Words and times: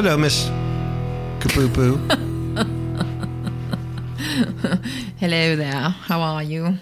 Hello, 0.00 0.16
Miss 0.16 0.44
Kapoo 1.40 1.66
Hello 5.18 5.56
there. 5.56 5.88
How 5.88 6.20
are 6.20 6.44
you? 6.44 6.78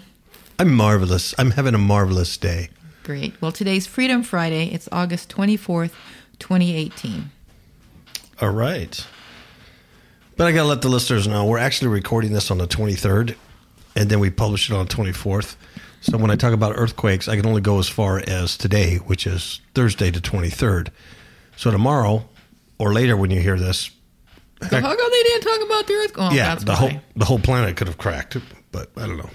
I'm 0.59 0.71
marvelous. 0.71 1.33
I'm 1.39 1.49
having 1.49 1.73
a 1.73 1.79
marvelous 1.79 2.37
day. 2.37 2.69
Great. 3.01 3.33
Well, 3.41 3.51
today's 3.51 3.87
Freedom 3.87 4.21
Friday. 4.21 4.67
It's 4.67 4.87
August 4.91 5.35
24th, 5.35 5.93
2018. 6.37 7.31
All 8.39 8.51
right. 8.51 9.07
But 10.35 10.45
I 10.45 10.51
got 10.51 10.61
to 10.61 10.67
let 10.67 10.83
the 10.83 10.89
listeners 10.89 11.27
know 11.27 11.43
we're 11.43 11.57
actually 11.57 11.87
recording 11.87 12.33
this 12.33 12.51
on 12.51 12.59
the 12.59 12.67
23rd, 12.67 13.35
and 13.95 14.11
then 14.11 14.19
we 14.19 14.29
publish 14.29 14.69
it 14.69 14.75
on 14.75 14.85
the 14.85 14.93
24th. 14.93 15.55
So 16.01 16.19
when 16.19 16.29
I 16.29 16.35
talk 16.35 16.53
about 16.53 16.77
earthquakes, 16.77 17.27
I 17.27 17.35
can 17.35 17.47
only 17.47 17.61
go 17.61 17.79
as 17.79 17.89
far 17.89 18.21
as 18.27 18.55
today, 18.55 18.97
which 18.97 19.25
is 19.25 19.59
Thursday 19.73 20.11
the 20.11 20.19
23rd. 20.19 20.89
So 21.55 21.71
tomorrow 21.71 22.29
or 22.79 22.93
later 22.93 23.15
when 23.17 23.31
you 23.31 23.39
hear 23.41 23.57
this, 23.57 23.89
So 24.61 24.81
how 24.81 24.95
come 24.95 25.11
they 25.11 25.23
didn't 25.23 25.41
talk 25.41 25.65
about 25.65 25.87
the 25.87 25.93
Earth? 25.93 26.11
Oh, 26.15 26.31
yeah, 26.31 26.49
that's 26.49 26.63
the 26.63 26.71
why. 26.71 26.77
whole 26.77 26.91
the 27.15 27.25
whole 27.25 27.39
planet 27.39 27.75
could 27.77 27.87
have 27.87 27.97
cracked, 27.97 28.37
but 28.71 28.89
I 28.97 29.07
don't 29.07 29.17
know. 29.17 29.29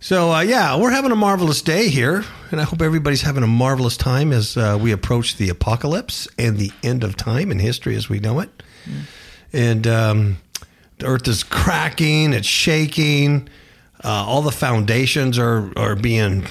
So 0.00 0.32
uh, 0.32 0.40
yeah, 0.40 0.76
we're 0.80 0.90
having 0.90 1.12
a 1.12 1.16
marvelous 1.16 1.62
day 1.62 1.88
here, 1.88 2.24
and 2.50 2.60
I 2.60 2.64
hope 2.64 2.82
everybody's 2.82 3.22
having 3.22 3.44
a 3.44 3.46
marvelous 3.46 3.96
time 3.96 4.32
as 4.32 4.56
uh, 4.56 4.76
we 4.80 4.90
approach 4.90 5.36
the 5.36 5.48
apocalypse 5.48 6.26
and 6.38 6.58
the 6.58 6.72
end 6.82 7.04
of 7.04 7.14
time 7.16 7.52
in 7.52 7.60
history 7.60 7.94
as 7.94 8.08
we 8.08 8.18
know 8.18 8.40
it. 8.40 8.50
And 9.52 9.86
um, 9.86 10.38
the 10.98 11.06
Earth 11.06 11.28
is 11.28 11.44
cracking, 11.44 12.32
it's 12.32 12.48
shaking, 12.48 13.48
uh, 14.02 14.08
all 14.26 14.42
the 14.42 14.50
foundations 14.50 15.38
are 15.38 15.70
are 15.76 15.94
being 15.94 16.44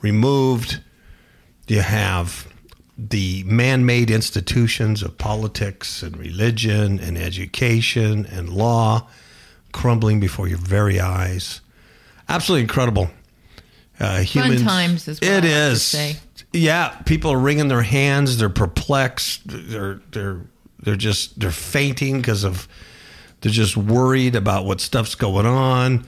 removed. 0.00 0.80
You 1.66 1.80
have 1.80 2.46
the 2.98 3.44
man-made 3.44 4.10
institutions 4.10 5.02
of 5.02 5.18
politics 5.18 6.02
and 6.02 6.16
religion 6.16 6.98
and 6.98 7.18
education 7.18 8.26
and 8.26 8.48
law 8.48 9.06
crumbling 9.72 10.18
before 10.20 10.48
your 10.48 10.58
very 10.58 10.98
eyes. 10.98 11.60
Absolutely 12.28 12.62
incredible. 12.62 13.10
Uh, 14.00 14.20
humans, 14.20 14.62
times 14.62 15.08
is 15.08 15.20
what 15.20 15.30
it 15.30 15.44
is. 15.44 16.18
Yeah, 16.52 16.88
people 17.06 17.32
are 17.32 17.38
wringing 17.38 17.68
their 17.68 17.82
hands. 17.82 18.38
They're 18.38 18.48
perplexed. 18.48 19.42
They're 19.46 20.00
they're 20.10 20.40
they're 20.82 20.96
just 20.96 21.38
they're 21.40 21.50
fainting 21.50 22.18
because 22.18 22.44
of 22.44 22.68
they're 23.40 23.52
just 23.52 23.76
worried 23.76 24.34
about 24.34 24.64
what 24.64 24.80
stuff's 24.80 25.14
going 25.14 25.46
on. 25.46 26.06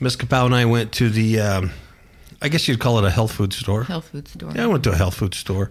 Miss 0.00 0.16
Kapow 0.16 0.46
and 0.46 0.54
I 0.54 0.64
went 0.64 0.92
to 0.92 1.10
the, 1.10 1.40
um, 1.40 1.72
I 2.40 2.48
guess 2.48 2.68
you'd 2.68 2.80
call 2.80 2.98
it 2.98 3.04
a 3.04 3.10
health 3.10 3.32
food 3.32 3.52
store. 3.52 3.84
Health 3.84 4.08
food 4.10 4.28
store. 4.28 4.52
Yeah, 4.54 4.64
I 4.64 4.66
went 4.66 4.84
to 4.84 4.92
a 4.92 4.96
health 4.96 5.14
food 5.14 5.34
store 5.34 5.70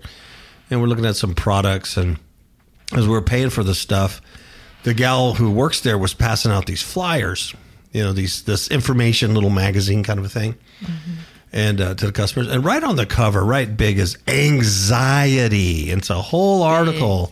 and 0.70 0.82
we're 0.82 0.88
looking 0.88 1.06
at 1.06 1.16
some 1.16 1.34
products. 1.34 1.96
And 1.98 2.18
as 2.94 3.06
we 3.08 3.14
were 3.14 3.22
paying 3.22 3.50
for 3.50 3.64
the 3.64 3.74
stuff, 3.76 4.22
the 4.84 4.94
gal 4.94 5.34
who 5.34 5.50
works 5.52 5.82
there 5.82 5.98
was 5.98 6.14
passing 6.14 6.52
out 6.52 6.66
these 6.66 6.82
flyers, 6.84 7.54
you 7.94 8.04
know, 8.04 8.12
these 8.14 8.44
this 8.44 8.70
information 8.70 9.34
little 9.34 9.50
magazine 9.50 10.04
kind 10.04 10.20
of 10.20 10.26
a 10.26 10.30
thing, 10.30 10.56
and 11.52 11.82
uh, 11.82 11.94
to 11.96 12.06
the 12.08 12.12
customers. 12.12 12.48
And 12.48 12.64
right 12.64 12.84
on 12.84 12.96
the 12.96 13.06
cover, 13.06 13.44
right 13.44 13.76
big, 13.76 13.98
is 13.98 14.18
anxiety. 14.28 15.90
It's 15.90 16.10
a 16.10 16.22
whole 16.22 16.64
article. 16.64 17.30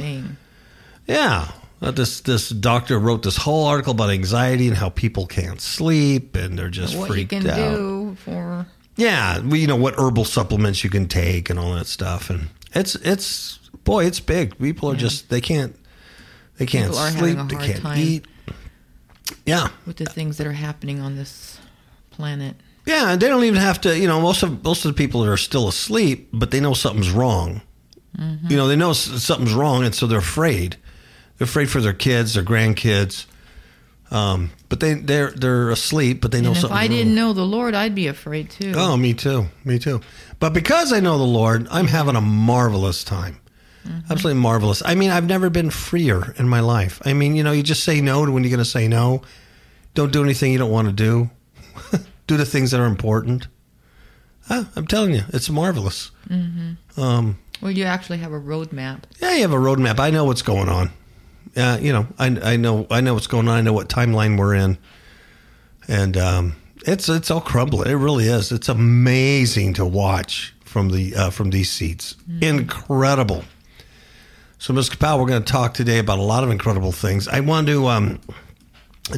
Yeah. 1.07 1.51
Uh, 1.81 1.91
this 1.91 2.21
this 2.21 2.49
doctor 2.49 2.97
wrote 2.97 3.21
this 3.23 3.37
whole 3.37 3.65
article 3.65 3.91
about 3.91 4.09
anxiety 4.09 4.67
and 4.67 4.77
how 4.77 4.89
people 4.89 5.27
can't 5.27 5.59
sleep 5.61 6.35
and 6.35 6.57
they're 6.57 6.69
just 6.69 6.95
What 6.97 7.09
you 7.09 7.13
freaked 7.13 7.31
can 7.31 7.47
out. 7.47 7.55
do 7.57 8.15
for 8.23 8.65
Yeah, 8.97 9.41
you 9.41 9.67
know 9.67 9.75
what 9.75 9.95
herbal 9.97 10.25
supplements 10.25 10.83
you 10.83 10.89
can 10.89 11.07
take 11.07 11.49
and 11.49 11.59
all 11.59 11.73
that 11.73 11.87
stuff, 11.87 12.29
and 12.29 12.49
it's 12.73 12.95
it's 12.95 13.57
boy, 13.83 14.05
it's 14.05 14.19
big. 14.19 14.57
People 14.57 14.91
are 14.91 14.95
just 14.95 15.29
they 15.29 15.41
can't 15.41 15.75
they 16.57 16.65
can't 16.65 16.91
People 16.91 17.05
sleep, 17.07 17.37
they 17.49 17.73
can't 17.73 17.97
eat. 17.97 18.25
Yeah, 19.45 19.69
with 19.85 19.97
the 19.97 20.05
things 20.05 20.37
that 20.37 20.47
are 20.47 20.53
happening 20.53 20.99
on 21.01 21.15
this 21.17 21.59
planet. 22.11 22.55
yeah, 22.85 23.11
and 23.11 23.21
they 23.21 23.27
don't 23.27 23.43
even 23.43 23.59
have 23.59 23.81
to. 23.81 23.97
You 23.97 24.07
know, 24.07 24.21
most 24.21 24.43
of 24.43 24.63
most 24.63 24.85
of 24.85 24.91
the 24.91 24.97
people 24.97 25.21
that 25.23 25.31
are 25.31 25.37
still 25.37 25.67
asleep, 25.67 26.29
but 26.31 26.51
they 26.51 26.59
know 26.59 26.73
something's 26.73 27.11
wrong. 27.11 27.61
Mm-hmm. 28.17 28.47
You 28.49 28.55
know, 28.55 28.67
they 28.67 28.77
know 28.77 28.93
something's 28.93 29.53
wrong, 29.53 29.83
and 29.83 29.93
so 29.93 30.07
they're 30.07 30.19
afraid. 30.19 30.77
They're 31.37 31.45
afraid 31.45 31.69
for 31.69 31.81
their 31.81 31.93
kids, 31.93 32.35
their 32.35 32.43
grandkids. 32.43 33.25
Um, 34.15 34.51
but 34.69 34.79
they 34.79 34.93
they're 34.93 35.31
they're 35.31 35.69
asleep, 35.71 36.21
but 36.21 36.31
they 36.31 36.39
know 36.39 36.49
And 36.49 36.55
if 36.57 36.61
something's 36.61 36.79
I 36.79 36.87
didn't 36.87 37.15
know 37.15 37.33
the 37.33 37.45
Lord, 37.45 37.73
I'd 37.73 37.93
be 37.95 38.07
afraid 38.07 38.49
too. 38.49 38.71
Oh, 38.75 38.95
me 38.95 39.13
too. 39.13 39.47
Me 39.65 39.77
too. 39.77 39.99
But 40.39 40.53
because 40.53 40.93
I 40.93 40.99
know 41.01 41.17
the 41.17 41.23
Lord, 41.25 41.67
I'm 41.69 41.87
having 41.87 42.15
a 42.15 42.21
marvelous 42.21 43.03
time. 43.03 43.39
Absolutely 44.09 44.41
marvelous. 44.41 44.81
I 44.83 44.95
mean, 44.95 45.11
I've 45.11 45.27
never 45.27 45.49
been 45.51 45.69
freer 45.69 46.33
in 46.39 46.47
my 46.49 46.59
life. 46.59 46.99
I 47.05 47.13
mean, 47.13 47.35
you 47.35 47.43
know, 47.43 47.51
you 47.51 47.61
just 47.61 47.83
say 47.83 48.01
no 48.01 48.25
to 48.25 48.31
when 48.31 48.43
you're 48.43 48.49
going 48.49 48.57
to 48.57 48.65
say 48.65 48.87
no. 48.87 49.21
Don't 49.93 50.11
do 50.11 50.23
anything 50.23 50.51
you 50.51 50.57
don't 50.57 50.71
want 50.71 50.87
to 50.87 50.93
do. 50.93 51.29
do 52.27 52.35
the 52.35 52.45
things 52.47 52.71
that 52.71 52.79
are 52.79 52.87
important. 52.87 53.47
Ah, 54.49 54.67
I'm 54.75 54.87
telling 54.87 55.13
you, 55.13 55.21
it's 55.29 55.49
marvelous. 55.51 56.09
Um, 56.97 57.37
Well, 57.61 57.71
you 57.71 57.83
actually 57.83 58.17
have 58.19 58.31
a 58.31 58.39
roadmap. 58.39 59.03
yeah, 59.21 59.35
you 59.35 59.41
have 59.43 59.53
a 59.53 59.57
roadmap. 59.57 59.99
I 59.99 60.09
know 60.09 60.25
what's 60.25 60.41
going 60.41 60.69
on. 60.69 60.89
Uh, 61.55 61.77
you 61.81 61.93
know, 61.93 62.07
I, 62.19 62.27
I 62.43 62.57
know 62.57 62.85
I 62.91 63.01
know 63.01 63.13
what's 63.13 63.27
going 63.27 63.47
on. 63.47 63.57
I 63.57 63.61
know 63.61 63.73
what 63.73 63.87
timeline 63.87 64.37
we're 64.37 64.55
in, 64.55 64.77
and 65.87 66.17
um, 66.17 66.55
it's 66.85 67.07
it's 67.07 67.31
all 67.31 67.41
crumbling. 67.41 67.89
It 67.89 67.95
really 67.95 68.27
is. 68.27 68.51
It's 68.51 68.69
amazing 68.69 69.73
to 69.75 69.85
watch 69.85 70.53
from 70.63 70.89
the 70.89 71.15
uh, 71.15 71.29
from 71.29 71.51
these 71.51 71.71
seats. 71.71 72.15
Incredible. 72.41 73.45
So, 74.57 74.73
Ms. 74.73 74.89
Kapow, 74.89 75.19
we're 75.19 75.27
going 75.27 75.43
to 75.43 75.51
talk 75.51 75.73
today 75.73 75.99
about 75.99 76.17
a 76.17 76.23
lot 76.23 76.43
of 76.43 76.49
incredible 76.49 76.91
things. 76.91 77.27
I 77.27 77.41
want 77.41 77.67
to 77.67 77.87
um, 77.87 78.19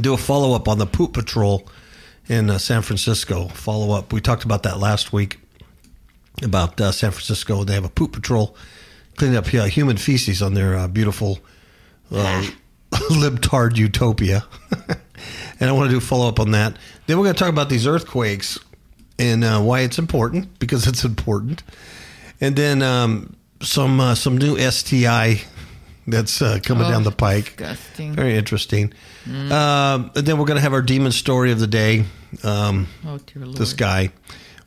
do 0.02 0.14
a 0.14 0.18
follow 0.18 0.54
up 0.54 0.68
on 0.68 0.78
the 0.78 0.86
poop 0.86 1.14
patrol 1.14 1.68
in 2.28 2.50
uh, 2.50 2.58
San 2.58 2.82
Francisco. 2.82 3.48
Follow 3.50 3.96
up. 3.96 4.12
We 4.12 4.20
talked 4.20 4.44
about 4.44 4.64
that 4.64 4.80
last 4.80 5.14
week 5.14 5.40
about 6.44 6.80
uh, 6.82 6.92
San 6.92 7.12
Francisco. 7.12 7.64
They 7.64 7.74
have 7.74 7.86
a 7.86 7.90
poop 7.90 8.14
patrol 8.14 8.56
cleaning 9.16 9.38
up 9.38 9.52
uh, 9.54 9.66
human 9.66 9.98
feces 9.98 10.42
on 10.42 10.54
their 10.54 10.76
uh, 10.76 10.88
beautiful 10.88 11.40
uh, 12.12 12.46
libtard 12.92 13.78
utopia. 13.78 14.46
and 15.60 15.70
I 15.70 15.72
want 15.72 15.88
to 15.90 15.92
do 15.92 15.98
a 15.98 16.02
follow 16.02 16.28
up 16.28 16.40
on 16.40 16.52
that. 16.52 16.76
Then 17.08 17.18
we're 17.18 17.24
going 17.26 17.36
to 17.36 17.40
talk 17.40 17.50
about 17.50 17.70
these 17.70 17.88
earthquakes 17.88 18.60
and 19.20 19.44
uh, 19.44 19.60
why 19.62 19.82
it's 19.82 19.98
important 20.00 20.60
because 20.60 20.88
it's 20.88 21.04
important. 21.04 21.64
And 22.40 22.56
then 22.56 22.82
um, 22.82 23.36
some 23.62 24.00
uh, 24.00 24.16
some 24.16 24.38
new 24.38 24.58
STI 24.60 25.42
that's 26.06 26.42
uh, 26.42 26.60
coming 26.64 26.86
Oh, 26.86 26.92
down 26.92 27.04
the 27.04 27.12
pike. 27.12 27.46
disgusting. 27.58 28.14
Very 28.14 28.36
interesting. 28.36 28.94
Um, 29.26 30.12
and 30.16 30.26
then 30.26 30.38
we're 30.38 30.46
going 30.46 30.56
to 30.58 30.62
have 30.62 30.74
our 30.74 30.82
demon 30.82 31.12
story 31.12 31.52
of 31.52 31.60
the 31.60 31.68
day. 31.68 32.06
Um, 32.44 32.88
Oh 33.06 33.18
dear 33.18 33.44
Lord. 33.46 33.58
this 33.58 33.74
guy. 33.74 34.12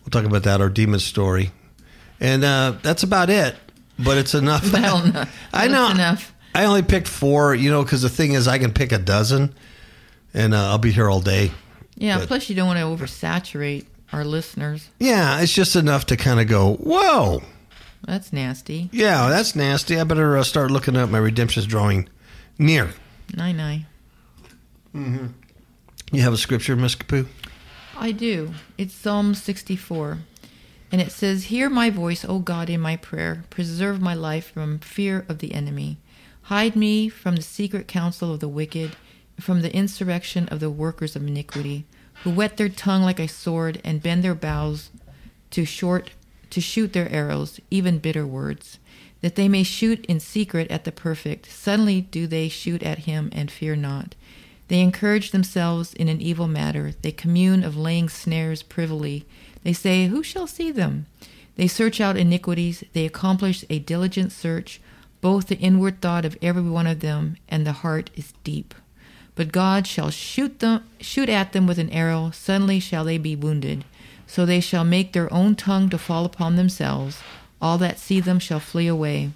We'll 0.00 0.10
talk 0.10 0.24
about 0.24 0.42
that, 0.44 0.60
our 0.60 0.68
demon 0.68 0.98
story. 1.00 1.50
And 2.18 2.42
uh, 2.44 2.74
that's 2.82 3.02
about 3.02 3.30
it. 3.30 3.54
But 3.98 4.18
it's 4.18 4.34
enough. 4.34 4.70
Well, 4.72 5.06
no, 5.06 5.24
I 5.52 5.68
know. 5.68 5.90
enough. 5.90 6.34
I 6.54 6.64
only 6.64 6.82
picked 6.82 7.08
four, 7.08 7.54
you 7.54 7.70
know, 7.70 7.82
because 7.82 8.02
the 8.02 8.08
thing 8.08 8.32
is, 8.32 8.48
I 8.48 8.58
can 8.58 8.72
pick 8.72 8.92
a 8.92 8.98
dozen, 8.98 9.54
and 10.34 10.52
uh, 10.54 10.70
I'll 10.70 10.78
be 10.78 10.90
here 10.90 11.08
all 11.08 11.20
day. 11.20 11.52
Yeah. 11.96 12.18
But- 12.18 12.28
plus, 12.28 12.48
you 12.50 12.56
don't 12.56 12.66
want 12.66 12.78
to 12.78 12.84
oversaturate 13.04 13.86
our 14.12 14.24
listeners. 14.24 14.88
Yeah, 14.98 15.40
it's 15.40 15.52
just 15.52 15.76
enough 15.76 16.06
to 16.06 16.16
kind 16.16 16.40
of 16.40 16.48
go, 16.48 16.74
whoa, 16.74 17.42
That's 18.04 18.32
nasty. 18.32 18.88
yeah, 18.92 19.28
that's 19.28 19.54
nasty. 19.54 19.98
I 20.00 20.04
better 20.04 20.36
uh, 20.36 20.42
start 20.42 20.70
looking 20.70 20.96
up 20.96 21.10
my 21.10 21.18
redemption's 21.18 21.66
drawing 21.66 22.08
near. 22.58 22.90
Nine 23.36 23.56
nine. 23.56 23.86
You 26.12 26.20
have 26.22 26.32
a 26.32 26.36
scripture, 26.36 26.74
Miss 26.74 26.96
Kapoo? 26.96 27.26
I 27.96 28.10
do. 28.12 28.52
It's 28.76 28.92
Psalm 28.94 29.34
64. 29.34 30.18
And 30.90 31.00
it 31.00 31.12
says, 31.12 31.44
Hear 31.44 31.70
my 31.70 31.90
voice, 31.90 32.24
O 32.24 32.40
God, 32.40 32.68
in 32.68 32.80
my 32.80 32.96
prayer. 32.96 33.44
Preserve 33.50 34.00
my 34.00 34.14
life 34.14 34.50
from 34.52 34.80
fear 34.80 35.24
of 35.28 35.38
the 35.38 35.54
enemy. 35.54 35.98
Hide 36.42 36.76
me 36.76 37.08
from 37.08 37.36
the 37.36 37.42
secret 37.42 37.86
counsel 37.86 38.34
of 38.34 38.40
the 38.40 38.48
wicked, 38.48 38.96
from 39.38 39.62
the 39.62 39.74
insurrection 39.74 40.48
of 40.48 40.60
the 40.60 40.70
workers 40.70 41.16
of 41.16 41.26
iniquity, 41.26 41.84
who 42.22 42.30
whet 42.30 42.56
their 42.56 42.68
tongue 42.68 43.02
like 43.02 43.20
a 43.20 43.28
sword 43.28 43.80
and 43.84 44.02
bend 44.02 44.24
their 44.24 44.34
bows 44.34 44.90
to 45.50 45.64
short 45.64 46.10
to 46.50 46.60
shoot 46.60 46.92
their 46.92 47.08
arrows, 47.10 47.60
even 47.70 47.98
bitter 47.98 48.26
words, 48.26 48.78
that 49.20 49.36
they 49.36 49.48
may 49.48 49.62
shoot 49.62 50.04
in 50.06 50.20
secret 50.20 50.70
at 50.70 50.84
the 50.84 50.92
perfect. 50.92 51.50
Suddenly 51.50 52.02
do 52.02 52.26
they 52.26 52.48
shoot 52.48 52.82
at 52.82 53.00
him 53.00 53.30
and 53.32 53.50
fear 53.50 53.76
not. 53.76 54.14
They 54.68 54.80
encourage 54.80 55.30
themselves 55.30 55.94
in 55.94 56.08
an 56.08 56.20
evil 56.20 56.46
matter. 56.46 56.92
They 57.02 57.12
commune 57.12 57.64
of 57.64 57.76
laying 57.76 58.08
snares 58.08 58.62
privily. 58.62 59.26
They 59.64 59.72
say, 59.72 60.06
Who 60.06 60.22
shall 60.22 60.46
see 60.46 60.70
them? 60.70 61.06
They 61.56 61.66
search 61.66 62.00
out 62.00 62.16
iniquities. 62.16 62.84
They 62.92 63.04
accomplish 63.04 63.64
a 63.68 63.80
diligent 63.80 64.32
search. 64.32 64.80
Both 65.20 65.48
the 65.48 65.58
inward 65.58 66.00
thought 66.00 66.24
of 66.24 66.38
every 66.40 66.62
one 66.62 66.86
of 66.86 67.00
them 67.00 67.36
and 67.48 67.66
the 67.66 67.72
heart 67.72 68.10
is 68.14 68.32
deep. 68.44 68.74
But 69.34 69.52
God 69.52 69.86
shall 69.86 70.10
shoot 70.10 70.58
them, 70.60 70.84
shoot 71.00 71.28
at 71.28 71.52
them 71.52 71.66
with 71.66 71.78
an 71.78 71.90
arrow. 71.90 72.30
Suddenly 72.30 72.80
shall 72.80 73.04
they 73.04 73.18
be 73.18 73.36
wounded. 73.36 73.84
So 74.26 74.46
they 74.46 74.60
shall 74.60 74.84
make 74.84 75.12
their 75.12 75.32
own 75.32 75.56
tongue 75.56 75.90
to 75.90 75.98
fall 75.98 76.24
upon 76.24 76.56
themselves. 76.56 77.20
All 77.60 77.78
that 77.78 77.98
see 77.98 78.20
them 78.20 78.38
shall 78.38 78.60
flee 78.60 78.86
away. 78.86 79.30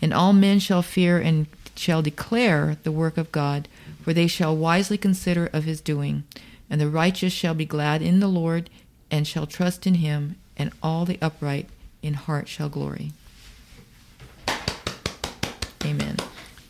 And 0.00 0.14
all 0.14 0.32
men 0.32 0.58
shall 0.58 0.82
fear 0.82 1.18
and 1.18 1.46
shall 1.74 2.02
declare 2.02 2.76
the 2.82 2.92
work 2.92 3.16
of 3.16 3.32
God, 3.32 3.68
for 4.02 4.12
they 4.12 4.26
shall 4.26 4.56
wisely 4.56 4.98
consider 4.98 5.46
of 5.52 5.64
his 5.64 5.80
doing. 5.80 6.24
And 6.70 6.80
the 6.80 6.88
righteous 6.88 7.32
shall 7.32 7.54
be 7.54 7.64
glad 7.64 8.02
in 8.02 8.20
the 8.20 8.28
Lord, 8.28 8.68
and 9.10 9.26
shall 9.26 9.46
trust 9.46 9.86
in 9.86 9.94
him, 9.94 10.36
and 10.56 10.72
all 10.82 11.04
the 11.04 11.18
upright 11.22 11.68
in 12.02 12.14
heart 12.14 12.48
shall 12.48 12.68
glory. 12.68 13.12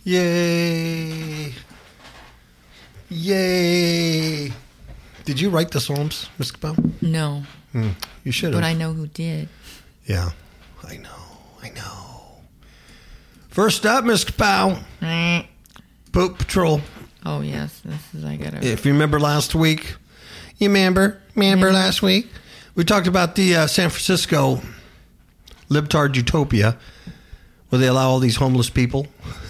Yay! 0.09 1.53
Yay! 3.11 4.51
Did 5.27 5.39
you 5.39 5.51
write 5.51 5.71
the 5.71 5.81
Psalms, 5.81 6.31
Miss 6.39 6.51
Kapoo? 6.51 7.03
No, 7.03 7.43
Hmm, 7.73 7.91
you 8.25 8.33
should 8.33 8.55
have. 8.55 8.63
but 8.63 8.67
I 8.67 8.73
know 8.73 8.95
who 8.95 9.07
did. 9.09 9.51
Yeah, 10.07 10.31
I 10.89 10.97
know. 10.97 11.11
I 11.63 11.69
know. 11.77 12.39
First 13.51 13.85
up, 13.85 14.07
Miss 14.07 14.25
Eh. 15.03 15.43
Poop 16.13 16.39
Patrol. 16.39 16.81
Oh 17.27 17.43
yes, 17.43 17.83
this 17.85 18.01
is 18.15 18.25
I 18.25 18.37
gotta. 18.37 18.65
If 18.67 18.87
you 18.87 18.93
remember 18.93 19.21
last 19.21 19.55
week, 19.55 19.95
you 20.57 20.69
remember, 20.69 21.21
remember 21.35 21.71
last 21.71 22.01
week, 22.01 22.29
we 22.75 22.83
talked 22.83 23.09
about 23.09 23.35
the 23.35 23.55
uh, 23.57 23.67
San 23.67 23.91
Francisco 23.91 24.63
libtard 25.69 26.17
utopia, 26.17 26.79
where 27.69 27.79
they 27.79 27.89
allow 27.89 28.09
all 28.09 28.21
these 28.21 28.37
homeless 28.37 28.71
people 28.71 29.07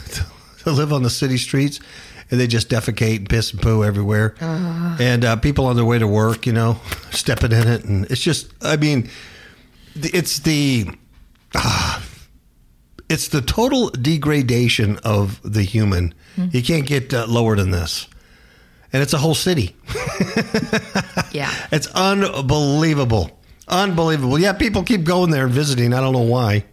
to 0.64 0.70
live 0.72 0.93
on 0.93 1.02
the 1.02 1.10
city 1.10 1.37
streets, 1.38 1.81
and 2.31 2.38
they 2.38 2.46
just 2.46 2.69
defecate 2.69 3.16
and 3.16 3.28
piss 3.28 3.52
and 3.52 3.60
poo 3.62 3.82
everywhere, 3.84 4.34
and 4.40 5.25
uh, 5.25 5.37
people 5.37 5.66
on 5.66 5.76
their 5.76 5.84
way 5.84 5.99
to 5.99 6.06
work, 6.06 6.46
you 6.46 6.52
know, 6.52 6.81
stepping 7.10 7.52
in 7.52 7.66
it, 7.69 7.84
and 7.84 8.05
it's 8.10 8.20
just, 8.20 8.52
I 8.62 8.76
mean, 8.76 9.08
it's 9.94 10.38
the. 10.40 10.88
ah, 11.55 12.02
it's 13.10 13.28
the 13.28 13.40
total 13.40 13.88
degradation 13.88 14.99
of 14.99 15.40
the 15.43 15.62
human. 15.62 16.12
You 16.37 16.62
can't 16.62 16.84
get 16.87 17.14
uh, 17.14 17.25
lower 17.26 17.56
than 17.56 17.70
this. 17.70 18.06
And 18.93 19.02
it's 19.02 19.14
a 19.14 19.19
whole 19.19 19.34
city. 19.34 19.75
yeah. 21.32 21.50
It's 21.72 21.87
unbelievable. 21.94 23.31
Unbelievable. 23.66 24.38
Yeah, 24.38 24.52
people 24.52 24.82
keep 24.82 25.05
going 25.05 25.31
there 25.31 25.46
and 25.46 25.52
visiting. 25.52 25.94
I 25.94 26.00
don't 26.00 26.12
know 26.12 26.20
why. 26.20 26.64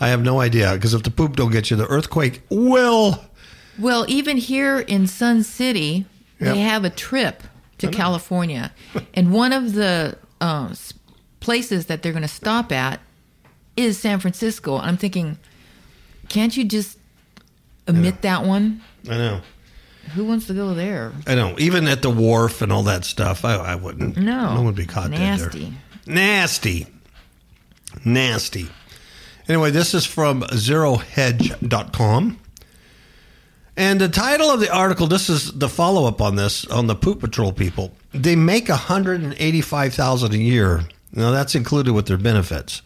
I 0.00 0.08
have 0.08 0.22
no 0.22 0.40
idea. 0.40 0.72
Because 0.74 0.94
if 0.94 1.02
the 1.02 1.10
poop 1.10 1.36
don't 1.36 1.52
get 1.52 1.70
you, 1.70 1.76
the 1.76 1.86
earthquake 1.86 2.42
will. 2.50 3.24
Well, 3.78 4.04
even 4.08 4.36
here 4.36 4.78
in 4.80 5.06
Sun 5.06 5.42
City, 5.44 6.06
Yep. 6.40 6.54
they 6.54 6.60
have 6.60 6.84
a 6.84 6.90
trip 6.90 7.42
to 7.78 7.88
California, 7.88 8.72
and 9.14 9.32
one 9.32 9.52
of 9.52 9.72
the 9.74 10.16
uh, 10.40 10.74
places 11.40 11.86
that 11.86 12.02
they're 12.02 12.12
going 12.12 12.22
to 12.22 12.28
stop 12.28 12.70
at 12.72 13.00
is 13.76 13.98
San 13.98 14.20
Francisco. 14.20 14.78
I'm 14.78 14.96
thinking, 14.96 15.38
can't 16.28 16.56
you 16.56 16.64
just 16.64 16.98
omit 17.88 18.22
that 18.22 18.44
one? 18.44 18.80
I 19.08 19.16
know. 19.16 19.40
Who 20.14 20.24
wants 20.24 20.46
to 20.48 20.54
go 20.54 20.74
there? 20.74 21.12
I 21.26 21.34
know. 21.34 21.54
Even 21.58 21.86
at 21.88 22.02
the 22.02 22.10
wharf 22.10 22.62
and 22.62 22.70
all 22.72 22.82
that 22.84 23.04
stuff, 23.04 23.44
I, 23.44 23.54
I 23.56 23.74
wouldn't. 23.74 24.16
No, 24.16 24.50
No 24.50 24.54
one 24.56 24.66
would 24.66 24.74
be 24.76 24.86
caught 24.86 25.10
dead 25.10 25.20
there. 25.20 25.46
nasty. 25.46 25.74
Nasty. 26.06 26.86
Nasty. 28.04 28.68
Anyway, 29.48 29.70
this 29.70 29.94
is 29.94 30.06
from 30.06 30.42
zerohedge.com. 30.42 32.38
And 33.76 34.00
the 34.00 34.08
title 34.08 34.50
of 34.50 34.60
the 34.60 34.72
article, 34.72 35.06
this 35.06 35.28
is 35.28 35.52
the 35.52 35.68
follow 35.68 36.06
up 36.06 36.20
on 36.20 36.36
this, 36.36 36.64
on 36.66 36.86
the 36.86 36.94
Poop 36.94 37.20
Patrol 37.20 37.52
people. 37.52 37.92
They 38.12 38.36
make 38.36 38.68
185000 38.68 40.32
a 40.32 40.36
year. 40.36 40.84
Now, 41.12 41.30
that's 41.32 41.54
included 41.54 41.92
with 41.92 42.06
their 42.06 42.16
benefits, 42.16 42.82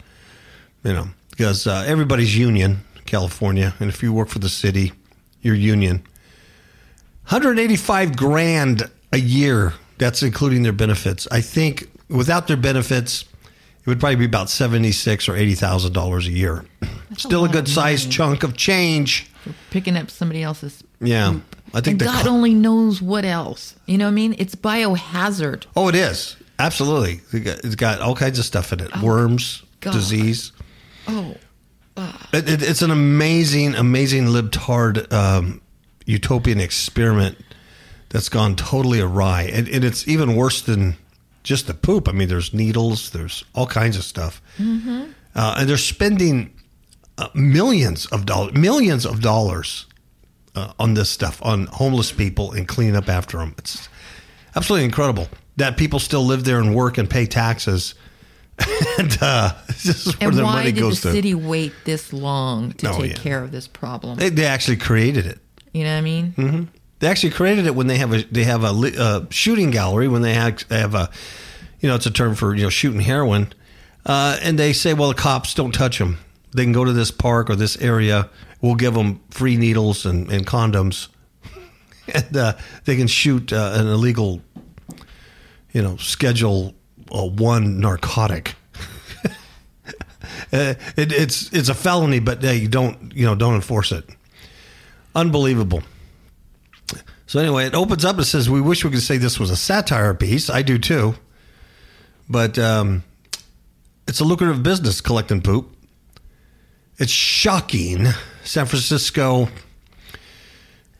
you 0.83 0.93
know, 0.93 1.07
because 1.29 1.67
uh, 1.67 1.83
everybody's 1.87 2.35
union, 2.37 2.79
California, 3.05 3.75
and 3.79 3.89
if 3.89 4.03
you 4.03 4.11
work 4.11 4.29
for 4.29 4.39
the 4.39 4.49
city, 4.49 4.91
you're 5.41 5.55
union. 5.55 5.97
185 7.29 8.17
grand 8.17 8.89
a 9.13 9.19
year. 9.19 9.73
That's 9.99 10.23
including 10.23 10.63
their 10.63 10.73
benefits. 10.73 11.27
I 11.31 11.41
think 11.41 11.89
without 12.09 12.47
their 12.47 12.57
benefits, 12.57 13.23
it 13.23 13.38
would 13.89 13.99
probably 13.99 14.15
be 14.15 14.25
about 14.25 14.49
seventy-six 14.49 15.27
or 15.27 15.35
eighty 15.35 15.55
thousand 15.55 15.93
dollars 15.93 16.27
a 16.27 16.31
year. 16.31 16.65
Still 17.17 17.41
a 17.41 17.45
lot 17.47 17.51
good 17.51 17.67
sized 17.67 18.11
chunk 18.11 18.43
of 18.43 18.55
change. 18.55 19.29
For 19.43 19.53
picking 19.71 19.97
up 19.97 20.09
somebody 20.09 20.43
else's. 20.43 20.83
Yeah, 21.01 21.39
I 21.73 21.81
think 21.81 21.99
God 21.99 22.25
co- 22.25 22.31
only 22.31 22.53
knows 22.53 23.01
what 23.01 23.25
else. 23.25 23.75
You 23.85 23.97
know 23.97 24.05
what 24.05 24.11
I 24.11 24.15
mean? 24.15 24.35
It's 24.37 24.55
biohazard. 24.55 25.65
oh, 25.75 25.87
it 25.89 25.95
is 25.95 26.35
absolutely. 26.59 27.21
It's 27.31 27.75
got 27.75 28.01
all 28.01 28.15
kinds 28.15 28.39
of 28.39 28.45
stuff 28.45 28.71
in 28.73 28.79
it: 28.81 28.95
worms, 29.01 29.63
God. 29.81 29.93
disease. 29.93 30.51
Oh, 31.07 31.35
It, 32.31 32.47
it, 32.49 32.61
it's 32.61 32.81
an 32.81 32.91
amazing, 32.91 33.75
amazing 33.75 34.25
libtard 34.25 35.11
um, 35.11 35.61
utopian 36.05 36.59
experiment 36.59 37.37
that's 38.09 38.29
gone 38.29 38.55
totally 38.55 38.99
awry, 38.99 39.43
and, 39.51 39.67
and 39.67 39.83
it's 39.83 40.07
even 40.07 40.35
worse 40.35 40.61
than 40.61 40.95
just 41.49 41.65
the 41.67 41.73
poop. 41.73 42.07
I 42.07 42.11
mean, 42.11 42.27
there's 42.29 42.53
needles, 42.53 43.09
there's 43.09 43.43
all 43.55 43.65
kinds 43.65 43.97
of 43.97 44.03
stuff, 44.03 44.39
uh, 44.59 45.55
and 45.57 45.67
they're 45.67 45.77
spending 45.77 46.53
uh, 47.17 47.27
millions 47.33 48.05
of 48.07 48.25
dollars, 48.27 48.53
millions 48.53 49.03
of 49.05 49.19
dollars 49.21 49.87
uh, 50.55 50.71
on 50.79 50.93
this 50.93 51.09
stuff, 51.09 51.43
on 51.43 51.65
homeless 51.65 52.11
people 52.11 52.51
and 52.51 52.67
cleaning 52.67 52.95
up 52.95 53.09
after 53.09 53.39
them. 53.39 53.55
It's 53.57 53.89
absolutely 54.55 54.85
incredible 54.85 55.27
that 55.57 55.75
people 55.75 55.97
still 55.99 56.23
live 56.23 56.43
there 56.43 56.59
and 56.59 56.75
work 56.75 56.97
and 56.99 57.09
pay 57.09 57.25
taxes. 57.25 57.95
and 58.99 59.17
uh, 59.21 59.53
this 59.67 60.05
is 60.05 60.19
where 60.19 60.29
and 60.29 60.37
their 60.37 60.45
why 60.45 60.53
money 60.53 60.65
did 60.71 60.75
the 60.75 60.81
goes 60.81 61.01
to. 61.01 61.11
city 61.11 61.33
wait 61.33 61.73
this 61.85 62.13
long 62.13 62.73
to 62.73 62.91
Oh, 62.91 63.01
take 63.01 63.11
yeah. 63.17 63.23
care 63.23 63.43
of 63.43 63.51
this 63.51 63.67
problem? 63.67 64.17
They, 64.19 64.29
they 64.29 64.45
actually 64.45 64.77
created 64.77 65.25
it. 65.25 65.39
you 65.73 65.83
know 65.83 65.93
what 65.93 65.97
I 65.97 66.01
mean? 66.01 66.33
Mm-hmm. 66.37 66.63
They 66.99 67.07
actually 67.07 67.31
created 67.31 67.65
it 67.65 67.75
when 67.75 67.87
they 67.87 67.97
have 67.97 68.13
a 68.13 68.23
they 68.23 68.43
have 68.43 68.63
a 68.63 68.71
li- 68.71 68.97
uh, 68.97 69.21
shooting 69.29 69.71
gallery 69.71 70.07
when 70.07 70.21
they 70.21 70.33
have, 70.33 70.67
they 70.67 70.79
have 70.79 70.95
a 70.95 71.09
you 71.79 71.87
know 71.87 71.95
it's 71.95 72.05
a 72.05 72.11
term 72.11 72.35
for 72.35 72.53
you 72.53 72.63
know 72.63 72.69
shooting 72.69 72.99
heroin, 72.99 73.53
uh, 74.05 74.37
and 74.41 74.59
they 74.59 74.73
say 74.73 74.93
well 74.93 75.09
the 75.09 75.15
cops 75.15 75.53
don't 75.53 75.71
touch 75.71 75.97
them. 75.97 76.17
They 76.53 76.63
can 76.63 76.73
go 76.73 76.83
to 76.83 76.93
this 76.93 77.11
park 77.11 77.49
or 77.49 77.55
this 77.55 77.77
area. 77.77 78.29
We'll 78.61 78.75
give 78.75 78.93
them 78.93 79.21
free 79.29 79.55
needles 79.55 80.05
and, 80.05 80.29
and 80.29 80.45
condoms, 80.45 81.07
and 82.13 82.35
uh, 82.35 82.53
they 82.83 82.97
can 82.97 83.07
shoot 83.07 83.53
uh, 83.53 83.71
an 83.75 83.87
illegal, 83.87 84.41
you 85.71 85.81
know, 85.81 85.95
Schedule 85.95 86.73
uh, 87.11 87.25
One 87.27 87.79
narcotic. 87.79 88.55
Uh, 90.51 90.73
it, 90.95 91.11
it's 91.11 91.51
it's 91.53 91.69
a 91.69 91.73
felony, 91.73 92.19
but 92.19 92.41
they 92.41 92.65
don't 92.65 93.13
you 93.15 93.25
know 93.25 93.35
don't 93.35 93.55
enforce 93.55 93.91
it. 93.91 94.07
Unbelievable. 95.15 95.83
So 97.29 97.39
anyway, 97.39 97.67
it 97.67 97.75
opens 97.75 98.03
up 98.05 98.17
and 98.17 98.25
says, 98.25 98.49
"We 98.49 98.59
wish 98.59 98.83
we 98.83 98.89
could 98.89 99.03
say 99.03 99.17
this 99.17 99.39
was 99.39 99.51
a 99.51 99.55
satire 99.55 100.15
piece. 100.15 100.49
I 100.49 100.63
do 100.63 100.79
too, 100.79 101.13
but 102.27 102.57
um, 102.57 103.03
it's 104.07 104.19
a 104.19 104.23
lucrative 104.23 104.63
business 104.63 104.99
collecting 104.99 105.43
poop. 105.43 105.69
It's 106.97 107.11
shocking. 107.11 108.07
San 108.43 108.65
Francisco 108.65 109.47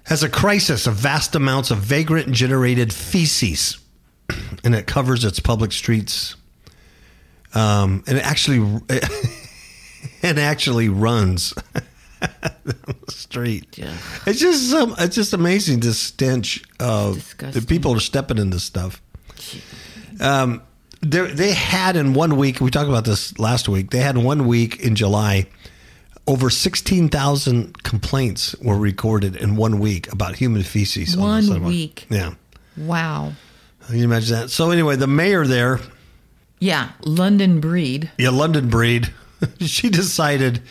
has 0.03 0.21
a 0.21 0.29
crisis 0.29 0.85
of 0.85 0.93
vast 0.93 1.33
amounts 1.33 1.71
of 1.71 1.79
vagrant 1.79 2.31
generated 2.31 2.93
feces, 2.93 3.79
and 4.63 4.75
it 4.75 4.85
covers 4.85 5.25
its 5.25 5.39
public 5.39 5.71
streets. 5.71 6.35
Um, 7.55 8.03
and 8.05 8.19
it 8.19 8.23
actually, 8.23 8.83
it 10.21 10.37
actually 10.37 10.89
runs 10.89 11.55
street. 13.09 13.77
Yeah. 13.77 13.95
It's 14.25 14.39
just 14.39 14.69
some. 14.69 14.95
It's 14.99 15.15
just 15.15 15.33
amazing 15.33 15.79
the 15.79 15.93
stench 15.93 16.63
of 16.79 17.35
the 17.37 17.61
people 17.67 17.95
are 17.95 17.99
stepping 17.99 18.37
in 18.37 18.49
this 18.49 18.63
stuff. 18.63 19.01
Um, 20.19 20.61
they 21.01 21.31
they 21.31 21.51
had 21.53 21.95
in 21.95 22.13
one 22.13 22.35
week. 22.37 22.59
We 22.59 22.71
talked 22.71 22.89
about 22.89 23.05
this 23.05 23.37
last 23.39 23.69
week. 23.69 23.91
They 23.91 23.99
had 23.99 24.17
one 24.17 24.47
week 24.47 24.79
in 24.81 24.95
July. 24.95 25.47
Over 26.27 26.49
sixteen 26.49 27.09
thousand 27.09 27.81
complaints 27.83 28.55
were 28.61 28.77
recorded 28.77 29.35
in 29.35 29.55
one 29.55 29.79
week 29.79 30.11
about 30.11 30.35
human 30.35 30.61
feces. 30.63 31.17
One 31.17 31.43
sidewalk. 31.43 31.69
week. 31.69 32.05
Yeah, 32.09 32.33
Wow. 32.77 33.33
can 33.87 33.97
you 33.97 34.03
imagine 34.03 34.35
that? 34.35 34.49
So 34.51 34.69
anyway, 34.69 34.95
the 34.95 35.07
mayor 35.07 35.47
there, 35.47 35.79
Yeah, 36.59 36.89
London 37.03 37.59
breed. 37.59 38.11
yeah, 38.19 38.29
London 38.29 38.69
breed, 38.69 39.11
she 39.59 39.89
decided 39.89 40.61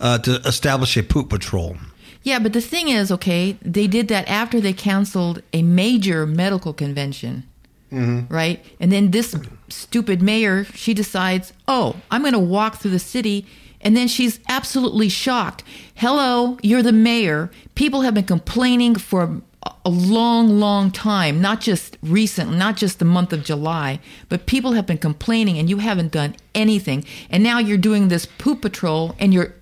uh, 0.00 0.18
to 0.18 0.36
establish 0.46 0.96
a 0.96 1.02
poop 1.02 1.30
patrol. 1.30 1.76
Yeah, 2.22 2.38
but 2.38 2.54
the 2.54 2.60
thing 2.60 2.88
is, 2.88 3.12
okay, 3.12 3.58
they 3.60 3.86
did 3.86 4.08
that 4.08 4.26
after 4.28 4.60
they 4.60 4.72
canceled 4.72 5.42
a 5.52 5.62
major 5.62 6.26
medical 6.26 6.72
convention, 6.72 7.44
right? 8.30 8.64
And 8.80 8.90
then 8.90 9.10
this 9.10 9.36
stupid 9.68 10.22
mayor, 10.22 10.64
she 10.64 10.94
decides, 10.94 11.52
oh, 11.68 11.96
I'm 12.10 12.22
going 12.22 12.32
to 12.32 12.38
walk 12.38 12.76
through 12.76 12.92
the 12.92 12.98
city. 12.98 13.46
And 13.82 13.94
then 13.94 14.08
she's 14.08 14.40
absolutely 14.48 15.10
shocked. 15.10 15.62
Hello, 15.94 16.56
you're 16.62 16.82
the 16.82 16.92
mayor. 16.92 17.50
People 17.74 18.00
have 18.00 18.14
been 18.14 18.24
complaining 18.24 18.94
for 18.94 19.42
a 19.84 19.90
long, 19.90 20.58
long 20.58 20.90
time, 20.90 21.42
not 21.42 21.60
just 21.60 21.98
recent, 22.02 22.52
not 22.56 22.76
just 22.76 22.98
the 22.98 23.04
month 23.04 23.32
of 23.32 23.44
July, 23.44 24.00
but 24.30 24.46
people 24.46 24.72
have 24.72 24.86
been 24.86 24.98
complaining 24.98 25.58
and 25.58 25.68
you 25.68 25.78
haven't 25.78 26.12
done 26.12 26.34
anything. 26.54 27.04
And 27.28 27.42
now 27.42 27.58
you're 27.58 27.76
doing 27.76 28.08
this 28.08 28.26
poop 28.26 28.62
patrol 28.62 29.14
and 29.18 29.34
you're 29.34 29.54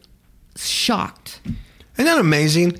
shocked. 0.69 1.41
Isn't 1.95 2.05
that 2.07 2.19
amazing? 2.19 2.79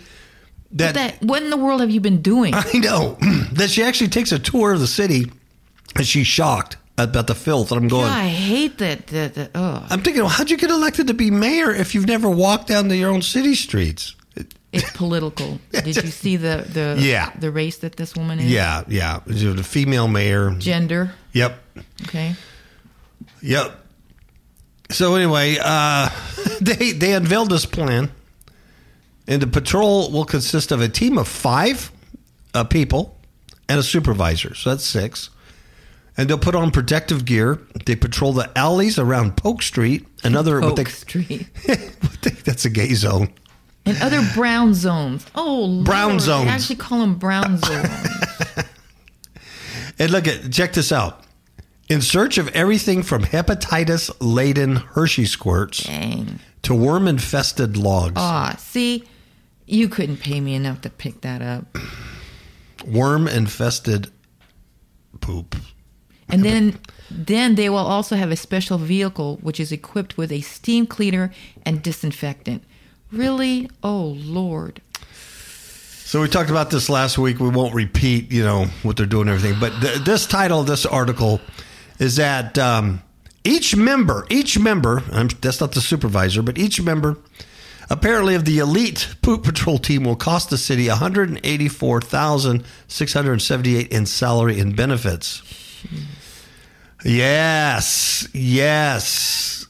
That, 0.73 0.95
That 0.95 1.23
what 1.23 1.43
in 1.43 1.51
the 1.51 1.57
world 1.57 1.81
have 1.81 1.91
you 1.91 2.01
been 2.01 2.23
doing? 2.23 2.55
I 2.57 2.79
know 2.79 3.19
that 3.53 3.71
she 3.71 3.83
actually 3.83 4.09
takes 4.09 4.33
a 4.33 4.39
tour 4.39 4.73
of 4.73 4.81
the 4.81 4.87
city, 4.87 5.31
and 5.95 6.07
she's 6.07 6.27
shocked 6.27 6.77
about 6.97 7.27
the 7.27 7.35
filth. 7.35 7.73
And 7.73 7.83
I'm 7.83 7.89
going. 7.89 8.07
I 8.07 8.29
hate 8.29 8.79
that. 8.79 9.07
That, 9.09 9.35
that 9.35 9.51
oh, 9.55 9.87
I'm 9.91 10.01
thinking, 10.03 10.23
well, 10.23 10.31
how'd 10.31 10.51
you 10.51 10.57
get 10.57 10.71
elected 10.71 11.09
to 11.09 11.15
be 11.15 11.31
mayor 11.31 11.71
if 11.75 11.95
you've 11.95 12.07
never 12.07 12.31
walked 12.31 12.69
down 12.69 12.89
to 12.89 12.97
your 12.97 13.11
own 13.11 13.23
city 13.23 13.55
streets? 13.55 14.15
it's 14.73 14.91
political. 14.93 15.59
Did 15.73 15.97
you 15.97 16.09
see 16.09 16.37
the 16.37 16.65
the 16.73 16.97
Yeah. 16.99 17.31
the 17.39 17.51
race 17.51 17.77
that 17.79 17.97
this 17.97 18.17
woman 18.17 18.39
is? 18.39 18.51
Yeah, 18.51 18.85
yeah. 18.89 19.21
The 19.27 19.63
female 19.63 20.09
mayor. 20.09 20.55
Gender. 20.59 21.13
Yep, 21.35 21.59
Okay. 22.05 22.35
yep. 23.43 23.82
So 24.93 25.15
anyway, 25.15 25.57
uh, 25.61 26.09
they 26.61 26.93
they 26.93 27.13
unveiled 27.15 27.51
this 27.51 27.67
plan, 27.67 28.11
and 29.27 29.43
the 29.43 29.47
patrol 29.47 30.11
will 30.11 30.25
consist 30.25 30.73
of 30.73 30.81
a 30.81 30.89
team 30.89 31.19
of 31.19 31.29
five 31.29 31.91
uh, 32.55 32.65
people 32.65 33.17
and 33.69 33.79
a 33.79 33.83
supervisor. 33.83 34.55
So 34.55 34.71
that's 34.71 34.85
six. 34.85 35.31
And 36.15 36.29
they'll 36.29 36.37
put 36.37 36.55
on 36.55 36.71
protective 36.73 37.25
gear. 37.25 37.59
They 37.87 37.97
patrol 37.97 38.35
the 38.35 38.51
alleys 38.55 38.99
around 38.99 39.39
Polk 39.39 39.63
Street, 39.63 40.07
another 40.23 40.61
what 40.61 40.77
they, 40.77 40.85
Street 40.85 41.47
that's 42.45 42.67
a 42.67 42.71
gay 42.71 42.93
zone. 42.93 43.33
and 43.87 43.97
other 44.03 44.21
brown 44.35 44.75
zones. 44.75 45.25
Oh, 45.35 45.83
Brown 45.85 46.11
Lord, 46.11 46.21
zones. 46.21 46.45
They 46.45 46.51
actually 46.51 46.77
call 46.77 47.01
them 47.01 47.15
brown 47.15 47.57
zones. 47.65 47.89
And 49.99 50.11
look 50.11 50.27
at 50.29 50.51
check 50.53 50.75
this 50.75 50.93
out. 50.93 51.25
In 51.93 52.01
search 52.01 52.39
of 52.39 52.49
everything 52.55 53.03
from 53.03 53.23
hepatitis 53.23 54.11
laden 54.19 54.77
Hershey 54.77 55.27
squirts 55.27 55.83
Dang. 55.83 56.41
to 56.63 56.75
worm 56.75 57.07
infested 57.07 57.77
logs. 57.77 58.15
Ah, 58.17 58.57
see, 58.59 59.05
you 59.67 59.91
couldn't 59.91 60.17
pay 60.17 60.41
me 60.41 60.55
enough 60.55 60.81
to 60.81 60.89
pick 60.89 61.21
that 61.21 61.43
up. 61.43 61.77
worm 62.87 63.29
infested 63.29 64.11
poop. 65.21 65.55
And 66.31 66.43
then 66.43 66.79
then 67.11 67.57
they 67.57 67.69
will 67.69 67.77
also 67.77 68.17
have 68.17 68.31
a 68.31 68.37
special 68.37 68.79
vehicle 68.79 69.37
which 69.43 69.61
is 69.61 69.71
equipped 69.71 70.17
with 70.17 70.33
a 70.33 70.41
steam 70.41 70.87
cleaner 70.87 71.31
and 71.67 71.83
disinfectant. 71.83 72.65
Really? 73.13 73.69
Oh 73.83 74.17
Lord. 74.17 74.81
So 75.13 76.23
we 76.23 76.29
talked 76.29 76.49
about 76.49 76.71
this 76.71 76.89
last 76.89 77.19
week. 77.19 77.39
We 77.39 77.51
won't 77.51 77.75
repeat, 77.75 78.33
you 78.33 78.45
know, 78.45 78.65
what 78.83 78.97
they're 78.97 79.05
doing 79.05 79.29
and 79.29 79.37
everything. 79.37 79.61
But 79.61 79.79
th- 79.83 79.99
this 80.05 80.27
title 80.27 80.61
of 80.61 80.67
this 80.67 80.87
article 80.87 81.39
is 81.99 82.17
that 82.17 82.59
um, 82.59 83.03
each 83.45 83.77
member, 83.77 84.27
each 84.31 84.59
member, 84.59 85.03
I'm, 85.13 85.29
that's 85.41 85.61
not 85.61 85.73
the 85.73 85.81
supervisor, 85.81 86.43
but 86.43 86.59
each 86.59 86.81
member, 86.81 87.17
apparently 87.91 88.35
of 88.35 88.45
the 88.45 88.59
elite 88.59 89.15
poop 89.23 89.45
patrol 89.45 89.79
team, 89.79 90.05
will 90.05 90.17
cost 90.17 90.51
the 90.51 90.59
city 90.59 90.89
184,678 90.89 93.89
in 93.89 94.07
salary 94.07 94.61
and 94.61 94.77
benefits. 94.77 95.43
Yes, 97.05 98.29
yes. 98.33 99.67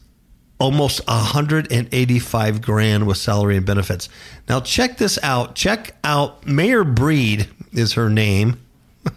Almost 0.58 1.06
185 1.08 2.62
grand 2.62 3.06
with 3.06 3.16
salary 3.16 3.56
and 3.56 3.66
benefits. 3.66 4.08
Now 4.48 4.60
check 4.60 4.98
this 4.98 5.18
out. 5.22 5.54
Check 5.54 5.96
out 6.04 6.46
Mayor 6.46 6.84
Breed 6.84 7.48
is 7.72 7.94
her 7.94 8.10
name. 8.10 8.60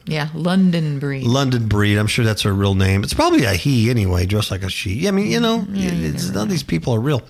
Yeah, 0.06 0.30
London 0.34 1.00
breed. 1.00 1.24
London 1.25 1.68
Breed. 1.68 1.98
I'm 1.98 2.08
sure 2.08 2.25
that's 2.25 2.42
her 2.44 2.54
real 2.54 2.75
name. 2.75 3.04
It's 3.04 3.13
probably 3.13 3.44
a 3.44 3.54
he 3.54 3.89
anyway, 3.89 4.25
dressed 4.25 4.51
like 4.51 4.63
a 4.63 4.70
she. 4.70 5.08
I 5.08 5.12
mean, 5.12 5.27
you 5.27 5.39
know, 5.39 5.65
Yeah, 5.70 5.92
you 5.92 6.10
it's, 6.10 6.30
none 6.30 6.44
of 6.44 6.50
these 6.50 6.63
people 6.63 6.94
are 6.94 7.00
real. 7.00 7.24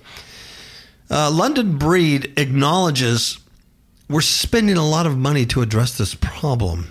Uh, 1.10 1.30
London 1.30 1.78
Breed 1.78 2.32
acknowledges 2.38 3.38
we're 4.08 4.20
spending 4.20 4.76
a 4.76 4.86
lot 4.86 5.06
of 5.06 5.16
money 5.16 5.46
to 5.46 5.62
address 5.62 5.96
this 5.98 6.14
problem. 6.14 6.88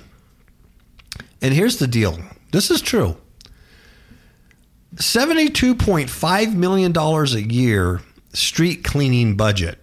And 1.41 1.53
here's 1.53 1.77
the 1.77 1.87
deal 1.87 2.19
this 2.51 2.71
is 2.71 2.81
true 2.81 3.17
$72.5 4.95 6.55
million 6.55 6.97
a 6.97 7.53
year 7.53 8.01
street 8.33 8.83
cleaning 8.83 9.35
budget. 9.35 9.79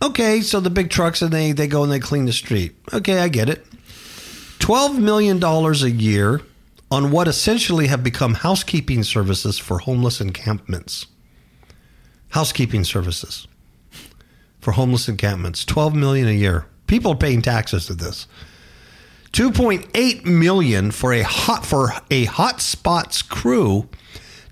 Okay, 0.00 0.40
so 0.40 0.60
the 0.60 0.70
big 0.70 0.90
trucks 0.90 1.22
and 1.22 1.32
they, 1.32 1.52
they 1.52 1.66
go 1.66 1.82
and 1.82 1.90
they 1.90 1.98
clean 1.98 2.24
the 2.24 2.32
street. 2.32 2.76
Okay, 2.92 3.18
I 3.18 3.28
get 3.28 3.48
it. 3.48 3.64
$12 4.68 4.98
million 4.98 5.42
a 5.42 5.86
year 5.88 6.42
on 6.90 7.10
what 7.10 7.26
essentially 7.26 7.86
have 7.86 8.04
become 8.04 8.34
housekeeping 8.34 9.02
services 9.02 9.58
for 9.58 9.78
homeless 9.78 10.20
encampments. 10.20 11.06
Housekeeping 12.32 12.84
services 12.84 13.48
for 14.60 14.72
homeless 14.72 15.08
encampments. 15.08 15.64
12 15.64 15.94
million 15.94 16.28
a 16.28 16.32
year. 16.32 16.66
People 16.86 17.12
are 17.12 17.16
paying 17.16 17.40
taxes 17.40 17.86
to 17.86 17.94
this. 17.94 18.26
2.8 19.32 20.26
million 20.26 20.90
for 20.90 21.14
a 21.14 21.22
hot 21.22 21.64
for 21.64 21.88
a 22.10 22.26
hot 22.26 22.60
spots 22.60 23.22
crew 23.22 23.88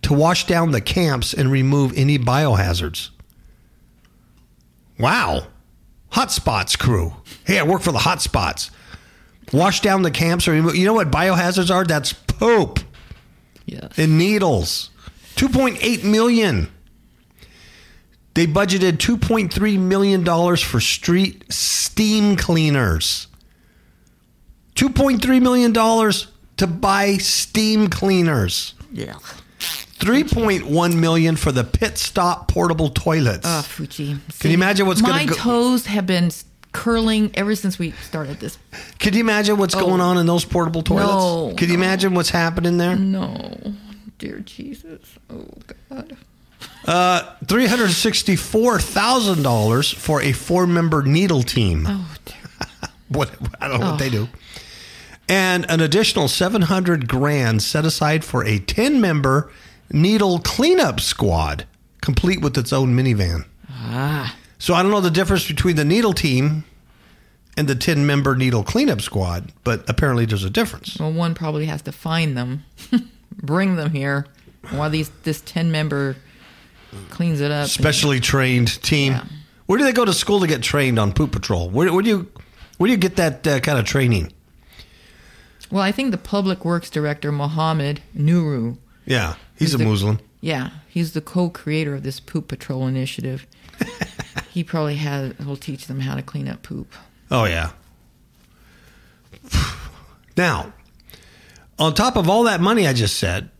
to 0.00 0.14
wash 0.14 0.46
down 0.46 0.70
the 0.70 0.80
camps 0.80 1.34
and 1.34 1.52
remove 1.52 1.92
any 1.94 2.18
biohazards. 2.18 3.10
Wow. 4.98 5.48
Hot 6.12 6.32
spots 6.32 6.74
crew. 6.74 7.12
Hey, 7.44 7.58
I 7.58 7.64
work 7.64 7.82
for 7.82 7.92
the 7.92 7.98
hot 7.98 8.22
spots. 8.22 8.70
Wash 9.52 9.80
down 9.80 10.02
the 10.02 10.10
camps 10.10 10.48
or 10.48 10.54
you 10.74 10.84
know 10.84 10.94
what 10.94 11.10
biohazards 11.10 11.72
are? 11.74 11.84
That's 11.84 12.12
poop 12.12 12.80
Yes. 13.64 13.92
and 13.96 14.18
needles. 14.18 14.90
2.8 15.36 16.04
million. 16.04 16.68
They 18.34 18.46
budgeted 18.46 18.98
2.3 18.98 19.78
million 19.78 20.24
dollars 20.24 20.60
for 20.60 20.80
street 20.80 21.44
steam 21.52 22.36
cleaners. 22.36 23.28
2.3 24.74 25.40
million 25.40 25.72
dollars 25.72 26.26
to 26.58 26.66
buy 26.66 27.16
steam 27.16 27.88
cleaners. 27.88 28.74
Yeah. 28.92 29.14
3.1 29.98 30.94
million 30.96 31.36
for 31.36 31.50
the 31.52 31.64
pit 31.64 31.96
stop 31.96 32.48
portable 32.48 32.90
toilets. 32.90 33.46
Oh, 33.48 33.62
Fuji. 33.62 34.16
Can 34.38 34.50
you 34.50 34.54
imagine 34.56 34.86
what's 34.86 35.00
gonna 35.00 35.24
go- 35.26 35.34
toes 35.34 35.86
have 35.86 36.06
been 36.06 36.30
curling 36.76 37.30
ever 37.34 37.54
since 37.54 37.78
we 37.78 37.92
started 37.92 38.38
this. 38.38 38.58
Can 38.98 39.14
you 39.14 39.20
imagine 39.20 39.56
what's 39.56 39.74
going 39.74 40.00
on 40.00 40.18
in 40.18 40.26
those 40.26 40.44
portable 40.44 40.82
toilets? 40.82 41.08
No, 41.08 41.54
Can 41.56 41.68
you 41.68 41.74
imagine 41.74 42.14
what's 42.14 42.28
happening 42.30 42.76
there? 42.76 42.94
No, 42.96 43.74
dear 44.18 44.40
Jesus. 44.40 45.00
Oh 45.30 45.46
God. 45.90 46.16
Uh, 46.84 47.34
three 47.46 47.66
hundred 47.66 47.90
sixty-four 47.90 48.78
thousand 48.78 49.42
dollars 49.42 49.90
for 49.90 50.20
a 50.20 50.32
four-member 50.32 51.02
needle 51.02 51.42
team. 51.42 51.86
Oh 51.88 52.14
dear. 52.24 52.36
What 53.08 53.30
I 53.60 53.68
don't 53.68 53.80
know 53.80 53.90
what 53.92 53.98
they 54.00 54.10
do. 54.10 54.28
And 55.28 55.64
an 55.70 55.80
additional 55.80 56.28
seven 56.28 56.62
hundred 56.62 57.08
grand 57.08 57.62
set 57.62 57.84
aside 57.84 58.24
for 58.24 58.44
a 58.44 58.58
ten-member 58.58 59.50
needle 59.90 60.40
cleanup 60.40 61.00
squad, 61.00 61.66
complete 62.00 62.40
with 62.40 62.58
its 62.58 62.72
own 62.72 62.94
minivan. 62.96 63.46
Ah. 63.70 64.36
So 64.58 64.74
I 64.74 64.82
don't 64.82 64.90
know 64.90 65.00
the 65.00 65.10
difference 65.10 65.46
between 65.46 65.76
the 65.76 65.84
needle 65.84 66.12
team 66.12 66.64
and 67.56 67.68
the 67.68 67.74
ten-member 67.74 68.36
needle 68.36 68.62
cleanup 68.64 69.00
squad, 69.00 69.52
but 69.64 69.88
apparently 69.88 70.24
there's 70.26 70.44
a 70.44 70.50
difference. 70.50 70.98
Well, 70.98 71.12
one 71.12 71.34
probably 71.34 71.66
has 71.66 71.82
to 71.82 71.92
find 71.92 72.36
them, 72.36 72.64
bring 73.42 73.76
them 73.76 73.90
here, 73.90 74.26
while 74.70 74.90
these 74.90 75.10
this 75.24 75.40
ten 75.42 75.70
member 75.70 76.16
cleans 77.10 77.40
it 77.40 77.50
up. 77.50 77.62
and- 77.62 77.70
Specially 77.70 78.20
trained 78.20 78.82
team. 78.82 79.12
Yeah. 79.12 79.24
Where 79.66 79.78
do 79.78 79.84
they 79.84 79.92
go 79.92 80.04
to 80.04 80.12
school 80.14 80.40
to 80.40 80.46
get 80.46 80.62
trained 80.62 80.98
on 80.98 81.12
poop 81.12 81.32
patrol? 81.32 81.68
Where, 81.68 81.92
where 81.92 82.02
do 82.02 82.08
you 82.08 82.30
where 82.78 82.86
do 82.88 82.92
you 82.92 82.98
get 82.98 83.16
that 83.16 83.46
uh, 83.46 83.60
kind 83.60 83.78
of 83.78 83.84
training? 83.84 84.32
Well, 85.70 85.82
I 85.82 85.90
think 85.92 86.12
the 86.12 86.18
public 86.18 86.64
works 86.64 86.88
director, 86.90 87.32
Mohammed 87.32 88.00
Nuru, 88.16 88.76
Yeah, 89.04 89.34
he's, 89.56 89.70
He's 89.70 89.74
a 89.74 89.78
the- 89.78 89.84
Muslim. 89.84 90.20
yeah, 90.40 90.70
he's 90.88 91.12
the 91.12 91.20
co-creator 91.20 91.94
of 91.96 92.02
this 92.04 92.20
poop 92.20 92.46
patrol 92.48 92.86
initiative. 92.86 93.46
he 94.56 94.64
probably 94.64 94.96
has 94.96 95.38
will 95.40 95.58
teach 95.58 95.86
them 95.86 96.00
how 96.00 96.14
to 96.14 96.22
clean 96.22 96.48
up 96.48 96.62
poop. 96.62 96.94
Oh 97.30 97.44
yeah. 97.44 97.72
Now, 100.34 100.74
on 101.78 101.94
top 101.94 102.16
of 102.16 102.28
all 102.28 102.44
that 102.44 102.60
money 102.60 102.86
I 102.86 102.92
just 102.94 103.18
said, 103.18 103.50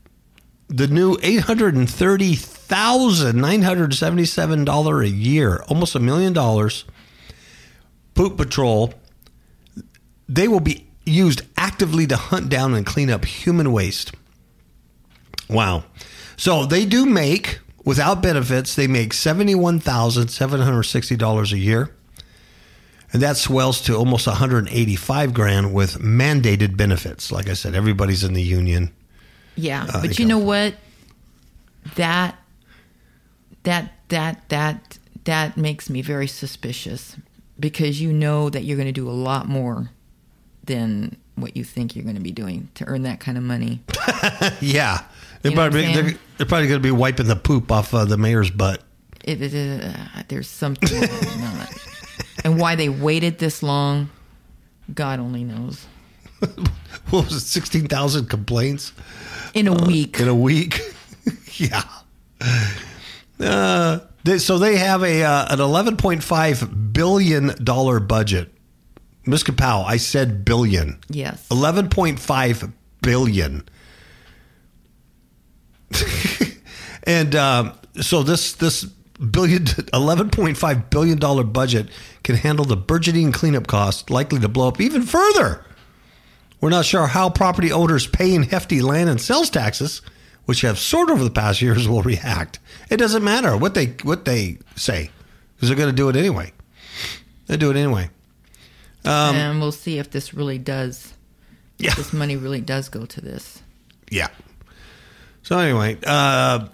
the 0.69 0.87
new 0.87 1.19
eight 1.23 1.41
hundred 1.41 1.75
and 1.75 1.89
thirty 1.89 2.35
thousand 2.35 3.39
nine 3.39 3.61
hundred 3.61 3.93
seventy-seven 3.93 4.65
dollar 4.65 5.03
a 5.03 5.07
year, 5.07 5.63
almost 5.69 5.95
a 5.95 6.01
million 6.01 6.33
dollars, 6.33 6.87
Poop 8.15 8.39
Patrol. 8.39 8.95
They 10.29 10.49
will 10.49 10.61
be 10.61 10.87
used 11.05 11.43
actively 11.59 12.07
to 12.07 12.17
hunt 12.17 12.49
down 12.49 12.73
and 12.75 12.87
clean 12.87 13.11
up 13.11 13.27
human 13.27 13.71
waste. 13.71 14.13
Wow. 15.49 15.85
So 16.39 16.65
they 16.65 16.87
do 16.87 17.05
make, 17.05 17.61
without 17.87 18.21
benefits, 18.21 18.75
they 18.75 18.87
make 18.87 19.15
$71,760 19.15 21.53
a 21.53 21.59
year. 21.59 21.91
And 23.13 23.23
that 23.23 23.37
swells 23.39 23.81
to 23.83 23.95
almost 23.95 24.27
185 24.27 25.33
grand 25.33 25.73
with 25.73 25.99
mandated 26.01 26.77
benefits. 26.77 27.31
Like 27.33 27.49
I 27.49 27.55
said, 27.55 27.75
everybody's 27.75 28.23
in 28.25 28.35
the 28.35 28.43
union. 28.43 28.91
Yeah, 29.55 29.87
Uh, 29.89 30.03
but 30.03 30.19
you 30.19 30.27
know 30.27 30.39
what? 30.39 30.75
That 31.95 32.35
that 33.63 33.93
that 34.09 34.47
that 34.51 34.99
that 35.25 35.57
makes 35.57 35.89
me 35.89 36.03
very 36.03 36.27
suspicious 36.27 37.17
because 37.59 38.01
you 38.03 38.13
know 38.13 38.51
that 38.51 38.65
you're 38.65 38.77
going 38.77 38.89
to 38.89 38.93
do 38.93 39.09
a 39.09 39.13
lot 39.13 39.47
more 39.49 39.91
than 40.65 41.17
what 41.37 41.57
you 41.57 41.63
think 41.65 41.95
you're 41.95 42.03
going 42.05 42.17
to 42.17 42.21
be 42.23 42.33
doing 42.33 42.69
to 42.75 42.85
earn 42.87 43.03
that 43.05 43.21
kind 43.21 43.39
of 43.39 43.45
money. 43.45 43.81
Yeah. 44.61 45.05
They're, 45.43 45.53
You 45.53 45.57
know 45.57 45.71
they're? 45.71 46.15
They're 46.37 46.47
probably 46.47 46.69
going 46.69 46.81
to 46.81 46.87
be 46.87 46.91
wiping 46.91 47.27
the 47.27 47.37
poop 47.37 47.71
off 47.73 47.93
uh, 47.95 48.05
the 48.05 48.17
mayor's 48.17 48.51
butt. 48.51 48.83
It, 49.25 49.43
it, 49.43 49.85
uh, 49.85 50.23
there's 50.29 50.49
something 50.49 51.03
on. 51.05 51.67
and 52.45 52.61
why 52.61 52.77
they 52.77 52.89
waited 52.89 53.39
this 53.39 53.63
long, 53.63 54.11
God 54.95 55.19
only 55.21 55.45
knows. 55.45 55.87
What 57.11 57.27
was 57.27 57.35
it, 57.35 57.41
16,000 57.41 58.29
complaints 58.29 58.93
In 59.55 59.69
a 59.69 59.75
week, 59.87 60.19
in 60.19 60.27
a 60.27 60.35
week? 60.35 60.81
yeah. 61.55 61.85
Uh, 63.39 64.01
they, 64.25 64.39
so 64.39 64.59
they 64.59 64.77
have 64.77 65.05
a 65.05 65.23
uh, 65.23 65.47
an 65.51 65.59
$11.5 65.61 66.93
billion 66.93 67.55
budget. 68.09 68.53
Ms. 69.25 69.45
Kapow, 69.45 69.85
I 69.85 69.99
said 69.99 70.45
billion. 70.45 70.99
yes. 71.09 71.47
11.5 71.49 72.73
billion. 73.03 73.69
and 77.05 77.35
um, 77.35 77.73
so 78.01 78.23
this 78.23 78.53
this 78.55 78.85
billion 78.85 79.65
11.5 79.65 80.91
billion 80.91 81.19
dollar 81.19 81.45
budget 81.45 81.89
can 82.23 82.37
handle 82.37 82.65
the 82.65 82.77
burgeoning 82.77 83.33
cleanup 83.33 83.67
costs 83.67 84.11
likely 84.11 84.39
to 84.41 84.49
blow 84.49 84.69
up 84.69 84.81
even 84.81 85.03
further. 85.03 85.65
We're 86.61 86.71
not 86.71 86.85
sure 86.85 87.07
how 87.07 87.31
property 87.31 87.71
owners 87.71 88.07
paying 88.07 88.45
hefty 88.45 88.81
land 88.81 89.09
and 89.11 89.21
sales 89.21 89.51
taxes, 89.51 90.03
which 90.47 90.63
have 90.63 90.79
soared 90.79 91.11
over 91.11 91.23
the 91.23 91.31
past 91.31 91.61
years, 91.63 91.87
will 91.89 92.03
react. 92.03 92.59
It 92.91 92.97
doesn't 92.97 93.23
matter 93.23 93.57
what 93.57 93.75
they 93.75 93.95
what 94.03 94.25
they 94.25 94.59
say 94.75 95.11
because 95.55 95.69
they're 95.69 95.77
going 95.79 95.91
to 95.91 95.97
do 95.97 96.09
it 96.09 96.17
anyway. 96.17 96.53
They 97.47 97.57
do 97.57 97.71
it 97.71 97.77
anyway. 97.77 98.11
Um, 99.05 99.37
and 99.37 99.61
we'll 99.61 99.71
see 99.71 99.99
if 99.99 100.11
this 100.11 100.35
really 100.35 100.59
does, 100.59 101.15
Yeah. 101.79 101.95
this 101.95 102.13
money 102.13 102.37
really 102.37 102.61
does 102.61 102.89
go 102.89 103.07
to 103.07 103.21
this. 103.21 103.63
Yeah. 104.11 104.29
So 105.47 105.61
anyway, 105.61 105.97
uh, 106.05 106.67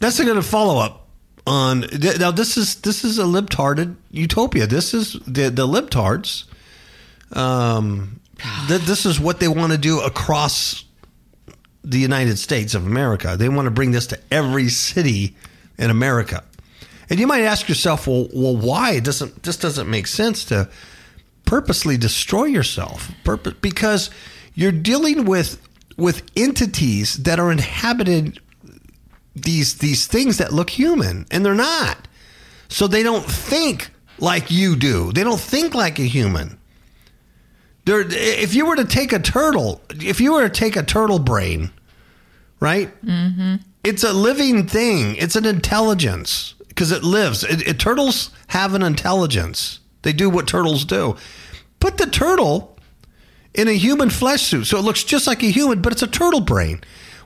that's 0.00 0.18
a 0.18 0.24
good 0.24 0.44
follow 0.44 0.80
up 0.80 1.06
on 1.46 1.84
now. 2.18 2.32
This 2.32 2.56
is 2.56 2.80
this 2.80 3.04
is 3.04 3.16
a 3.20 3.22
libtarded 3.22 3.94
utopia. 4.10 4.66
This 4.66 4.92
is 4.92 5.12
the 5.24 5.50
the 5.50 5.68
libtards. 5.68 6.42
Um, 7.30 8.18
th- 8.66 8.80
this 8.80 9.06
is 9.06 9.20
what 9.20 9.38
they 9.38 9.46
want 9.46 9.70
to 9.70 9.78
do 9.78 10.00
across 10.00 10.84
the 11.84 12.00
United 12.00 12.38
States 12.38 12.74
of 12.74 12.84
America. 12.84 13.36
They 13.36 13.48
want 13.48 13.66
to 13.66 13.70
bring 13.70 13.92
this 13.92 14.08
to 14.08 14.18
every 14.32 14.68
city 14.68 15.36
in 15.78 15.88
America. 15.88 16.42
And 17.08 17.20
you 17.20 17.28
might 17.28 17.42
ask 17.42 17.68
yourself, 17.68 18.08
well, 18.08 18.26
well, 18.34 18.56
why? 18.56 18.94
It 18.94 19.04
doesn't 19.04 19.44
this 19.44 19.58
doesn't 19.58 19.88
make 19.88 20.08
sense 20.08 20.44
to 20.46 20.68
purposely 21.44 21.96
destroy 21.96 22.46
yourself? 22.46 23.12
Purpose 23.22 23.54
because 23.60 24.10
you're 24.56 24.72
dealing 24.72 25.24
with 25.24 25.67
with 25.98 26.22
entities 26.36 27.16
that 27.24 27.38
are 27.38 27.52
inhabited 27.52 28.40
these 29.34 29.74
these 29.78 30.06
things 30.06 30.38
that 30.38 30.52
look 30.52 30.70
human 30.70 31.26
and 31.30 31.44
they're 31.44 31.54
not. 31.54 32.08
So 32.68 32.86
they 32.86 33.02
don't 33.02 33.24
think 33.24 33.90
like 34.18 34.50
you 34.50 34.76
do. 34.76 35.12
They 35.12 35.24
don't 35.24 35.40
think 35.40 35.74
like 35.74 35.98
a 35.98 36.02
human. 36.04 36.58
They're, 37.84 38.04
if 38.06 38.54
you 38.54 38.66
were 38.66 38.76
to 38.76 38.84
take 38.84 39.12
a 39.12 39.18
turtle, 39.18 39.80
if 39.90 40.20
you 40.20 40.32
were 40.32 40.42
to 40.42 40.50
take 40.54 40.76
a 40.76 40.82
turtle 40.82 41.18
brain, 41.18 41.70
right? 42.60 42.90
Mm-hmm. 43.02 43.56
It's 43.84 44.04
a 44.04 44.12
living 44.12 44.66
thing. 44.66 45.16
It's 45.16 45.36
an 45.36 45.46
intelligence 45.46 46.54
because 46.68 46.92
it 46.92 47.02
lives. 47.02 47.44
It, 47.44 47.66
it- 47.66 47.78
turtles 47.80 48.30
have 48.48 48.74
an 48.74 48.82
intelligence. 48.82 49.80
They 50.02 50.12
do 50.12 50.28
what 50.28 50.46
turtles 50.46 50.84
do. 50.84 51.16
Put 51.80 51.96
the 51.96 52.06
turtle 52.06 52.76
in 53.58 53.66
a 53.66 53.72
human 53.72 54.08
flesh 54.08 54.42
suit, 54.42 54.66
so 54.66 54.78
it 54.78 54.82
looks 54.82 55.02
just 55.02 55.26
like 55.26 55.42
a 55.42 55.50
human, 55.50 55.82
but 55.82 55.92
it's 55.92 56.02
a 56.02 56.06
turtle 56.06 56.40
brain. 56.40 56.80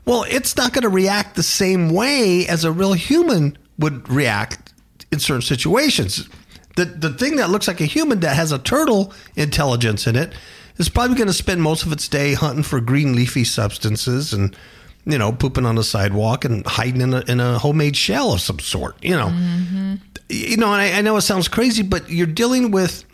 Well, 0.06 0.24
it's 0.26 0.56
not 0.56 0.72
going 0.72 0.82
to 0.82 0.88
react 0.88 1.36
the 1.36 1.42
same 1.42 1.90
way 1.90 2.46
as 2.48 2.64
a 2.64 2.72
real 2.72 2.94
human 2.94 3.58
would 3.78 4.08
react 4.08 4.72
in 5.12 5.20
certain 5.20 5.42
situations. 5.42 6.28
The 6.76 6.86
the 6.86 7.10
thing 7.10 7.36
that 7.36 7.50
looks 7.50 7.68
like 7.68 7.82
a 7.82 7.86
human 7.86 8.20
that 8.20 8.34
has 8.34 8.50
a 8.50 8.58
turtle 8.58 9.12
intelligence 9.36 10.06
in 10.06 10.16
it 10.16 10.32
is 10.78 10.88
probably 10.88 11.16
going 11.16 11.26
to 11.28 11.34
spend 11.34 11.60
most 11.60 11.84
of 11.84 11.92
its 11.92 12.08
day 12.08 12.32
hunting 12.32 12.62
for 12.62 12.80
green 12.80 13.14
leafy 13.14 13.44
substances 13.44 14.32
and 14.32 14.56
you 15.04 15.18
know 15.18 15.32
pooping 15.32 15.66
on 15.66 15.74
the 15.74 15.84
sidewalk 15.84 16.46
and 16.46 16.66
hiding 16.66 17.02
in 17.02 17.12
a, 17.12 17.20
in 17.28 17.40
a 17.40 17.58
homemade 17.58 17.94
shell 17.94 18.32
of 18.32 18.40
some 18.40 18.58
sort. 18.58 18.96
You 19.04 19.16
know, 19.16 19.28
mm-hmm. 19.28 19.94
you 20.30 20.56
know. 20.56 20.72
And 20.72 20.80
I, 20.80 20.98
I 20.98 21.02
know 21.02 21.18
it 21.18 21.22
sounds 21.22 21.46
crazy, 21.46 21.82
but 21.82 22.08
you're 22.08 22.26
dealing 22.26 22.70
with 22.70 23.04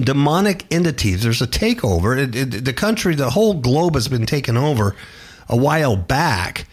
demonic 0.00 0.66
entities. 0.70 1.22
There's 1.22 1.42
a 1.42 1.46
takeover. 1.46 2.18
It, 2.18 2.34
it, 2.34 2.64
the 2.64 2.72
country, 2.72 3.14
the 3.14 3.30
whole 3.30 3.54
globe 3.54 3.94
has 3.94 4.08
been 4.08 4.26
taken 4.26 4.56
over 4.56 4.96
a 5.48 5.56
while 5.56 5.96
back. 5.96 6.66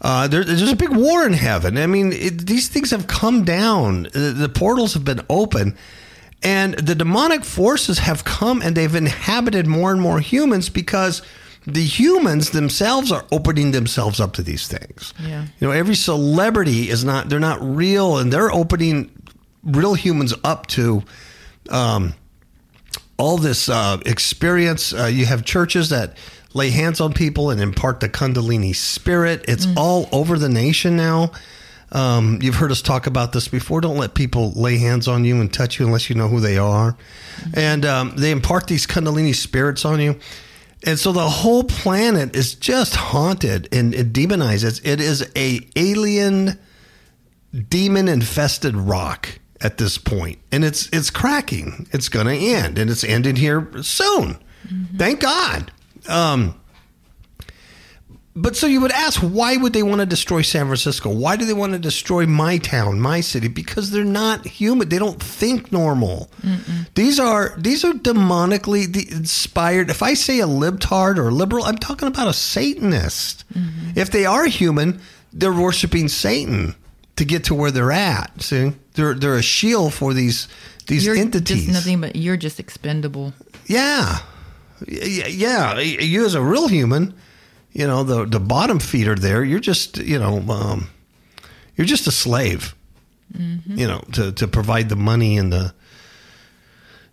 Uh, 0.00 0.28
there, 0.28 0.44
there's 0.44 0.70
a 0.70 0.76
big 0.76 0.94
war 0.94 1.26
in 1.26 1.32
heaven. 1.32 1.76
I 1.76 1.86
mean, 1.86 2.12
it, 2.12 2.46
these 2.46 2.68
things 2.68 2.90
have 2.90 3.06
come 3.06 3.44
down. 3.44 4.04
The, 4.04 4.34
the 4.34 4.48
portals 4.48 4.94
have 4.94 5.04
been 5.04 5.20
open, 5.28 5.76
and 6.42 6.74
the 6.74 6.94
demonic 6.94 7.44
forces 7.44 7.98
have 7.98 8.24
come 8.24 8.62
and 8.62 8.74
they've 8.76 8.94
inhabited 8.94 9.66
more 9.66 9.92
and 9.92 10.00
more 10.00 10.20
humans 10.20 10.70
because 10.70 11.22
the 11.66 11.84
humans 11.84 12.50
themselves 12.50 13.12
are 13.12 13.26
opening 13.30 13.72
themselves 13.72 14.20
up 14.20 14.32
to 14.34 14.42
these 14.42 14.66
things. 14.66 15.12
Yeah. 15.20 15.42
You 15.58 15.66
know, 15.66 15.70
every 15.72 15.94
celebrity 15.94 16.88
is 16.88 17.04
not, 17.04 17.28
they're 17.28 17.38
not 17.38 17.58
real, 17.60 18.16
and 18.16 18.32
they're 18.32 18.50
opening 18.50 19.10
real 19.62 19.92
humans 19.92 20.32
up 20.42 20.66
to 20.68 21.02
um, 21.68 22.14
all 23.20 23.36
this 23.36 23.68
uh, 23.68 23.98
experience. 24.06 24.94
Uh, 24.94 25.04
you 25.04 25.26
have 25.26 25.44
churches 25.44 25.90
that 25.90 26.16
lay 26.54 26.70
hands 26.70 27.00
on 27.00 27.12
people 27.12 27.50
and 27.50 27.60
impart 27.60 28.00
the 28.00 28.08
Kundalini 28.08 28.74
spirit. 28.74 29.44
It's 29.46 29.66
all 29.76 30.08
over 30.10 30.38
the 30.38 30.48
nation 30.48 30.96
now. 30.96 31.32
Um, 31.92 32.38
you've 32.40 32.54
heard 32.54 32.70
us 32.70 32.80
talk 32.80 33.06
about 33.06 33.32
this 33.32 33.46
before. 33.46 33.80
Don't 33.82 33.98
let 33.98 34.14
people 34.14 34.52
lay 34.52 34.78
hands 34.78 35.06
on 35.06 35.24
you 35.24 35.40
and 35.40 35.52
touch 35.52 35.78
you 35.78 35.86
unless 35.86 36.08
you 36.08 36.16
know 36.16 36.28
who 36.28 36.40
they 36.40 36.56
are. 36.56 36.96
And 37.52 37.84
um, 37.84 38.14
they 38.16 38.30
impart 38.30 38.68
these 38.68 38.86
Kundalini 38.86 39.34
spirits 39.34 39.84
on 39.84 40.00
you. 40.00 40.18
And 40.86 40.98
so 40.98 41.12
the 41.12 41.28
whole 41.28 41.64
planet 41.64 42.34
is 42.34 42.54
just 42.54 42.94
haunted 42.96 43.68
and, 43.70 43.94
and 43.94 44.14
demonized. 44.14 44.64
It's, 44.64 44.80
it 44.80 45.00
is 45.00 45.30
a 45.36 45.60
alien 45.76 46.58
demon 47.68 48.08
infested 48.08 48.74
rock 48.76 49.40
at 49.62 49.78
this 49.78 49.98
point. 49.98 50.38
And 50.50 50.64
it's 50.64 50.88
it's 50.92 51.10
cracking. 51.10 51.86
It's 51.92 52.08
going 52.08 52.26
to 52.26 52.34
end. 52.34 52.78
And 52.78 52.90
it's 52.90 53.04
ending 53.04 53.36
here 53.36 53.68
soon. 53.82 54.38
Thank 54.96 55.20
god. 55.20 55.72
Um 56.08 56.54
but 58.36 58.54
so 58.56 58.66
you 58.68 58.80
would 58.80 58.92
ask 58.92 59.20
why 59.20 59.56
would 59.56 59.72
they 59.72 59.82
want 59.82 60.00
to 60.00 60.06
destroy 60.06 60.42
san 60.42 60.66
francisco? 60.66 61.10
Why 61.10 61.36
do 61.36 61.44
they 61.44 61.52
want 61.52 61.72
to 61.72 61.78
destroy 61.78 62.26
my 62.26 62.58
town 62.58 63.00
my 63.00 63.20
city? 63.20 63.48
Because 63.48 63.90
they're 63.90 64.04
not 64.04 64.46
human. 64.46 64.88
They 64.88 64.98
don't 64.98 65.20
think 65.20 65.72
normal. 65.72 66.30
These 66.94 67.18
are 67.18 67.54
these 67.58 67.84
are 67.84 67.92
demonically 67.92 68.86
inspired. 69.10 69.90
If 69.90 70.02
i 70.02 70.14
say 70.14 70.40
a 70.40 70.46
libtard 70.46 71.18
or 71.18 71.28
a 71.28 71.34
liberal 71.34 71.64
i'm 71.64 71.78
talking 71.78 72.08
about 72.08 72.28
a 72.28 72.32
satanist. 72.32 73.44
If 73.96 74.10
they 74.10 74.24
are 74.24 74.46
human 74.46 75.00
they're 75.32 75.52
worshiping 75.52 76.08
satan 76.08 76.74
to 77.16 77.24
get 77.24 77.44
to 77.44 77.54
where 77.54 77.70
they're 77.70 77.92
at. 77.92 78.40
See 78.42 78.72
They're 78.94 79.14
they're 79.14 79.36
a 79.36 79.42
shield 79.42 79.94
for 79.94 80.12
these 80.14 80.48
these 80.86 81.04
You're 81.06 81.16
entities. 81.16 81.66
just 81.66 81.72
nothing 81.72 82.00
but 82.00 82.16
you're 82.16 82.36
just 82.36 82.58
expendable. 82.58 83.32
Yeah, 83.66 84.18
yeah. 84.86 85.78
You 85.78 86.24
as 86.26 86.34
a 86.34 86.42
real 86.42 86.68
human, 86.68 87.14
you 87.72 87.86
know 87.86 88.02
the 88.02 88.24
the 88.24 88.40
bottom 88.40 88.78
feeder 88.80 89.14
there. 89.14 89.44
You're 89.44 89.60
just 89.60 89.98
you 89.98 90.18
know 90.18 90.38
um, 90.50 90.88
you're 91.76 91.86
just 91.86 92.06
a 92.06 92.12
slave. 92.12 92.74
You 93.38 93.86
know 93.86 94.00
to 94.12 94.32
to 94.32 94.48
provide 94.48 94.88
the 94.88 94.96
money 94.96 95.38
and 95.38 95.52
the 95.52 95.72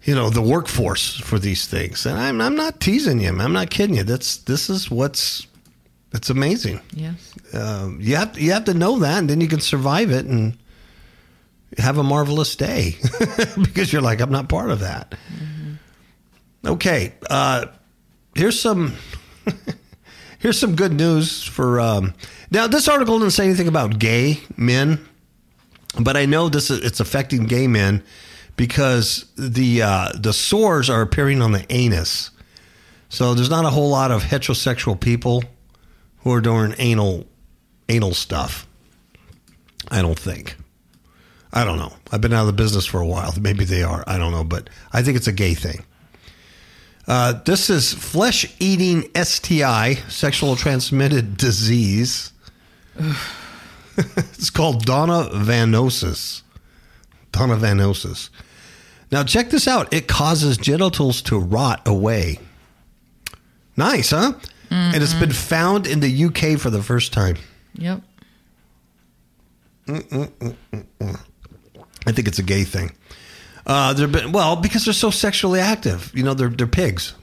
you 0.03 0.15
know 0.15 0.31
the 0.31 0.41
workforce 0.41 1.19
for 1.19 1.37
these 1.37 1.67
things. 1.67 2.07
And 2.07 2.17
I'm 2.17 2.41
I'm 2.41 2.55
not 2.55 2.79
teasing 2.79 3.19
you. 3.19 3.29
I'm 3.39 3.53
not 3.53 3.69
kidding 3.69 3.97
you. 3.97 4.03
That's 4.03 4.37
this 4.37 4.67
is 4.69 4.89
what's 4.89 5.45
it's 6.13 6.31
amazing. 6.31 6.79
Yes. 6.91 7.33
Um, 7.53 7.99
you 8.01 8.15
have 8.15 8.35
you 8.39 8.51
have 8.53 8.63
to 8.65 8.73
know 8.73 8.97
that, 8.99 9.19
and 9.19 9.29
then 9.29 9.41
you 9.41 9.47
can 9.47 9.59
survive 9.59 10.09
it 10.09 10.25
and 10.25 10.57
have 11.77 11.97
a 11.97 12.03
marvelous 12.03 12.55
day 12.55 12.95
because 13.61 13.91
you're 13.91 14.01
like, 14.01 14.21
I'm 14.21 14.31
not 14.31 14.49
part 14.49 14.71
of 14.71 14.79
that. 14.79 15.15
Okay, 16.65 17.13
uh, 17.29 17.67
here's 18.35 18.59
some 18.59 18.95
here's 20.39 20.59
some 20.59 20.75
good 20.75 20.93
news 20.93 21.43
for. 21.43 21.79
Um, 21.79 22.13
now, 22.51 22.67
this 22.67 22.87
article 22.87 23.19
didn't 23.19 23.33
say 23.33 23.45
anything 23.45 23.67
about 23.67 23.99
gay 23.99 24.39
men, 24.55 25.05
but 25.99 26.15
I 26.17 26.25
know 26.25 26.49
this 26.49 26.69
is, 26.69 26.83
it's 26.83 26.99
affecting 26.99 27.45
gay 27.45 27.67
men 27.67 28.03
because 28.55 29.25
the 29.37 29.81
uh, 29.81 30.09
the 30.15 30.33
sores 30.33 30.89
are 30.89 31.01
appearing 31.01 31.41
on 31.41 31.51
the 31.51 31.65
anus. 31.71 32.31
So 33.09 33.33
there's 33.33 33.49
not 33.49 33.63
a 33.63 33.69
whole 33.69 33.89
lot 33.89 34.11
of 34.11 34.23
heterosexual 34.23 34.99
people 34.99 35.43
who 36.19 36.33
are 36.33 36.41
doing 36.41 36.75
anal 36.77 37.25
anal 37.87 38.13
stuff. 38.13 38.67
I 39.89 40.01
don't 40.01 40.19
think. 40.19 40.57
I 41.53 41.63
don't 41.63 41.77
know. 41.77 41.93
I've 42.11 42.21
been 42.21 42.33
out 42.33 42.41
of 42.41 42.47
the 42.47 42.53
business 42.53 42.85
for 42.85 42.99
a 42.99 43.05
while. 43.05 43.33
Maybe 43.39 43.65
they 43.65 43.83
are. 43.83 44.03
I 44.07 44.17
don't 44.17 44.31
know, 44.31 44.43
but 44.43 44.69
I 44.91 45.01
think 45.01 45.17
it's 45.17 45.27
a 45.27 45.31
gay 45.31 45.53
thing. 45.53 45.83
Uh, 47.07 47.33
this 47.45 47.69
is 47.69 47.93
flesh 47.93 48.53
eating 48.59 49.09
STI, 49.15 49.95
sexual 50.09 50.55
transmitted 50.55 51.37
disease. 51.37 52.33
it's 53.97 54.49
called 54.49 54.85
Donovanosis. 54.85 56.41
Donovanosis. 57.31 58.29
Now, 59.09 59.23
check 59.23 59.51
this 59.51 59.67
out. 59.67 59.93
It 59.93 60.07
causes 60.07 60.57
genitals 60.57 61.21
to 61.23 61.39
rot 61.39 61.87
away. 61.87 62.39
Nice, 63.77 64.09
huh? 64.09 64.33
And 64.69 65.01
it's 65.01 65.11
mm-hmm. 65.11 65.21
been 65.21 65.31
found 65.31 65.87
in 65.87 66.01
the 66.01 66.25
UK 66.25 66.59
for 66.59 66.69
the 66.69 66.83
first 66.83 67.13
time. 67.13 67.37
Yep. 67.75 68.01
Mm, 69.87 70.03
mm, 70.09 70.55
mm, 70.99 71.19
I 72.07 72.11
think 72.11 72.27
it's 72.27 72.39
a 72.39 72.43
gay 72.43 72.63
thing. 72.63 72.93
Uh, 73.65 73.93
they're 73.93 74.07
been, 74.07 74.31
well 74.31 74.55
because 74.55 74.85
they're 74.85 74.93
so 74.93 75.11
sexually 75.11 75.59
active. 75.59 76.11
You 76.15 76.23
know, 76.23 76.33
they're 76.33 76.49
they're 76.49 76.67
pigs. 76.67 77.13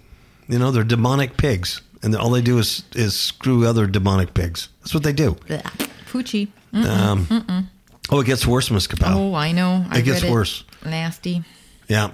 You 0.46 0.58
know, 0.58 0.70
they're 0.70 0.84
demonic 0.84 1.38
pigs, 1.38 1.80
and 2.02 2.14
all 2.14 2.30
they 2.30 2.42
do 2.42 2.58
is 2.58 2.84
is 2.94 3.18
screw 3.18 3.66
other 3.66 3.86
demonic 3.86 4.34
pigs. 4.34 4.68
That's 4.80 4.94
what 4.94 5.02
they 5.02 5.12
do. 5.14 5.32
Blech. 5.48 5.88
Poochie. 6.06 6.48
Um, 6.74 7.70
oh, 8.10 8.20
it 8.20 8.26
gets 8.26 8.46
worse, 8.46 8.70
Miss 8.70 8.86
Capel. 8.86 9.16
Oh, 9.16 9.34
I 9.34 9.52
know. 9.52 9.86
I 9.90 9.98
It 9.98 10.04
gets 10.04 10.24
worse. 10.24 10.64
Nasty. 10.84 11.42
Yeah. 11.88 12.10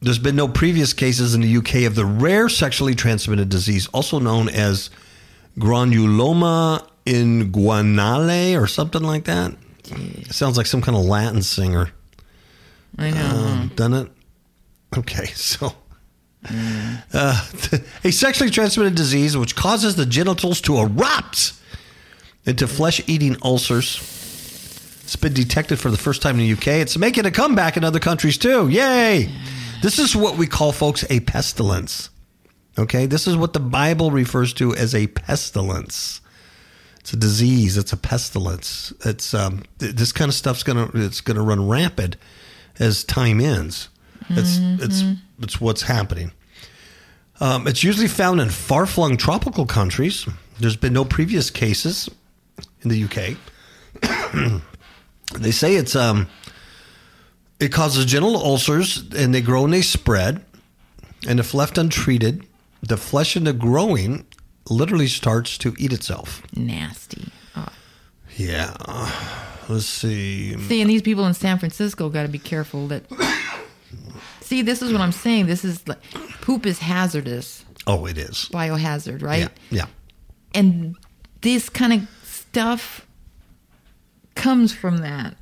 There's 0.00 0.18
been 0.18 0.36
no 0.36 0.48
previous 0.48 0.92
cases 0.92 1.34
in 1.34 1.40
the 1.40 1.56
UK 1.56 1.86
of 1.86 1.94
the 1.94 2.04
rare 2.04 2.48
sexually 2.48 2.94
transmitted 2.94 3.48
disease, 3.48 3.86
also 3.88 4.18
known 4.18 4.48
as 4.48 4.90
granuloma 5.58 6.86
inguinale 7.06 8.60
or 8.60 8.66
something 8.66 9.02
like 9.02 9.24
that. 9.24 9.54
It 9.86 10.32
sounds 10.32 10.56
like 10.56 10.66
some 10.66 10.82
kind 10.82 10.96
of 10.96 11.04
Latin 11.04 11.42
singer. 11.42 11.90
I 12.98 13.10
know. 13.10 13.26
Um, 13.26 13.72
done 13.74 13.94
it? 13.94 14.10
Okay, 14.96 15.26
so. 15.34 15.72
Uh, 17.14 17.46
a 18.04 18.10
sexually 18.10 18.50
transmitted 18.50 18.94
disease 18.94 19.34
which 19.34 19.56
causes 19.56 19.96
the 19.96 20.04
genitals 20.04 20.60
to 20.60 20.76
erupt 20.76 21.54
into 22.44 22.66
flesh 22.66 23.00
eating 23.06 23.36
ulcers. 23.42 23.96
It's 25.04 25.16
been 25.16 25.32
detected 25.32 25.78
for 25.78 25.90
the 25.90 25.96
first 25.96 26.20
time 26.22 26.38
in 26.38 26.46
the 26.46 26.52
UK. 26.52 26.66
It's 26.82 26.98
making 26.98 27.24
a 27.24 27.30
comeback 27.30 27.76
in 27.76 27.84
other 27.84 27.98
countries 28.00 28.36
too. 28.36 28.68
Yay! 28.68 29.30
This 29.82 29.98
is 29.98 30.14
what 30.14 30.36
we 30.36 30.46
call, 30.46 30.72
folks, 30.72 31.04
a 31.10 31.20
pestilence. 31.20 32.10
Okay, 32.78 33.06
this 33.06 33.26
is 33.26 33.36
what 33.36 33.52
the 33.52 33.60
Bible 33.60 34.10
refers 34.10 34.52
to 34.54 34.74
as 34.74 34.94
a 34.94 35.06
pestilence. 35.06 36.20
It's 37.00 37.12
a 37.12 37.16
disease. 37.16 37.76
It's 37.76 37.92
a 37.92 37.96
pestilence. 37.96 38.92
It's 39.04 39.34
um, 39.34 39.62
th- 39.78 39.94
this 39.94 40.10
kind 40.10 40.28
of 40.28 40.34
stuff's 40.34 40.62
gonna 40.62 40.90
it's 40.94 41.20
gonna 41.20 41.42
run 41.42 41.68
rampant 41.68 42.16
as 42.78 43.04
time 43.04 43.40
ends. 43.40 43.88
It's 44.30 44.58
it's 44.82 45.02
it's 45.40 45.60
what's 45.60 45.82
happening. 45.82 46.32
Um, 47.40 47.66
it's 47.66 47.82
usually 47.82 48.08
found 48.08 48.40
in 48.40 48.48
far 48.48 48.86
flung 48.86 49.16
tropical 49.16 49.66
countries. 49.66 50.26
There's 50.60 50.76
been 50.76 50.92
no 50.92 51.04
previous 51.04 51.50
cases 51.50 52.08
in 52.82 52.90
the 52.90 53.04
UK. 53.04 53.36
they 55.34 55.50
say 55.50 55.74
it's 55.74 55.96
um, 55.96 56.28
it 57.60 57.72
causes 57.72 58.04
genital 58.06 58.36
ulcers 58.36 59.04
and 59.16 59.34
they 59.34 59.40
grow 59.40 59.64
and 59.64 59.72
they 59.72 59.82
spread. 59.82 60.44
And 61.26 61.40
if 61.40 61.54
left 61.54 61.78
untreated, 61.78 62.46
the 62.82 62.96
flesh 62.96 63.36
in 63.36 63.44
the 63.44 63.52
growing 63.52 64.26
literally 64.68 65.08
starts 65.08 65.58
to 65.58 65.74
eat 65.78 65.92
itself. 65.92 66.42
Nasty. 66.54 67.28
Oh. 67.56 67.68
Yeah. 68.36 68.74
Let's 69.68 69.86
see. 69.86 70.56
See, 70.68 70.80
and 70.80 70.90
these 70.90 71.02
people 71.02 71.26
in 71.26 71.34
San 71.34 71.58
Francisco 71.58 72.08
got 72.08 72.22
to 72.22 72.28
be 72.28 72.38
careful 72.38 72.88
that. 72.88 73.04
See, 74.40 74.60
this 74.62 74.82
is 74.82 74.92
what 74.92 75.00
I'm 75.00 75.12
saying. 75.12 75.46
This 75.46 75.64
is 75.64 75.86
like 75.88 76.02
poop 76.42 76.66
is 76.66 76.78
hazardous, 76.78 77.64
Oh, 77.86 78.04
it 78.06 78.18
is. 78.18 78.48
biohazard, 78.52 79.22
right? 79.22 79.48
Yeah. 79.70 79.84
Yeah. 79.84 79.86
And 80.54 80.96
this 81.40 81.68
kind 81.70 81.92
of 81.94 82.08
stuff 82.24 83.06
comes 84.34 84.74
from 84.74 84.98
that. 84.98 85.36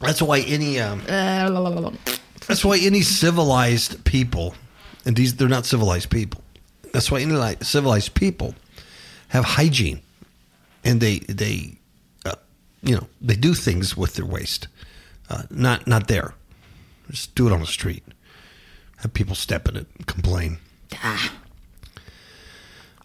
That's 0.00 0.20
why 0.22 0.40
any 0.40 0.78
um, 0.80 1.00
Uh, 1.08 1.90
that's 2.46 2.64
why 2.64 2.78
any 2.78 3.00
civilized 3.02 4.04
people, 4.04 4.54
and 5.04 5.16
these 5.16 5.34
they're 5.34 5.48
not 5.48 5.64
civilized 5.66 6.10
people. 6.10 6.42
That's 6.92 7.10
why 7.10 7.20
any 7.20 7.32
like 7.32 7.64
civilized 7.64 8.14
people 8.14 8.54
have 9.28 9.44
hygiene, 9.44 10.00
and 10.84 11.00
they 11.00 11.18
they 11.20 11.77
you 12.82 12.94
know 12.94 13.06
they 13.20 13.36
do 13.36 13.54
things 13.54 13.96
with 13.96 14.14
their 14.14 14.26
waste. 14.26 14.68
Uh, 15.30 15.42
not 15.50 15.86
not 15.86 16.08
there. 16.08 16.34
Just 17.10 17.34
do 17.34 17.46
it 17.46 17.52
on 17.52 17.60
the 17.60 17.66
street. 17.66 18.04
Have 18.98 19.12
people 19.14 19.34
step 19.34 19.68
in 19.68 19.76
it 19.76 19.86
and 19.96 20.06
complain. 20.06 20.58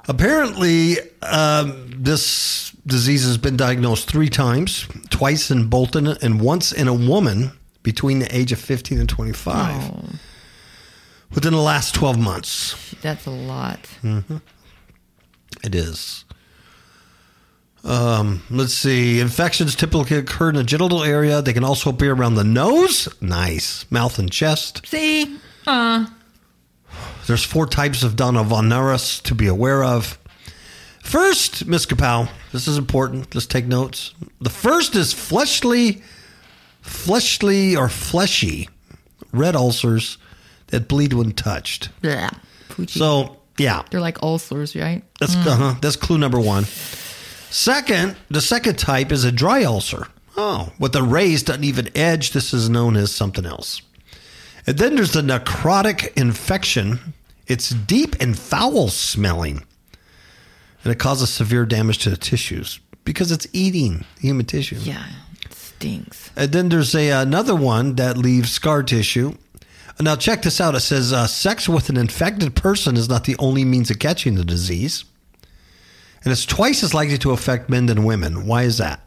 Apparently, 0.07 0.97
um, 1.21 1.89
this 1.95 2.71
disease 2.85 3.23
has 3.25 3.37
been 3.37 3.55
diagnosed 3.55 4.09
three 4.09 4.29
times 4.29 4.87
twice 5.09 5.49
in 5.49 5.69
Bolton 5.69 6.07
and 6.07 6.41
once 6.41 6.71
in 6.73 6.87
a 6.87 6.93
woman 6.93 7.51
between 7.83 8.19
the 8.19 8.35
age 8.35 8.51
of 8.51 8.59
15 8.59 8.99
and 8.99 9.07
25 9.07 9.91
oh, 9.91 10.09
within 11.33 11.53
the 11.53 11.61
last 11.61 11.95
12 11.95 12.19
months. 12.19 12.95
that's 13.01 13.25
a 13.25 13.31
lot. 13.31 13.79
It 15.63 15.75
is. 15.75 16.25
Um, 17.83 18.43
let's 18.49 18.73
see. 18.73 19.19
Infections 19.19 19.75
typically 19.75 20.17
occur 20.17 20.49
in 20.49 20.55
the 20.55 20.63
genital 20.63 21.03
area. 21.03 21.41
They 21.41 21.51
can 21.53 21.63
also 21.65 21.89
appear 21.89 22.13
around 22.13 22.35
the 22.35 22.43
nose. 22.43 23.09
Nice. 23.21 23.85
Mouth 23.91 24.17
and 24.19 24.31
chest. 24.31 24.85
See, 24.87 25.37
uh, 25.67 26.05
There's 27.27 27.43
four 27.43 27.67
types 27.67 28.03
of 28.03 28.15
Donovanovirus 28.15 29.21
to 29.23 29.35
be 29.35 29.47
aware 29.47 29.83
of. 29.83 30.17
First, 31.03 31.65
Miss 31.67 31.85
Kapow, 31.85 32.29
this 32.53 32.67
is 32.67 32.77
important. 32.77 33.35
Let's 33.35 33.47
take 33.47 33.65
notes. 33.65 34.13
The 34.39 34.49
first 34.49 34.95
is 34.95 35.11
fleshly, 35.11 36.01
fleshly 36.81 37.75
or 37.75 37.89
fleshy 37.89 38.69
red 39.33 39.55
ulcers 39.55 40.17
that 40.67 40.87
bleed 40.87 41.11
when 41.11 41.33
touched. 41.33 41.89
bleh, 42.01 42.33
poochie. 42.69 42.89
So, 42.97 43.37
yeah, 43.57 43.83
They're 43.91 43.99
like 43.99 44.23
ulcers, 44.23 44.75
right? 44.75 45.03
that's 45.19 45.35
uh-huh, 45.35 45.75
that's 45.81 45.97
clue 45.97 46.17
number 46.17 46.39
one. 46.39 46.65
Second, 47.53 48.15
the 48.31 48.41
second 48.41 48.79
type 48.79 49.11
is 49.11 49.23
a 49.23 49.31
dry 49.31 49.63
ulcer. 49.63 50.07
Oh, 50.35 50.73
with 50.79 50.95
a 50.95 51.03
raised 51.03 51.51
uneven 51.51 51.87
edge, 51.95 52.31
this 52.31 52.51
is 52.51 52.67
known 52.67 52.95
as 52.95 53.13
something 53.13 53.45
else. 53.45 53.83
And 54.65 54.79
then 54.79 54.95
there's 54.95 55.13
the 55.13 55.21
necrotic 55.21 56.11
infection. 56.19 57.13
It's 57.45 57.69
deep 57.69 58.15
and 58.19 58.37
foul 58.37 58.87
smelling, 58.87 59.63
and 60.83 60.91
it 60.91 60.97
causes 60.97 61.29
severe 61.29 61.67
damage 61.67 61.99
to 61.99 62.09
the 62.09 62.17
tissues 62.17 62.79
because 63.05 63.31
it's 63.31 63.45
eating 63.53 64.03
human 64.19 64.47
tissue. 64.47 64.77
Yeah, 64.79 65.05
it 65.45 65.53
stinks. 65.53 66.31
And 66.35 66.51
then 66.51 66.69
there's 66.69 66.95
a 66.95 67.11
another 67.11 67.55
one 67.55 67.97
that 67.97 68.17
leaves 68.17 68.51
scar 68.51 68.81
tissue. 68.81 69.35
Now 69.99 70.15
check 70.15 70.41
this 70.41 70.59
out. 70.59 70.73
It 70.73 70.79
says 70.79 71.13
uh, 71.13 71.27
sex 71.27 71.69
with 71.69 71.89
an 71.89 71.97
infected 71.97 72.55
person 72.55 72.97
is 72.97 73.07
not 73.07 73.25
the 73.25 73.35
only 73.37 73.63
means 73.63 73.91
of 73.91 73.99
catching 73.99 74.33
the 74.33 74.43
disease, 74.43 75.05
and 76.23 76.31
it's 76.31 76.45
twice 76.45 76.83
as 76.83 76.93
likely 76.93 77.17
to 77.19 77.31
affect 77.31 77.69
men 77.69 77.85
than 77.85 78.03
women. 78.03 78.45
Why 78.45 78.63
is 78.63 78.77
that? 78.77 79.03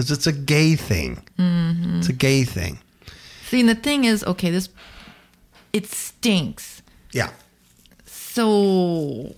because 0.00 0.10
it's 0.10 0.26
a 0.26 0.32
gay 0.32 0.76
thing. 0.76 1.22
Mm-hmm. 1.38 1.98
It's 1.98 2.08
a 2.08 2.14
gay 2.14 2.44
thing. 2.44 2.78
See, 3.48 3.60
and 3.60 3.68
the 3.68 3.74
thing 3.74 4.04
is, 4.04 4.24
okay, 4.24 4.50
this 4.50 4.68
it 5.72 5.86
stinks. 5.86 6.82
Yeah. 7.12 7.30
So 8.06 8.36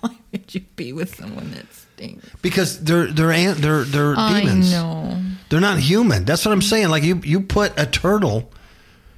why 0.00 0.16
would 0.30 0.54
you 0.54 0.60
be 0.76 0.92
with 0.92 1.16
someone 1.16 1.50
that 1.52 1.72
stinks? 1.72 2.28
Because 2.42 2.84
they're 2.84 3.06
they're 3.06 3.54
they're 3.54 3.84
they're 3.84 4.14
demons. 4.14 4.72
I 4.72 4.76
know. 4.76 5.20
They're 5.48 5.60
not 5.60 5.78
human. 5.78 6.24
That's 6.24 6.44
what 6.44 6.52
I'm 6.52 6.62
saying. 6.62 6.90
Like 6.90 7.02
you 7.02 7.20
you 7.24 7.40
put 7.40 7.72
a 7.78 7.86
turtle, 7.86 8.52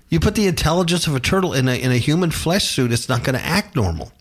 you 0.08 0.20
put 0.20 0.36
the 0.36 0.46
intelligence 0.46 1.06
of 1.06 1.14
a 1.14 1.20
turtle 1.20 1.52
in 1.52 1.68
a 1.68 1.74
in 1.74 1.90
a 1.90 1.98
human 1.98 2.30
flesh 2.30 2.64
suit, 2.64 2.92
it's 2.92 3.08
not 3.08 3.24
going 3.24 3.36
to 3.36 3.44
act 3.44 3.74
normal. 3.74 4.12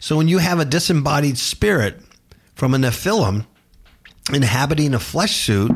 So 0.00 0.16
when 0.16 0.28
you 0.28 0.38
have 0.38 0.60
a 0.60 0.64
disembodied 0.64 1.38
spirit 1.38 2.00
from 2.58 2.74
a 2.74 2.76
Nephilim 2.76 3.46
inhabiting 4.32 4.92
a 4.92 4.98
flesh 4.98 5.36
suit, 5.46 5.70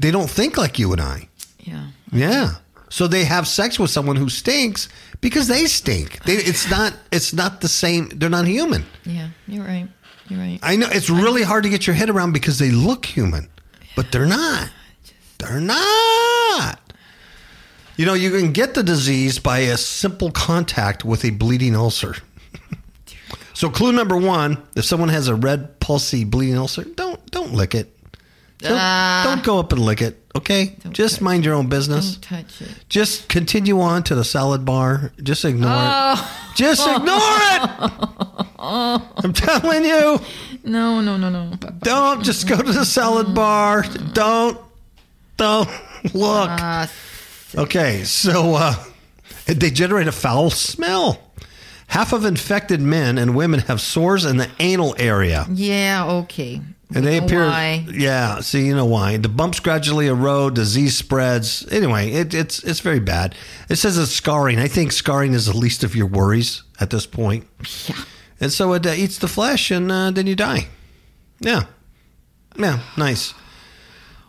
they 0.00 0.10
don't 0.10 0.28
think 0.28 0.58
like 0.58 0.76
you 0.76 0.90
and 0.92 1.00
I. 1.00 1.28
Yeah. 1.60 1.86
Yeah. 2.10 2.54
So 2.90 3.06
they 3.06 3.24
have 3.24 3.46
sex 3.46 3.78
with 3.78 3.90
someone 3.90 4.16
who 4.16 4.28
stinks 4.28 4.88
because 5.20 5.46
they 5.46 5.66
stink. 5.66 6.24
They, 6.24 6.32
it's 6.50 6.68
not 6.68 6.92
it's 7.12 7.32
not 7.32 7.60
the 7.60 7.68
same. 7.68 8.08
They're 8.08 8.28
not 8.28 8.46
human. 8.46 8.84
Yeah. 9.04 9.28
You're 9.46 9.64
right. 9.64 9.88
You're 10.28 10.40
right. 10.40 10.58
I 10.60 10.74
know 10.74 10.88
it's 10.90 11.08
really 11.08 11.44
hard 11.44 11.62
to 11.62 11.70
get 11.70 11.86
your 11.86 11.94
head 11.94 12.10
around 12.10 12.32
because 12.32 12.58
they 12.58 12.72
look 12.72 13.06
human, 13.06 13.48
but 13.94 14.10
they're 14.10 14.26
not. 14.26 14.70
They're 15.38 15.60
not. 15.60 16.80
You 17.96 18.06
know, 18.06 18.14
you 18.14 18.32
can 18.32 18.52
get 18.52 18.74
the 18.74 18.82
disease 18.82 19.38
by 19.38 19.58
a 19.60 19.76
simple 19.76 20.32
contact 20.32 21.04
with 21.04 21.24
a 21.24 21.30
bleeding 21.30 21.76
ulcer. 21.76 22.16
So, 23.58 23.68
clue 23.70 23.92
number 23.92 24.16
one: 24.16 24.62
if 24.76 24.84
someone 24.84 25.08
has 25.08 25.26
a 25.26 25.34
red, 25.34 25.80
pulsy, 25.80 26.24
bleeding 26.28 26.56
ulcer, 26.56 26.84
don't 26.84 27.18
don't 27.30 27.52
lick 27.54 27.74
it. 27.74 27.92
Don't, 28.58 28.72
Ah. 28.76 29.22
don't 29.24 29.42
go 29.44 29.58
up 29.60 29.72
and 29.72 29.80
lick 29.84 30.02
it. 30.02 30.20
Okay, 30.36 30.76
just 30.90 31.20
mind 31.20 31.44
your 31.44 31.54
own 31.54 31.68
business. 31.68 32.16
Don't 32.16 32.22
touch 32.46 32.60
it. 32.62 32.68
Just 32.88 33.28
continue 33.28 33.80
on 33.80 34.02
to 34.04 34.14
the 34.14 34.24
salad 34.24 34.64
bar. 34.64 35.12
Just 35.22 35.44
ignore 35.44 35.70
Oh. 35.72 36.14
it. 36.52 36.56
Just 36.56 36.86
ignore 36.86 37.18
it. 37.18 37.60
I'm 38.58 39.32
telling 39.32 39.84
you. 39.84 40.20
No, 40.64 41.00
no, 41.00 41.16
no, 41.16 41.28
no. 41.30 41.52
Don't 41.82 42.22
just 42.24 42.46
go 42.48 42.56
to 42.60 42.72
the 42.72 42.84
salad 42.84 43.34
bar. 43.34 43.82
Don't 44.12 44.58
don't 45.36 45.68
look. 46.14 46.50
Ah, 46.50 46.90
Okay, 47.56 48.04
so 48.04 48.54
uh, 48.56 48.74
they 49.46 49.70
generate 49.70 50.06
a 50.08 50.12
foul 50.12 50.50
smell. 50.50 51.18
Half 51.88 52.12
of 52.12 52.24
infected 52.24 52.80
men 52.80 53.18
and 53.18 53.34
women 53.34 53.60
have 53.60 53.80
sores 53.80 54.24
in 54.24 54.36
the 54.36 54.48
anal 54.60 54.94
area. 54.98 55.46
yeah, 55.50 56.06
okay. 56.06 56.60
And 56.94 57.04
they 57.04 57.18
appear, 57.18 57.44
why. 57.44 57.84
yeah. 57.92 58.40
See, 58.40 58.66
you 58.66 58.74
know 58.74 58.86
why? 58.86 59.18
The 59.18 59.28
bumps 59.28 59.60
gradually 59.60 60.06
erode, 60.06 60.54
disease 60.54 60.96
spreads. 60.96 61.66
Anyway, 61.70 62.10
it, 62.12 62.32
it's 62.32 62.64
it's 62.64 62.80
very 62.80 62.98
bad. 63.00 63.34
It 63.68 63.76
says 63.76 63.98
it's 63.98 64.10
scarring. 64.10 64.58
I 64.58 64.68
think 64.68 64.92
scarring 64.92 65.34
is 65.34 65.44
the 65.44 65.56
least 65.56 65.84
of 65.84 65.94
your 65.94 66.06
worries 66.06 66.62
at 66.80 66.88
this 66.88 67.04
point. 67.04 67.46
Yeah. 67.86 67.96
And 68.40 68.50
so 68.50 68.72
it 68.72 68.86
uh, 68.86 68.90
eats 68.96 69.18
the 69.18 69.28
flesh, 69.28 69.70
and 69.70 69.92
uh, 69.92 70.12
then 70.12 70.26
you 70.26 70.34
die. 70.34 70.68
Yeah, 71.40 71.64
yeah, 72.58 72.80
nice. 72.96 73.34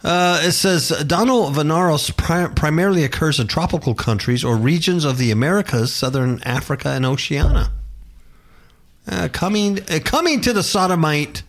Uh, 0.04 0.40
it 0.44 0.54
says 0.54 0.92
Donovanosis 0.92 2.16
pri- 2.16 2.48
primarily 2.56 3.04
occurs 3.04 3.40
in 3.40 3.48
tropical 3.48 3.94
countries 3.94 4.46
or 4.46 4.56
regions 4.56 5.04
of 5.04 5.18
the 5.18 5.30
Americas, 5.30 5.94
southern 5.94 6.42
Africa, 6.44 6.90
and 6.90 7.06
Oceania. 7.06 7.70
Uh, 9.08 9.28
coming 9.32 9.80
uh, 9.90 10.00
coming 10.04 10.40
to 10.42 10.54
the 10.54 10.64
sodomite 10.64 11.44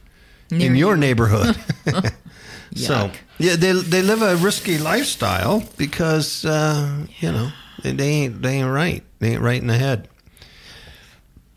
in 0.50 0.58
Near 0.58 0.74
your 0.74 0.94
you. 0.94 1.00
neighborhood. 1.00 1.56
so 2.74 3.10
yeah, 3.38 3.54
they 3.56 3.72
they 3.72 4.02
live 4.02 4.22
a 4.22 4.36
risky 4.36 4.78
lifestyle 4.78 5.62
because 5.76 6.44
uh, 6.44 7.06
you 7.20 7.30
know 7.30 7.52
they, 7.82 7.92
they 7.92 8.08
ain't 8.08 8.42
they 8.42 8.54
ain't 8.56 8.70
right. 8.70 9.04
They 9.20 9.32
ain't 9.32 9.42
right 9.42 9.60
in 9.60 9.68
the 9.68 9.78
head. 9.78 10.08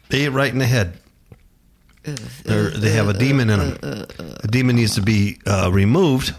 They 0.10 0.26
ain't 0.26 0.34
right 0.34 0.52
in 0.52 0.60
the 0.60 0.68
head. 0.68 1.00
They're, 2.04 2.70
they 2.70 2.92
have 2.92 3.08
a 3.08 3.14
demon 3.14 3.50
in 3.50 3.60
them. 3.60 3.78
The 3.80 4.48
demon 4.52 4.76
needs 4.76 4.96
to 4.96 5.02
be 5.02 5.40
uh, 5.48 5.70
removed 5.72 6.36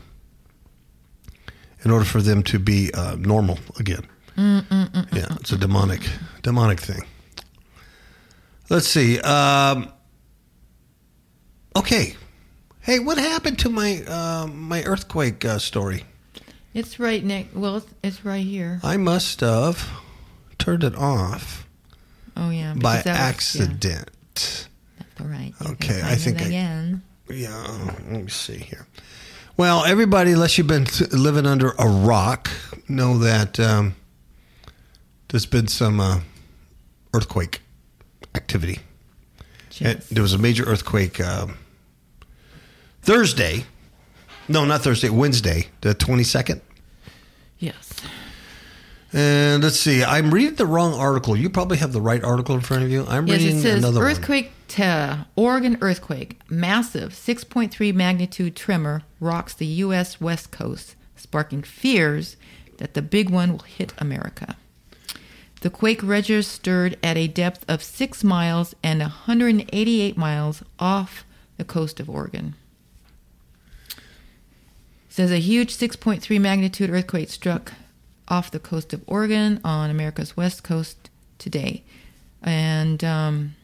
in 1.84 1.90
order 1.90 2.04
for 2.04 2.22
them 2.22 2.42
to 2.44 2.58
be 2.58 2.90
uh, 2.94 3.16
normal 3.18 3.58
again. 3.78 4.06
Yeah, 4.36 5.26
it's 5.40 5.52
a 5.52 5.56
demonic, 5.58 6.00
demonic 6.42 6.80
thing. 6.80 7.04
Let's 8.70 8.88
see. 8.88 9.20
Um, 9.20 9.92
okay. 11.76 12.16
Hey, 12.80 12.98
what 12.98 13.16
happened 13.18 13.58
to 13.60 13.68
my 13.70 14.02
uh, 14.06 14.46
my 14.46 14.82
earthquake 14.84 15.44
uh, 15.44 15.58
story? 15.58 16.04
It's 16.74 16.98
right 16.98 17.22
next. 17.24 17.54
Well, 17.54 17.76
it's, 17.76 17.86
it's 18.02 18.24
right 18.24 18.44
here. 18.44 18.80
I 18.82 18.96
must 18.96 19.40
have 19.40 19.88
turned 20.58 20.82
it 20.84 20.94
off 20.96 21.66
Oh 22.36 22.50
yeah. 22.50 22.74
by 22.74 22.96
was- 22.96 23.06
yeah, 23.06 23.12
accident. 23.14 23.80
that's 24.34 25.20
all 25.20 25.26
right. 25.26 25.52
You 25.60 25.70
Okay, 25.72 26.00
I 26.04 26.16
think 26.16 26.40
it 26.40 26.44
I- 26.44 26.46
again. 26.48 27.02
Yeah, 27.30 27.66
let 28.10 28.22
me 28.24 28.28
see 28.28 28.58
here. 28.58 28.86
Well, 29.56 29.84
everybody, 29.84 30.32
unless 30.32 30.58
you've 30.58 30.66
been 30.66 30.86
living 31.12 31.46
under 31.46 31.70
a 31.78 31.86
rock, 31.86 32.50
know 32.88 33.18
that 33.18 33.60
um, 33.60 33.94
there's 35.28 35.46
been 35.46 35.68
some 35.68 36.00
uh, 36.00 36.20
earthquake 37.12 37.60
activity. 38.34 38.80
Yes. 39.78 40.08
there 40.08 40.22
was 40.22 40.32
a 40.34 40.38
major 40.38 40.62
earthquake 40.64 41.20
um 41.20 41.56
Thursday. 43.02 43.64
No, 44.48 44.64
not 44.64 44.82
Thursday. 44.82 45.08
Wednesday, 45.08 45.66
the 45.80 45.94
twenty 45.94 46.22
second. 46.24 46.60
yes. 47.58 47.90
And 49.12 49.62
let's 49.62 49.78
see. 49.78 50.02
I'm 50.02 50.32
reading 50.34 50.54
the 50.56 50.66
wrong 50.66 50.92
article. 50.94 51.36
You 51.36 51.48
probably 51.50 51.76
have 51.78 51.92
the 51.92 52.00
right 52.00 52.22
article 52.22 52.54
in 52.56 52.60
front 52.60 52.82
of 52.84 52.90
you. 52.90 53.04
I'm 53.08 53.26
Yes, 53.28 53.40
reading 53.40 53.58
it 53.58 53.62
says 53.62 53.78
another 53.78 54.00
one. 54.00 54.06
To 54.74 55.24
Oregon 55.36 55.78
earthquake, 55.80 56.40
massive 56.50 57.12
6.3 57.12 57.94
magnitude 57.94 58.56
tremor 58.56 59.04
rocks 59.20 59.54
the 59.54 59.66
U.S. 59.66 60.20
West 60.20 60.50
Coast, 60.50 60.96
sparking 61.14 61.62
fears 61.62 62.36
that 62.78 62.94
the 62.94 63.00
big 63.00 63.30
one 63.30 63.52
will 63.52 63.60
hit 63.60 63.94
America. 63.98 64.56
The 65.60 65.70
quake 65.70 66.02
registered 66.02 66.98
at 67.04 67.16
a 67.16 67.28
depth 67.28 67.64
of 67.68 67.84
six 67.84 68.24
miles 68.24 68.74
and 68.82 68.98
188 68.98 70.16
miles 70.16 70.64
off 70.80 71.24
the 71.56 71.64
coast 71.64 72.00
of 72.00 72.10
Oregon. 72.10 72.56
says 75.08 75.30
a 75.30 75.38
huge 75.38 75.72
6.3 75.72 76.40
magnitude 76.40 76.90
earthquake 76.90 77.30
struck 77.30 77.74
off 78.26 78.50
the 78.50 78.58
coast 78.58 78.92
of 78.92 79.04
Oregon 79.06 79.60
on 79.62 79.88
America's 79.88 80.36
west 80.36 80.64
coast 80.64 81.10
today, 81.38 81.84
and 82.42 83.04
um, 83.04 83.54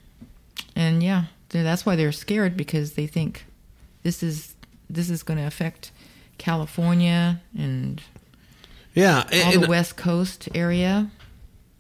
and 0.81 1.03
yeah, 1.03 1.25
that's 1.51 1.85
why 1.85 1.95
they're 1.95 2.11
scared 2.11 2.57
because 2.57 2.95
they 2.95 3.07
think 3.07 3.45
this 4.03 4.23
is 4.23 4.55
this 4.89 5.11
is 5.11 5.23
going 5.23 5.39
to 5.39 5.45
affect 5.45 5.93
California 6.39 7.43
and 7.57 8.03
yeah, 8.95 9.25
all 9.31 9.53
and- 9.53 9.63
the 9.63 9.69
west 9.69 9.97
coast 9.99 10.49
area. 10.55 11.11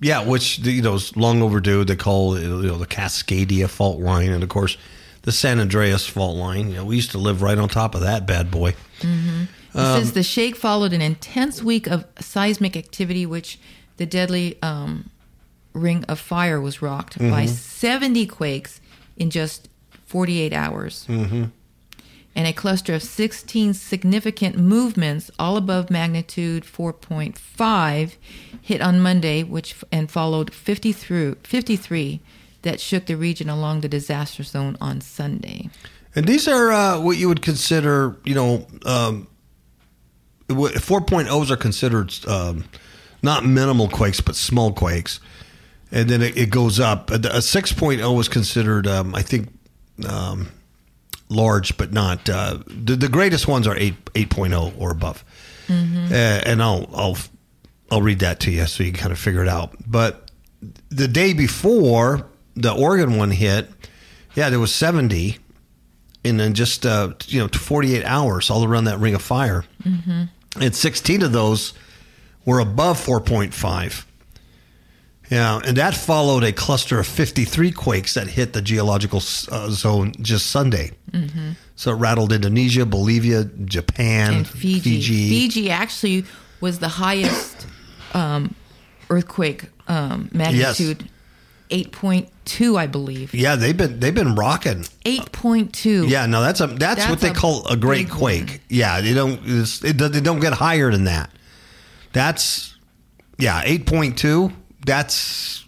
Yeah, 0.02 0.24
which 0.26 0.58
you 0.60 0.82
know 0.82 0.94
is 0.94 1.16
long 1.16 1.42
overdue. 1.42 1.84
They 1.84 1.96
call 1.96 2.34
it, 2.34 2.42
you 2.42 2.48
know 2.48 2.76
the 2.76 2.86
Cascadia 2.86 3.68
fault 3.68 4.00
line, 4.00 4.30
and 4.32 4.42
of 4.42 4.48
course 4.48 4.76
the 5.22 5.32
San 5.32 5.60
Andreas 5.60 6.06
fault 6.06 6.36
line. 6.36 6.68
You 6.68 6.76
know, 6.76 6.84
we 6.84 6.96
used 6.96 7.10
to 7.12 7.18
live 7.18 7.42
right 7.42 7.58
on 7.58 7.68
top 7.68 7.94
of 7.94 8.02
that 8.02 8.26
bad 8.26 8.50
boy. 8.50 8.74
Mm-hmm. 9.00 9.44
Um, 9.74 9.96
it 9.98 9.98
says 9.98 10.12
the 10.12 10.22
shake 10.22 10.56
followed 10.56 10.92
an 10.92 11.02
intense 11.02 11.62
week 11.62 11.86
of 11.86 12.06
seismic 12.18 12.76
activity, 12.76 13.26
which 13.26 13.58
the 13.98 14.06
deadly 14.06 14.58
um, 14.62 15.10
ring 15.74 16.04
of 16.04 16.18
fire 16.18 16.60
was 16.60 16.80
rocked 16.80 17.18
by 17.18 17.44
mm-hmm. 17.44 17.46
70 17.46 18.26
quakes 18.26 18.80
in 19.20 19.30
just 19.30 19.68
48 20.06 20.52
hours. 20.52 21.06
Mm-hmm. 21.08 21.44
And 22.34 22.46
a 22.46 22.52
cluster 22.52 22.94
of 22.94 23.02
16 23.02 23.74
significant 23.74 24.56
movements, 24.56 25.30
all 25.38 25.56
above 25.56 25.90
magnitude 25.90 26.64
4.5, 26.64 28.16
hit 28.62 28.80
on 28.80 29.00
Monday, 29.00 29.42
which 29.42 29.76
and 29.92 30.10
followed 30.10 30.54
50 30.54 30.92
through 30.92 31.36
53 31.42 32.20
that 32.62 32.80
shook 32.80 33.06
the 33.06 33.16
region 33.16 33.48
along 33.48 33.80
the 33.80 33.88
disaster 33.88 34.42
zone 34.42 34.76
on 34.80 35.00
Sunday. 35.00 35.70
And 36.14 36.26
these 36.26 36.48
are 36.48 36.70
uh, 36.72 37.00
what 37.00 37.16
you 37.18 37.28
would 37.28 37.42
consider, 37.42 38.16
you 38.24 38.34
know, 38.34 38.66
um, 38.86 39.26
what- 40.48 40.74
4.0s 40.74 41.50
are 41.50 41.56
considered 41.56 42.14
um, 42.26 42.64
not 43.22 43.44
minimal 43.44 43.88
quakes, 43.88 44.20
but 44.20 44.34
small 44.34 44.72
quakes. 44.72 45.20
And 45.92 46.08
then 46.08 46.22
it, 46.22 46.36
it 46.36 46.50
goes 46.50 46.78
up. 46.78 47.10
A 47.10 47.14
a 47.14 47.40
6.0 47.40 48.20
is 48.20 48.28
considered, 48.28 48.86
um, 48.86 49.14
I 49.14 49.22
think, 49.22 49.48
um, 50.08 50.48
large, 51.28 51.76
but 51.76 51.92
not. 51.92 52.28
Uh, 52.28 52.58
the, 52.66 52.96
the 52.96 53.08
greatest 53.08 53.48
ones 53.48 53.66
are 53.66 53.76
8, 53.76 54.04
8.0 54.14 54.74
or 54.78 54.90
above. 54.90 55.24
Uh, 56.12 56.42
and 56.46 56.62
I'll, 56.62 56.88
I'll, 56.94 57.16
I'll 57.90 58.02
read 58.02 58.20
that 58.20 58.40
to 58.40 58.50
you 58.50 58.66
so 58.66 58.82
you 58.82 58.92
can 58.92 59.00
kind 59.00 59.12
of 59.12 59.18
figure 59.18 59.42
it 59.42 59.48
out. 59.48 59.74
But 59.86 60.30
the 60.88 61.08
day 61.08 61.32
before 61.32 62.26
the 62.54 62.72
Oregon 62.72 63.16
one 63.16 63.30
hit, 63.30 63.68
yeah, 64.34 64.50
there 64.50 64.60
was 64.60 64.74
70 64.74 65.38
and 66.24 66.38
then 66.38 66.54
just 66.54 66.84
uh, 66.84 67.12
you 67.26 67.40
know 67.40 67.48
48 67.48 68.04
hours 68.04 68.50
all 68.50 68.64
around 68.64 68.84
that 68.84 68.98
ring 68.98 69.14
of 69.14 69.22
fire, 69.22 69.64
mm-hmm. 69.82 70.24
and 70.60 70.74
16 70.74 71.22
of 71.22 71.32
those 71.32 71.72
were 72.44 72.58
above 72.58 72.98
4.5. 73.04 74.04
Yeah, 75.30 75.60
and 75.64 75.76
that 75.76 75.94
followed 75.94 76.42
a 76.42 76.52
cluster 76.52 76.98
of 76.98 77.06
53 77.06 77.70
quakes 77.70 78.14
that 78.14 78.26
hit 78.26 78.52
the 78.52 78.60
geological 78.60 79.18
uh, 79.52 79.70
zone 79.70 80.12
just 80.20 80.48
Sunday. 80.48 80.90
Mm-hmm. 81.12 81.52
So 81.76 81.92
it 81.92 81.94
rattled 81.94 82.32
Indonesia, 82.32 82.84
Bolivia, 82.84 83.44
Japan, 83.44 84.34
and 84.34 84.48
Fiji. 84.48 84.96
Fiji. 84.96 85.28
Fiji 85.28 85.70
actually 85.70 86.24
was 86.60 86.80
the 86.80 86.88
highest 86.88 87.66
um, 88.12 88.56
earthquake 89.08 89.66
um, 89.86 90.28
magnitude, 90.32 91.08
eight 91.70 91.92
point 91.92 92.28
two, 92.44 92.76
I 92.76 92.86
believe. 92.86 93.32
Yeah, 93.32 93.56
they've 93.56 93.76
been 93.76 94.00
they've 94.00 94.14
been 94.14 94.34
rocking. 94.34 94.84
Eight 95.04 95.30
point 95.32 95.72
two. 95.72 96.06
Yeah, 96.08 96.26
no, 96.26 96.42
that's 96.42 96.60
a 96.60 96.66
that's, 96.66 97.06
That's 97.06 97.08
what 97.10 97.20
they 97.20 97.30
call 97.32 97.66
a 97.68 97.76
great 97.76 98.10
quake. 98.10 98.48
one. 98.48 98.60
Yeah, 98.68 99.00
they 99.00 99.14
don't 99.14 99.40
it's, 99.44 99.82
it, 99.84 99.94
they 99.94 100.20
don't 100.20 100.40
get 100.40 100.54
higher 100.54 100.90
than 100.90 101.04
that. 101.04 101.30
That's 102.12 102.76
yeah, 103.38 103.62
eight 103.64 103.86
point 103.86 104.18
two. 104.18 104.52
That's 104.84 105.64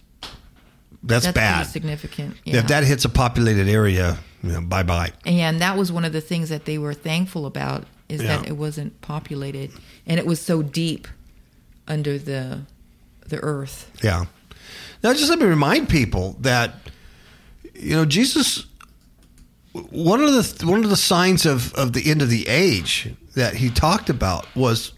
that's, 1.05 1.25
That's 1.25 1.35
bad. 1.35 1.67
significant. 1.67 2.37
Yeah. 2.45 2.59
If 2.59 2.69
that 2.69 2.85
hits 2.85 3.05
a 3.05 3.09
populated 3.09 3.69
area, 3.69 4.19
you 4.43 4.53
know, 4.53 4.61
bye 4.61 4.85
bye. 4.85 5.13
and 5.25 5.61
that 5.61 5.77
was 5.77 5.91
one 5.91 6.05
of 6.05 6.13
the 6.13 6.21
things 6.21 6.49
that 6.49 6.65
they 6.65 6.79
were 6.79 6.95
thankful 6.95 7.45
about 7.47 7.85
is 8.09 8.23
that 8.23 8.47
it 8.47 8.53
wasn't 8.57 9.01
populated 9.01 9.73
and 10.07 10.19
it 10.19 10.27
was 10.27 10.41
so 10.41 10.63
deep 10.63 11.09
under 11.89 12.19
the 12.19 12.61
the 13.27 13.39
earth. 13.39 13.91
Yeah. 14.03 14.27
Now, 15.03 15.13
just 15.13 15.29
let 15.31 15.39
me 15.39 15.47
remind 15.47 15.89
people 15.89 16.37
that 16.41 16.75
you 17.75 17.97
know 17.97 18.05
Jesus. 18.05 18.67
One 19.73 20.23
of 20.23 20.33
the 20.33 20.67
one 20.67 20.85
of 20.85 20.91
the 20.91 20.97
signs 20.97 21.47
of 21.47 21.73
of 21.75 21.95
the 21.95 22.11
end 22.11 22.23
of 22.23 22.29
the 22.29 22.47
age 22.47 23.13
that 23.35 23.55
he 23.55 23.71
talked 23.71 24.11
about 24.11 24.55
was 24.55 24.93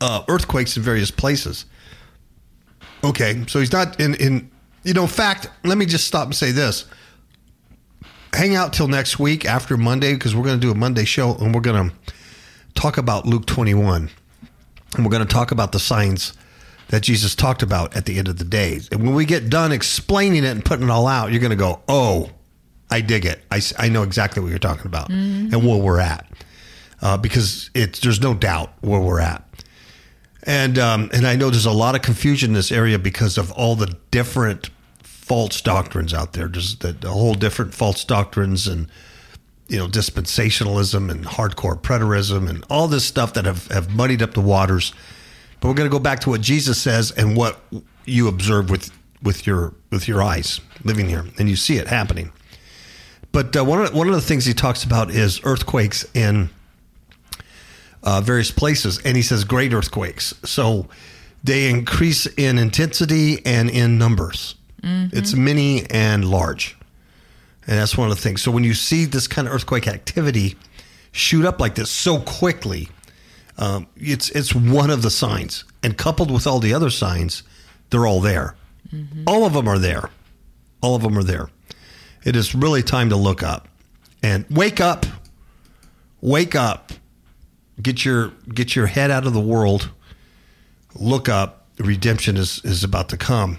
uh, 0.00 0.24
earthquakes 0.28 0.76
in 0.76 0.82
various 0.82 1.10
places. 1.12 1.64
Okay, 3.04 3.44
so 3.46 3.60
he's 3.60 3.72
not 3.72 4.00
in 4.00 4.14
in 4.14 4.50
you 4.82 4.94
know. 4.94 5.02
In 5.02 5.08
fact, 5.08 5.50
let 5.62 5.76
me 5.76 5.84
just 5.86 6.06
stop 6.06 6.26
and 6.26 6.34
say 6.34 6.50
this. 6.52 6.86
Hang 8.32 8.56
out 8.56 8.72
till 8.72 8.88
next 8.88 9.18
week 9.18 9.44
after 9.44 9.76
Monday 9.76 10.14
because 10.14 10.34
we're 10.34 10.42
going 10.42 10.58
to 10.58 10.66
do 10.66 10.72
a 10.72 10.74
Monday 10.74 11.04
show 11.04 11.34
and 11.36 11.54
we're 11.54 11.60
going 11.60 11.90
to 11.90 11.96
talk 12.74 12.96
about 12.96 13.26
Luke 13.26 13.46
twenty 13.46 13.74
one 13.74 14.10
and 14.96 15.04
we're 15.04 15.10
going 15.10 15.26
to 15.26 15.32
talk 15.32 15.50
about 15.52 15.72
the 15.72 15.78
signs 15.78 16.32
that 16.88 17.02
Jesus 17.02 17.34
talked 17.34 17.62
about 17.62 17.96
at 17.96 18.06
the 18.06 18.18
end 18.18 18.28
of 18.28 18.38
the 18.38 18.44
day. 18.44 18.80
And 18.90 19.02
when 19.02 19.14
we 19.14 19.24
get 19.24 19.50
done 19.50 19.70
explaining 19.72 20.44
it 20.44 20.48
and 20.48 20.64
putting 20.64 20.86
it 20.86 20.90
all 20.90 21.06
out, 21.06 21.30
you're 21.30 21.40
going 21.40 21.50
to 21.50 21.56
go, 21.56 21.82
"Oh, 21.88 22.30
I 22.90 23.02
dig 23.02 23.26
it. 23.26 23.42
I, 23.50 23.60
I 23.78 23.88
know 23.88 24.02
exactly 24.02 24.42
what 24.42 24.48
you're 24.48 24.58
talking 24.58 24.86
about 24.86 25.10
and 25.10 25.52
where 25.66 25.78
we're 25.78 26.00
at." 26.00 26.26
Uh, 27.02 27.18
because 27.18 27.70
it's 27.74 28.00
there's 28.00 28.20
no 28.20 28.32
doubt 28.34 28.72
where 28.80 29.00
we're 29.00 29.20
at. 29.20 29.43
And 30.44 30.78
um, 30.78 31.10
and 31.12 31.26
I 31.26 31.36
know 31.36 31.50
there's 31.50 31.66
a 31.66 31.72
lot 31.72 31.94
of 31.94 32.02
confusion 32.02 32.50
in 32.50 32.54
this 32.54 32.70
area 32.70 32.98
because 32.98 33.38
of 33.38 33.50
all 33.52 33.76
the 33.76 33.96
different 34.10 34.70
false 35.02 35.62
doctrines 35.62 36.12
out 36.12 36.34
there. 36.34 36.48
There's 36.48 36.76
the, 36.76 36.92
the 36.92 37.10
whole 37.10 37.34
different 37.34 37.72
false 37.72 38.04
doctrines 38.04 38.66
and 38.66 38.88
you 39.68 39.78
know 39.78 39.88
dispensationalism 39.88 41.10
and 41.10 41.24
hardcore 41.24 41.80
preterism 41.80 42.48
and 42.48 42.64
all 42.68 42.88
this 42.88 43.06
stuff 43.06 43.32
that 43.34 43.46
have, 43.46 43.66
have 43.68 43.94
muddied 43.94 44.22
up 44.22 44.34
the 44.34 44.42
waters. 44.42 44.92
But 45.60 45.68
we're 45.68 45.74
going 45.74 45.88
to 45.88 45.96
go 45.96 46.02
back 46.02 46.20
to 46.20 46.30
what 46.30 46.42
Jesus 46.42 46.80
says 46.80 47.10
and 47.10 47.36
what 47.36 47.58
you 48.04 48.28
observe 48.28 48.68
with 48.68 48.90
with 49.22 49.46
your 49.46 49.74
with 49.90 50.06
your 50.06 50.22
eyes 50.22 50.60
living 50.84 51.08
here, 51.08 51.24
and 51.38 51.48
you 51.48 51.56
see 51.56 51.78
it 51.78 51.88
happening. 51.88 52.32
But 53.32 53.56
uh, 53.56 53.64
one 53.64 53.80
of 53.80 53.90
the, 53.90 53.96
one 53.96 54.08
of 54.08 54.14
the 54.14 54.20
things 54.20 54.44
he 54.44 54.52
talks 54.52 54.84
about 54.84 55.10
is 55.10 55.40
earthquakes 55.42 56.06
in 56.14 56.50
uh, 58.04 58.20
various 58.20 58.50
places, 58.50 59.00
and 59.04 59.16
he 59.16 59.22
says 59.22 59.44
great 59.44 59.72
earthquakes. 59.72 60.34
So 60.44 60.86
they 61.42 61.68
increase 61.68 62.26
in 62.26 62.58
intensity 62.58 63.44
and 63.44 63.68
in 63.70 63.98
numbers. 63.98 64.54
It's 65.12 65.34
many 65.34 65.88
and 65.90 66.26
large, 66.26 66.76
and 67.66 67.78
that's 67.78 67.96
one 67.96 68.10
of 68.10 68.16
the 68.16 68.22
things. 68.22 68.42
So 68.42 68.50
when 68.50 68.64
you 68.64 68.74
see 68.74 69.06
this 69.06 69.26
kind 69.26 69.48
of 69.48 69.54
earthquake 69.54 69.88
activity 69.88 70.56
shoot 71.10 71.46
up 71.46 71.58
like 71.58 71.74
this 71.74 71.90
so 71.90 72.20
quickly, 72.20 72.90
um, 73.56 73.86
it's 73.96 74.28
it's 74.30 74.54
one 74.54 74.90
of 74.90 75.00
the 75.00 75.10
signs, 75.10 75.64
and 75.82 75.96
coupled 75.96 76.30
with 76.30 76.46
all 76.46 76.60
the 76.60 76.74
other 76.74 76.90
signs, 76.90 77.44
they're 77.88 78.06
all 78.06 78.20
there. 78.20 78.56
All 79.26 79.46
of 79.46 79.54
them 79.54 79.66
are 79.66 79.78
there. 79.78 80.10
All 80.82 80.94
of 80.94 81.02
them 81.02 81.16
are 81.16 81.24
there. 81.24 81.48
It 82.24 82.36
is 82.36 82.54
really 82.54 82.82
time 82.82 83.08
to 83.08 83.16
look 83.16 83.42
up 83.42 83.68
and 84.22 84.44
wake 84.50 84.80
up. 84.80 85.06
Wake 86.20 86.54
up 86.54 86.92
get 87.80 88.04
your 88.04 88.32
get 88.52 88.76
your 88.76 88.86
head 88.86 89.10
out 89.10 89.26
of 89.26 89.32
the 89.32 89.40
world 89.40 89.90
look 90.94 91.28
up 91.28 91.66
redemption 91.78 92.36
is 92.36 92.60
is 92.64 92.84
about 92.84 93.08
to 93.10 93.16
come. 93.16 93.58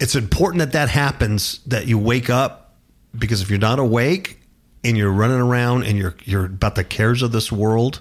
It's 0.00 0.14
important 0.14 0.60
that 0.60 0.72
that 0.72 0.88
happens 0.88 1.60
that 1.66 1.86
you 1.86 1.98
wake 1.98 2.30
up 2.30 2.76
because 3.16 3.42
if 3.42 3.50
you're 3.50 3.58
not 3.58 3.78
awake 3.78 4.40
and 4.84 4.96
you're 4.96 5.12
running 5.12 5.40
around 5.40 5.84
and 5.84 5.98
you're 5.98 6.14
you're 6.24 6.46
about 6.46 6.76
the 6.76 6.84
cares 6.84 7.22
of 7.22 7.32
this 7.32 7.50
world 7.50 8.00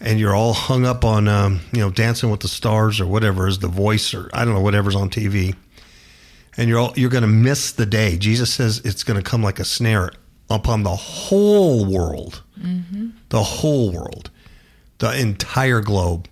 and 0.00 0.18
you're 0.18 0.34
all 0.34 0.54
hung 0.54 0.86
up 0.86 1.04
on 1.04 1.28
um, 1.28 1.60
you 1.72 1.80
know 1.80 1.90
dancing 1.90 2.30
with 2.30 2.40
the 2.40 2.48
stars 2.48 3.00
or 3.00 3.06
whatever 3.06 3.46
is 3.46 3.58
the 3.58 3.68
voice 3.68 4.14
or 4.14 4.30
i 4.32 4.44
don't 4.44 4.54
know 4.54 4.60
whatever's 4.60 4.96
on 4.96 5.10
tv 5.10 5.54
and 6.56 6.68
you're 6.68 6.78
all, 6.78 6.92
you're 6.96 7.10
going 7.10 7.22
to 7.22 7.28
miss 7.28 7.72
the 7.72 7.86
day. 7.86 8.16
Jesus 8.16 8.52
says 8.52 8.80
it's 8.84 9.02
going 9.02 9.20
to 9.20 9.28
come 9.28 9.42
like 9.42 9.58
a 9.58 9.64
snare 9.64 10.12
upon 10.48 10.82
the 10.82 10.94
whole 10.94 11.84
world 11.84 12.42
the 12.56 13.42
whole 13.42 13.90
world, 13.92 14.30
the 14.98 15.18
entire 15.18 15.80
globe. 15.80 16.28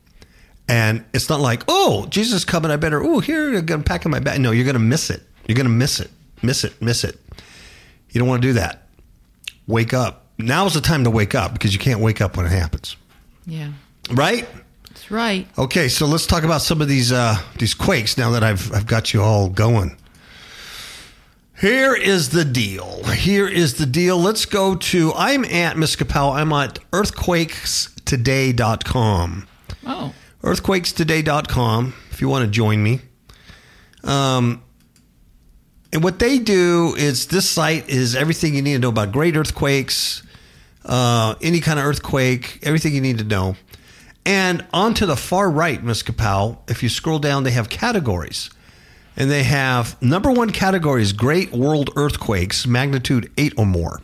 And 0.69 1.05
it's 1.13 1.29
not 1.29 1.41
like, 1.41 1.65
oh, 1.69 2.07
Jesus 2.09 2.35
is 2.35 2.45
coming. 2.45 2.71
I 2.71 2.77
better, 2.77 3.03
oh, 3.03 3.21
here, 3.21 3.49
I'm 3.57 3.67
going 3.67 3.83
to 3.83 3.89
pack 3.89 4.05
in 4.05 4.11
my 4.11 4.21
bag. 4.21 4.41
No, 4.41 4.53
you're 4.53 4.65
going 4.65 4.75
to 4.75 4.81
miss 4.81 5.11
it. 5.11 5.23
You're 5.47 5.57
going 5.57 5.67
to 5.67 5.73
miss 5.73 6.01
it, 6.01 6.11
miss 6.43 6.65
it, 6.65 6.81
miss 6.81 7.05
it. 7.05 7.19
You 8.11 8.21
don't 8.21 8.29
want 8.29 8.43
to 8.43 8.49
do 8.49 8.53
that. 8.55 8.87
Wake 9.67 9.93
up. 9.93 10.27
Now 10.39 10.67
is 10.67 10.75
the 10.75 10.81
time 10.81 11.05
to 11.05 11.11
wake 11.11 11.35
up 11.35 11.53
because 11.53 11.73
you 11.73 11.79
can't 11.79 12.01
wake 12.01 12.21
up 12.21 12.37
when 12.37 12.47
it 12.47 12.53
happens. 12.53 12.97
Yeah. 13.47 13.73
Right? 14.11 14.49
That's 14.89 15.11
right. 15.11 15.47
Okay, 15.59 15.89
so 15.89 16.07
let's 16.07 16.27
talk 16.27 16.45
about 16.45 16.63
some 16.63 16.81
of 16.81 16.89
these 16.89 17.13
uh, 17.13 17.37
these 17.59 17.75
quakes 17.75 18.19
now 18.19 18.31
that 18.31 18.45
I've 18.45 18.73
I've 18.73 18.87
got 18.87 19.13
you 19.13 19.23
all 19.23 19.49
going. 19.49 19.97
Here 21.63 21.95
is 21.95 22.29
the 22.31 22.45
deal. 22.45 23.05
Here 23.05 23.47
is 23.47 23.75
the 23.75 23.87
deal. 23.87 24.19
Let's 24.19 24.47
go 24.47 24.75
to 24.75 25.13
I'm 25.15 25.45
at 25.45 25.79
Miss 25.79 25.95
Capel. 25.95 26.31
I'm 26.31 26.53
at 26.53 26.81
earthquakestoday.com. 26.91 29.47
Oh. 29.87 30.13
Earthquakestoday.com 30.43 31.95
if 32.11 32.21
you 32.21 32.29
want 32.29 32.45
to 32.45 32.51
join 32.51 32.83
me. 32.83 32.99
Um 34.03 34.65
and 35.93 36.03
what 36.03 36.19
they 36.19 36.41
do 36.41 36.97
is 36.99 37.29
this 37.29 37.49
site 37.49 37.89
is 37.89 38.17
everything 38.17 38.57
you 38.57 38.63
need 38.63 38.73
to 38.73 38.81
know 38.81 38.89
about 38.89 39.13
great 39.13 39.37
earthquakes, 39.37 40.25
uh, 40.85 41.37
any 41.41 41.61
kind 41.61 41.79
of 41.79 41.85
earthquake, 41.85 42.59
everything 42.65 42.93
you 42.93 43.01
need 43.01 43.19
to 43.19 43.25
know. 43.25 43.55
And 44.27 44.67
on 44.75 44.95
to 44.95 45.07
the 45.07 45.15
far 45.15 45.49
right, 45.49 45.81
Ms. 45.81 46.03
Kapow, 46.03 46.59
if 46.69 46.83
you 46.83 46.89
scroll 46.89 47.21
down, 47.21 47.45
they 47.45 47.53
have 47.53 47.69
categories. 47.69 48.51
And 49.17 49.31
they 49.31 49.43
have 49.43 50.01
number 50.01 50.31
one 50.31 50.51
category 50.51 51.03
is 51.03 51.13
great 51.13 51.53
world 51.53 51.91
earthquakes, 51.97 52.67
magnitude 52.67 53.31
eight 53.37 53.53
or 53.57 53.67
more. 53.67 54.01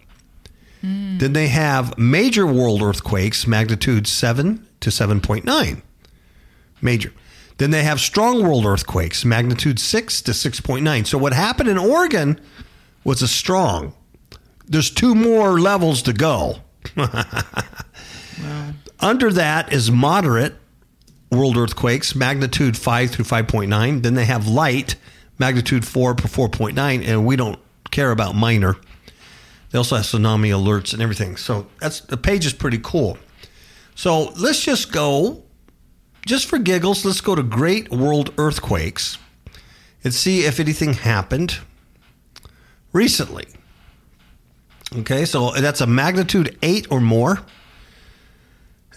Hmm. 0.80 1.18
Then 1.18 1.32
they 1.32 1.48
have 1.48 1.98
major 1.98 2.46
world 2.46 2.82
earthquakes, 2.82 3.46
magnitude 3.46 4.06
seven 4.06 4.66
to 4.80 4.90
7.9. 4.90 5.82
Major. 6.80 7.12
Then 7.56 7.70
they 7.72 7.82
have 7.82 8.00
strong 8.00 8.42
world 8.42 8.64
earthquakes, 8.64 9.24
magnitude 9.24 9.80
6 9.80 10.22
to 10.22 10.30
6.9. 10.30 11.06
So 11.06 11.18
what 11.18 11.32
happened 11.32 11.68
in 11.68 11.76
Oregon 11.76 12.40
was 13.02 13.20
a 13.20 13.28
strong. 13.28 13.94
There's 14.66 14.90
two 14.90 15.14
more 15.14 15.58
levels 15.58 16.02
to 16.02 16.12
go. 16.12 16.58
Under 19.00 19.32
that 19.32 19.72
is 19.72 19.90
moderate 19.90 20.54
world 21.30 21.56
earthquakes, 21.56 22.14
magnitude 22.14 22.76
5 22.76 23.10
through 23.10 23.24
5.9. 23.24 24.02
Then 24.02 24.14
they 24.14 24.24
have 24.24 24.48
light, 24.48 24.96
magnitude 25.38 25.86
4 25.86 26.14
to 26.14 26.28
4.9, 26.28 27.06
and 27.06 27.26
we 27.26 27.36
don't 27.36 27.58
care 27.90 28.10
about 28.10 28.34
minor. 28.34 28.76
They 29.70 29.78
also 29.78 29.96
have 29.96 30.04
tsunami 30.04 30.48
alerts 30.48 30.92
and 30.92 31.02
everything. 31.02 31.36
So 31.36 31.66
that's 31.80 32.00
the 32.00 32.16
page 32.16 32.46
is 32.46 32.52
pretty 32.52 32.80
cool. 32.82 33.18
So 33.94 34.30
let's 34.38 34.62
just 34.62 34.92
go, 34.92 35.42
just 36.24 36.46
for 36.46 36.58
giggles, 36.58 37.04
let's 37.04 37.20
go 37.20 37.34
to 37.34 37.42
Great 37.42 37.90
World 37.90 38.32
Earthquakes 38.38 39.18
and 40.04 40.14
see 40.14 40.44
if 40.44 40.60
anything 40.60 40.94
happened 40.94 41.58
recently. 42.92 43.46
Okay, 44.96 45.26
so 45.26 45.50
that's 45.50 45.82
a 45.82 45.86
magnitude 45.86 46.56
eight 46.62 46.86
or 46.90 47.00
more. 47.00 47.40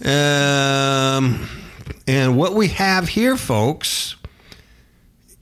Um, 0.05 1.47
and 2.07 2.37
what 2.37 2.53
we 2.53 2.67
have 2.69 3.09
here, 3.09 3.37
folks, 3.37 4.15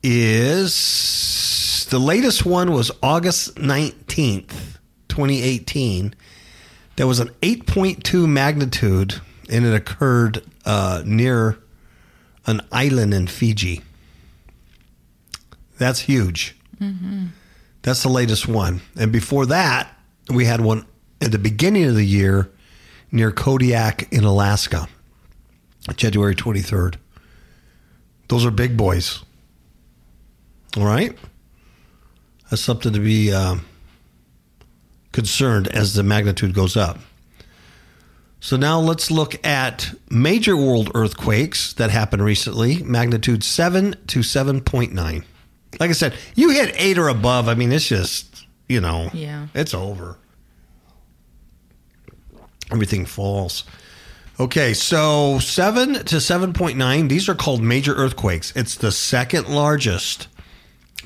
is 0.03 1.85
the 1.89 1.99
latest 1.99 2.45
one 2.45 2.71
was 2.71 2.91
August 3.01 3.55
19th, 3.55 4.77
2018, 5.07 6.15
There 6.95 7.07
was 7.07 7.19
an 7.19 7.29
8.2 7.41 8.27
magnitude, 8.27 9.21
and 9.49 9.65
it 9.65 9.73
occurred 9.73 10.43
uh, 10.65 11.01
near 11.05 11.57
an 12.45 12.61
island 12.71 13.13
in 13.13 13.27
Fiji. 13.27 13.81
That's 15.77 16.01
huge. 16.01 16.55
That's 17.81 18.03
the 18.03 18.09
latest 18.09 18.47
one. 18.47 18.81
And 18.97 19.11
before 19.11 19.45
that, 19.47 19.89
we 20.29 20.45
had 20.45 20.61
one 20.61 20.85
at 21.21 21.31
the 21.31 21.39
beginning 21.39 21.85
of 21.85 21.95
the 21.95 22.05
year 22.05 22.49
near 23.11 23.31
Kodiak 23.31 24.11
in 24.11 24.23
Alaska, 24.23 24.87
January 25.95 26.35
23rd. 26.35 26.95
Those 28.27 28.45
are 28.45 28.51
big 28.51 28.77
boys. 28.77 29.23
All 30.77 30.85
right? 30.85 31.17
That's 32.49 32.61
something 32.61 32.93
to 32.93 32.99
be 32.99 33.33
um, 33.33 33.65
concerned 35.11 35.67
as 35.67 35.93
the 35.93 36.03
magnitude 36.03 36.53
goes 36.53 36.77
up. 36.77 36.99
So 38.39 38.55
now 38.55 38.79
let's 38.79 39.11
look 39.11 39.45
at 39.45 39.91
major 40.09 40.55
world 40.55 40.91
earthquakes 40.95 41.73
that 41.73 41.89
happened 41.89 42.23
recently, 42.23 42.81
magnitude 42.83 43.43
7 43.43 43.95
to 44.07 44.19
7.9. 44.19 45.23
Like 45.79 45.89
I 45.89 45.93
said, 45.93 46.13
you 46.35 46.49
hit 46.51 46.73
8 46.77 46.97
or 46.97 47.09
above, 47.09 47.47
I 47.49 47.53
mean 47.55 47.71
it's 47.71 47.87
just, 47.87 48.45
you 48.67 48.79
know, 48.79 49.09
Yeah. 49.13 49.47
it's 49.53 49.73
over. 49.73 50.17
Everything 52.71 53.05
falls. 53.05 53.63
Okay, 54.39 54.73
so 54.73 55.37
7 55.39 55.95
to 56.05 56.15
7.9, 56.15 57.09
these 57.09 57.27
are 57.27 57.35
called 57.35 57.61
major 57.61 57.93
earthquakes. 57.93 58.53
It's 58.55 58.75
the 58.75 58.89
second 58.89 59.49
largest 59.49 60.29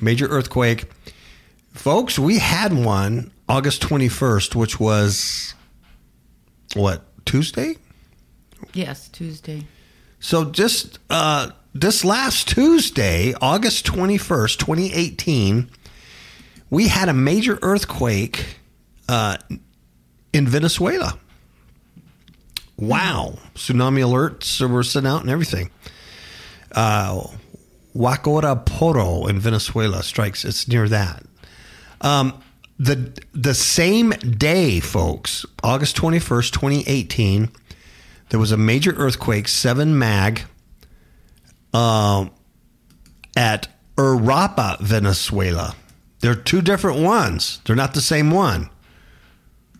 major 0.00 0.28
earthquake. 0.28 0.84
Folks, 1.72 2.16
we 2.16 2.38
had 2.38 2.72
one 2.72 3.32
August 3.48 3.82
21st, 3.82 4.54
which 4.54 4.78
was 4.78 5.54
what, 6.76 7.02
Tuesday? 7.24 7.76
Yes, 8.72 9.08
Tuesday. 9.08 9.66
So 10.20 10.44
just 10.44 11.00
uh, 11.10 11.50
this 11.74 12.04
last 12.04 12.46
Tuesday, 12.46 13.34
August 13.40 13.84
21st, 13.86 14.58
2018, 14.58 15.68
we 16.70 16.86
had 16.86 17.08
a 17.08 17.12
major 17.12 17.58
earthquake 17.62 18.58
uh, 19.08 19.38
in 20.32 20.46
Venezuela. 20.46 21.18
Wow. 22.76 23.38
Tsunami 23.54 24.00
alerts 24.04 24.66
were 24.68 24.82
sent 24.82 25.06
out 25.06 25.22
and 25.22 25.30
everything. 25.30 25.70
Uh, 26.72 27.26
Huacoraporo 27.94 29.28
in 29.28 29.38
Venezuela 29.38 30.02
strikes. 30.02 30.44
It's 30.44 30.66
near 30.66 30.88
that. 30.88 31.24
Um, 32.00 32.40
the 32.78 33.12
the 33.32 33.54
same 33.54 34.10
day, 34.10 34.80
folks, 34.80 35.46
August 35.62 35.96
21st, 35.96 36.50
2018, 36.50 37.48
there 38.30 38.40
was 38.40 38.50
a 38.50 38.56
major 38.56 38.92
earthquake, 38.96 39.46
7 39.46 39.96
mag, 39.96 40.42
um, 41.72 42.32
at 43.36 43.68
Urapa, 43.96 44.80
Venezuela. 44.80 45.76
They're 46.18 46.34
two 46.34 46.62
different 46.62 47.00
ones. 47.00 47.60
They're 47.64 47.76
not 47.76 47.94
the 47.94 48.00
same 48.00 48.30
one. 48.30 48.70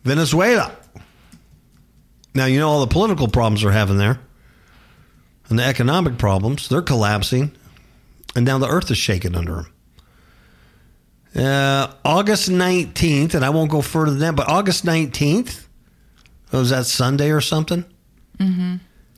Venezuela. 0.04 0.76
Now, 2.34 2.46
you 2.46 2.58
know 2.58 2.68
all 2.68 2.80
the 2.80 2.86
political 2.88 3.28
problems 3.28 3.62
they're 3.62 3.70
having 3.70 3.96
there 3.96 4.18
and 5.48 5.58
the 5.58 5.64
economic 5.64 6.18
problems. 6.18 6.68
They're 6.68 6.82
collapsing. 6.82 7.52
And 8.34 8.44
now 8.44 8.58
the 8.58 8.68
earth 8.68 8.90
is 8.90 8.98
shaking 8.98 9.36
under 9.36 9.54
them. 9.54 9.72
Uh, 11.36 11.92
August 12.04 12.48
19th, 12.48 13.34
and 13.34 13.44
I 13.44 13.50
won't 13.50 13.70
go 13.70 13.82
further 13.82 14.12
than 14.12 14.20
that, 14.20 14.36
but 14.36 14.48
August 14.48 14.84
19th, 14.84 15.66
was 16.52 16.70
that 16.70 16.86
Sunday 16.86 17.30
or 17.30 17.40
something? 17.40 17.84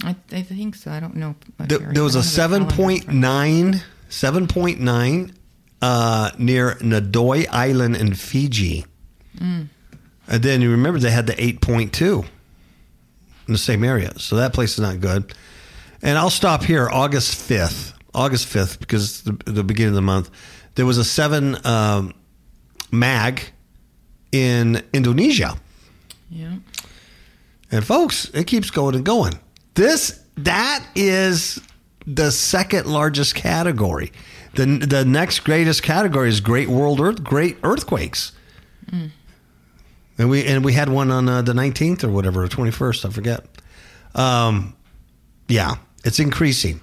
I, 0.02 0.16
I 0.32 0.42
think 0.42 0.74
so. 0.74 0.90
I 0.90 1.00
don't 1.00 1.16
know. 1.16 1.34
There, 1.58 1.78
there 1.78 2.02
was 2.02 2.14
a 2.14 2.22
don't 2.22 2.50
have 2.50 2.50
calendar 2.50 2.70
in 2.70 2.76
front 2.76 3.08
of 3.08 3.14
me. 3.14 3.80
7.9, 4.08 4.46
7.9 4.48 5.34
uh, 5.82 6.30
near 6.38 6.74
Ndoi 6.74 7.48
Island 7.50 7.96
in 7.96 8.14
Fiji. 8.14 8.86
Mm. 9.38 9.68
And 10.28 10.42
then 10.42 10.62
you 10.62 10.70
remember 10.70 10.98
they 10.98 11.10
had 11.10 11.26
the 11.26 11.34
8.2 11.34 12.26
in 13.47 13.53
the 13.53 13.59
same 13.59 13.84
area. 13.84 14.18
So 14.18 14.36
that 14.36 14.53
place 14.53 14.72
is 14.74 14.80
not 14.80 15.01
good. 15.01 15.34
And 16.03 16.18
I'll 16.18 16.30
stop 16.30 16.62
here 16.62 16.88
August 16.90 17.49
5th. 17.49 17.94
August 18.14 18.49
5th, 18.49 18.78
because 18.78 19.22
the, 19.22 19.32
the 19.44 19.62
beginning 19.62 19.90
of 19.90 19.94
the 19.94 20.03
month, 20.03 20.30
there 20.74 20.86
was 20.86 20.99
a 20.99 21.05
7 21.05 21.66
um, 21.66 22.14
mag 22.90 23.42
in 24.32 24.82
Indonesia. 24.92 25.59
Yeah. 26.30 26.57
And 27.70 27.84
folks, 27.84 28.30
it 28.32 28.47
keeps 28.47 28.70
going 28.70 28.94
and 28.94 29.05
going. 29.05 29.34
This 29.74 30.20
that 30.36 30.86
is 30.94 31.61
the 32.07 32.30
second 32.30 32.86
largest 32.86 33.34
category. 33.34 34.12
The 34.55 34.64
the 34.78 35.05
next 35.05 35.40
greatest 35.40 35.82
category 35.82 36.28
is 36.28 36.40
Great 36.40 36.68
World 36.68 37.01
Earth 37.01 37.22
Great 37.22 37.59
Earthquakes. 37.62 38.32
And 40.18 40.30
we 40.30 40.44
and 40.44 40.64
we 40.64 40.72
had 40.72 40.88
one 40.88 41.10
on 41.10 41.28
uh, 41.28 41.42
the 41.42 41.52
19th 41.52 42.04
or 42.04 42.08
whatever, 42.08 42.44
or 42.44 42.48
21st, 42.48 43.04
I 43.04 43.10
forget. 43.10 43.44
Um 44.14 44.74
yeah, 45.48 45.76
it's 46.04 46.18
increasing. 46.18 46.80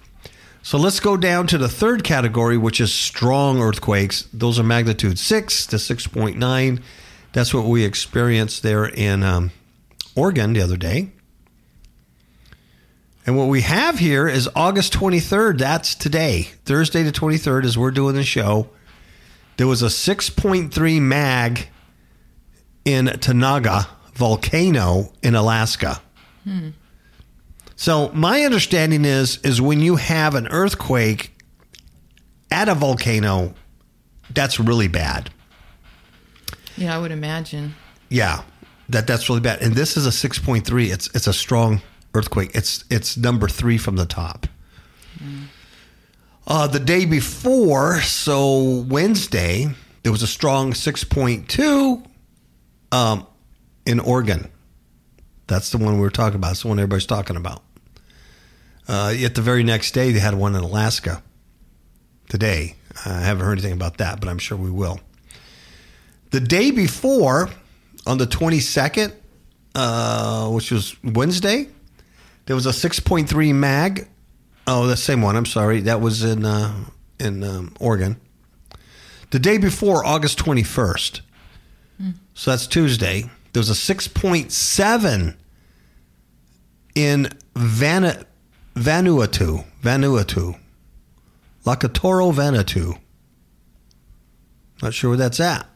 So 0.61 0.77
let's 0.77 1.01
go 1.01 1.17
down 1.17 1.47
to 1.47 1.57
the 1.57 1.67
third 1.67 2.05
category, 2.05 2.57
which 2.57 2.79
is 2.79 2.93
strong 2.93 3.61
earthquakes. 3.61 4.29
Those 4.33 4.59
are 4.59 4.63
magnitude 4.63 5.19
6 5.19 5.67
to 5.67 5.75
6.9. 5.75 6.81
That's 7.33 7.53
what 7.53 7.65
we 7.65 7.83
experienced 7.83 8.63
there 8.63 8.85
in 8.85 9.23
um, 9.23 9.51
Oregon 10.15 10.53
the 10.53 10.61
other 10.61 10.77
day. 10.77 11.11
And 13.25 13.37
what 13.37 13.49
we 13.49 13.61
have 13.61 13.99
here 13.99 14.27
is 14.27 14.49
August 14.55 14.93
23rd. 14.93 15.57
That's 15.57 15.95
today. 15.95 16.43
Thursday 16.63 17.03
the 17.03 17.11
23rd, 17.11 17.65
as 17.65 17.77
we're 17.77 17.91
doing 17.91 18.15
the 18.15 18.23
show. 18.23 18.69
There 19.57 19.67
was 19.67 19.81
a 19.81 19.87
6.3 19.87 21.01
mag 21.01 21.67
in 22.85 23.07
Tanaga 23.07 23.87
volcano 24.13 25.11
in 25.21 25.35
Alaska. 25.35 26.01
So 27.75 28.09
my 28.13 28.41
understanding 28.43 29.05
is 29.05 29.37
is 29.37 29.61
when 29.61 29.79
you 29.79 29.95
have 29.95 30.35
an 30.35 30.47
earthquake 30.47 31.33
at 32.51 32.69
a 32.69 32.75
volcano, 32.75 33.53
that's 34.29 34.59
really 34.59 34.87
bad. 34.87 35.31
Yeah, 36.77 36.95
I 36.95 36.99
would 36.99 37.11
imagine. 37.11 37.75
Yeah, 38.09 38.43
that 38.89 39.07
that's 39.07 39.29
really 39.29 39.41
bad. 39.41 39.61
And 39.61 39.73
this 39.73 39.97
is 39.97 40.05
a 40.05 40.11
six 40.11 40.37
point 40.37 40.65
three. 40.65 40.91
It's 40.91 41.07
it's 41.15 41.27
a 41.27 41.33
strong 41.33 41.81
earthquake. 42.13 42.51
It's 42.53 42.83
it's 42.89 43.17
number 43.17 43.47
three 43.47 43.77
from 43.77 43.95
the 43.95 44.05
top. 44.05 44.47
Uh, 46.45 46.67
the 46.67 46.79
day 46.79 47.05
before, 47.05 48.01
so 48.01 48.85
Wednesday, 48.89 49.67
there 50.03 50.11
was 50.11 50.23
a 50.23 50.27
strong 50.27 50.73
six 50.73 51.03
point 51.03 51.47
two 51.47 52.03
um, 52.93 53.25
in 53.85 53.99
Oregon. 53.99 54.49
That's 55.47 55.71
the 55.71 55.77
one 55.77 55.95
we 55.95 56.01
were 56.01 56.09
talking 56.09 56.35
about. 56.35 56.51
It's 56.51 56.61
the 56.61 56.69
one 56.69 56.79
everybody's 56.79 57.05
talking 57.05 57.35
about. 57.35 57.63
Uh, 58.87 59.13
yet 59.15 59.35
the 59.35 59.41
very 59.41 59.63
next 59.63 59.91
day, 59.91 60.11
they 60.11 60.19
had 60.19 60.35
one 60.35 60.55
in 60.55 60.63
Alaska. 60.63 61.23
Today, 62.29 62.75
I 63.05 63.21
haven't 63.21 63.45
heard 63.45 63.53
anything 63.53 63.73
about 63.73 63.97
that, 63.97 64.19
but 64.19 64.29
I'm 64.29 64.37
sure 64.37 64.57
we 64.57 64.71
will. 64.71 64.99
The 66.31 66.39
day 66.39 66.71
before, 66.71 67.49
on 68.05 68.17
the 68.17 68.27
22nd, 68.27 69.13
uh, 69.75 70.49
which 70.49 70.71
was 70.71 70.95
Wednesday, 71.03 71.67
there 72.45 72.55
was 72.55 72.65
a 72.65 72.71
6.3 72.71 73.53
mag. 73.55 74.07
Oh, 74.67 74.87
the 74.87 74.97
same 74.97 75.21
one. 75.21 75.35
I'm 75.35 75.45
sorry. 75.45 75.81
That 75.81 75.99
was 75.99 76.23
in 76.23 76.45
uh, 76.45 76.85
in 77.19 77.43
um, 77.43 77.73
Oregon. 77.79 78.19
The 79.31 79.39
day 79.39 79.57
before, 79.57 80.05
August 80.05 80.39
21st. 80.39 81.21
So 82.33 82.51
that's 82.51 82.67
Tuesday. 82.67 83.29
There 83.53 83.59
was 83.59 83.69
a 83.69 83.73
6.7 83.73 85.35
in 86.95 87.29
Vanu- 87.53 88.25
Vanuatu. 88.75 89.65
Vanuatu. 89.81 90.59
Lakatoro, 91.65 92.33
Vanuatu. 92.33 92.97
Not 94.81 94.93
sure 94.93 95.11
where 95.11 95.17
that's 95.17 95.39
at. 95.39 95.67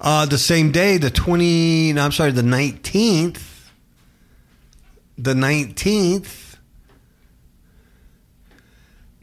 Uh, 0.00 0.26
the 0.26 0.36
same 0.36 0.72
day, 0.72 0.98
the 0.98 1.10
20, 1.10 1.94
no, 1.94 2.04
I'm 2.04 2.12
sorry, 2.12 2.32
the 2.32 2.42
19th, 2.42 3.40
the 5.16 5.32
19th, 5.32 6.56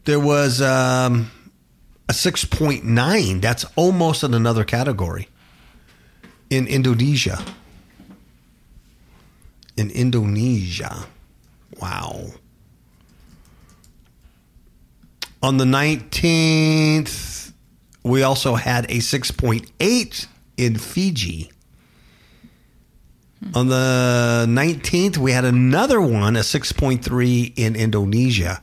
there 0.04 0.18
was 0.18 0.60
um, 0.60 1.30
a 2.08 2.12
6.9. 2.12 3.40
That's 3.40 3.64
almost 3.76 4.24
in 4.24 4.34
another 4.34 4.64
category 4.64 5.28
in 6.54 6.66
Indonesia. 6.68 7.44
In 9.76 9.90
Indonesia. 9.90 11.06
Wow. 11.80 12.30
On 15.42 15.56
the 15.56 15.64
19th, 15.64 17.52
we 18.04 18.22
also 18.22 18.54
had 18.54 18.84
a 18.84 18.98
6.8 18.98 20.26
in 20.56 20.78
Fiji. 20.78 21.50
Hmm. 23.42 23.50
On 23.56 23.68
the 23.68 24.46
19th, 24.48 25.18
we 25.18 25.32
had 25.32 25.44
another 25.44 26.00
one, 26.00 26.36
a 26.36 26.40
6.3 26.40 27.52
in 27.56 27.74
Indonesia. 27.74 28.62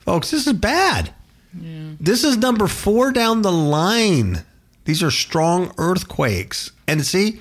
Folks, 0.00 0.30
this 0.30 0.46
is 0.46 0.52
bad. 0.52 1.14
This 1.54 2.24
is 2.24 2.36
number 2.36 2.66
four 2.66 3.12
down 3.12 3.42
the 3.42 3.52
line. 3.52 4.44
These 4.84 5.02
are 5.02 5.10
strong 5.10 5.72
earthquakes. 5.78 6.72
And 6.88 7.04
see, 7.04 7.40